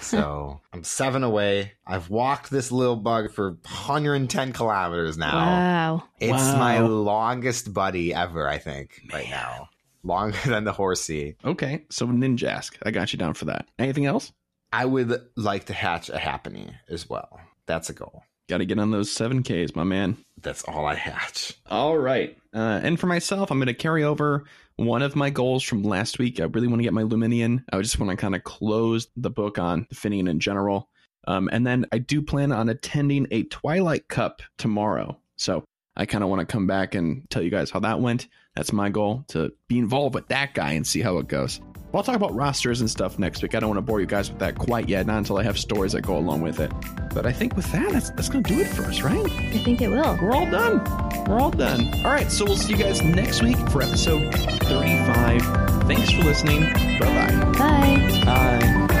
So 0.00 0.60
I'm 0.72 0.84
seven 0.84 1.24
away. 1.24 1.72
I've 1.86 2.08
walked 2.10 2.50
this 2.50 2.70
little 2.70 2.94
bug 2.94 3.32
for 3.32 3.52
110 3.62 4.52
kilometers 4.52 5.16
now. 5.18 5.32
Wow. 5.34 6.04
It's 6.20 6.30
Wow. 6.32 6.58
my 6.58 6.78
longest 6.80 7.72
buddy 7.74 8.14
ever, 8.14 8.46
I 8.48 8.58
think, 8.58 9.00
right 9.12 9.28
now. 9.30 9.70
Longer 10.04 10.38
than 10.46 10.62
the 10.64 10.72
horsey. 10.72 11.36
Okay. 11.44 11.84
So 11.90 12.06
Ninjask. 12.06 12.76
I 12.84 12.92
got 12.92 13.12
you 13.12 13.18
down 13.18 13.34
for 13.34 13.46
that. 13.46 13.66
Anything 13.78 14.06
else? 14.06 14.30
I 14.72 14.84
would 14.84 15.20
like 15.34 15.64
to 15.64 15.72
hatch 15.72 16.10
a 16.10 16.16
Happiny 16.18 16.74
as 16.88 17.08
well. 17.08 17.40
That's 17.68 17.90
a 17.90 17.92
goal. 17.92 18.24
Got 18.48 18.58
to 18.58 18.66
get 18.66 18.78
on 18.78 18.90
those 18.90 19.12
seven 19.12 19.42
Ks, 19.42 19.76
my 19.76 19.84
man. 19.84 20.16
That's 20.40 20.64
all 20.64 20.86
I 20.86 20.94
hatch. 20.94 21.52
All 21.70 21.98
right. 21.98 22.36
Uh, 22.54 22.80
and 22.82 22.98
for 22.98 23.06
myself, 23.06 23.50
I'm 23.50 23.58
going 23.58 23.66
to 23.66 23.74
carry 23.74 24.04
over 24.04 24.44
one 24.76 25.02
of 25.02 25.14
my 25.14 25.28
goals 25.28 25.62
from 25.62 25.82
last 25.82 26.18
week. 26.18 26.40
I 26.40 26.44
really 26.44 26.66
want 26.66 26.78
to 26.80 26.84
get 26.84 26.94
my 26.94 27.02
Lumineon. 27.02 27.62
I 27.70 27.80
just 27.82 28.00
want 28.00 28.10
to 28.10 28.16
kind 28.16 28.34
of 28.34 28.44
close 28.44 29.08
the 29.16 29.28
book 29.28 29.58
on 29.58 29.86
the 29.90 29.94
Finneon 29.94 30.30
in 30.30 30.40
general. 30.40 30.88
Um, 31.26 31.50
and 31.52 31.66
then 31.66 31.84
I 31.92 31.98
do 31.98 32.22
plan 32.22 32.50
on 32.50 32.70
attending 32.70 33.26
a 33.30 33.42
Twilight 33.42 34.08
Cup 34.08 34.40
tomorrow. 34.56 35.18
So 35.36 35.62
I 35.94 36.06
kind 36.06 36.24
of 36.24 36.30
want 36.30 36.40
to 36.40 36.46
come 36.46 36.66
back 36.66 36.94
and 36.94 37.28
tell 37.28 37.42
you 37.42 37.50
guys 37.50 37.70
how 37.70 37.80
that 37.80 38.00
went. 38.00 38.28
That's 38.56 38.72
my 38.72 38.88
goal 38.88 39.24
to 39.28 39.52
be 39.68 39.78
involved 39.78 40.14
with 40.14 40.28
that 40.28 40.54
guy 40.54 40.72
and 40.72 40.86
see 40.86 41.00
how 41.00 41.18
it 41.18 41.28
goes. 41.28 41.60
Well, 41.90 42.00
I'll 42.00 42.04
talk 42.04 42.16
about 42.16 42.34
rosters 42.34 42.80
and 42.82 42.90
stuff 42.90 43.18
next 43.18 43.42
week. 43.42 43.54
I 43.54 43.60
don't 43.60 43.70
want 43.70 43.78
to 43.78 43.82
bore 43.82 43.98
you 44.00 44.06
guys 44.06 44.28
with 44.30 44.38
that 44.40 44.56
quite 44.58 44.88
yet, 44.90 45.06
not 45.06 45.18
until 45.18 45.38
I 45.38 45.42
have 45.42 45.58
stories 45.58 45.92
that 45.92 46.02
go 46.02 46.18
along 46.18 46.42
with 46.42 46.60
it. 46.60 46.70
But 47.14 47.24
I 47.24 47.32
think 47.32 47.56
with 47.56 47.70
that, 47.72 47.90
that's, 47.92 48.10
that's 48.10 48.28
going 48.28 48.44
to 48.44 48.54
do 48.54 48.60
it 48.60 48.66
for 48.66 48.82
us, 48.84 49.00
right? 49.00 49.24
I 49.24 49.58
think 49.64 49.80
it 49.80 49.88
will. 49.88 50.18
We're 50.20 50.32
all 50.32 50.50
done. 50.50 50.84
We're 51.26 51.38
all 51.38 51.50
done. 51.50 51.88
All 52.04 52.10
right, 52.12 52.30
so 52.30 52.44
we'll 52.44 52.56
see 52.56 52.74
you 52.74 52.78
guys 52.78 53.02
next 53.02 53.42
week 53.42 53.56
for 53.70 53.80
episode 53.82 54.34
35. 54.34 55.42
Thanks 55.86 56.10
for 56.10 56.22
listening. 56.24 56.60
Bye-bye. 56.98 57.52
Bye 57.52 58.24
bye. 58.24 58.97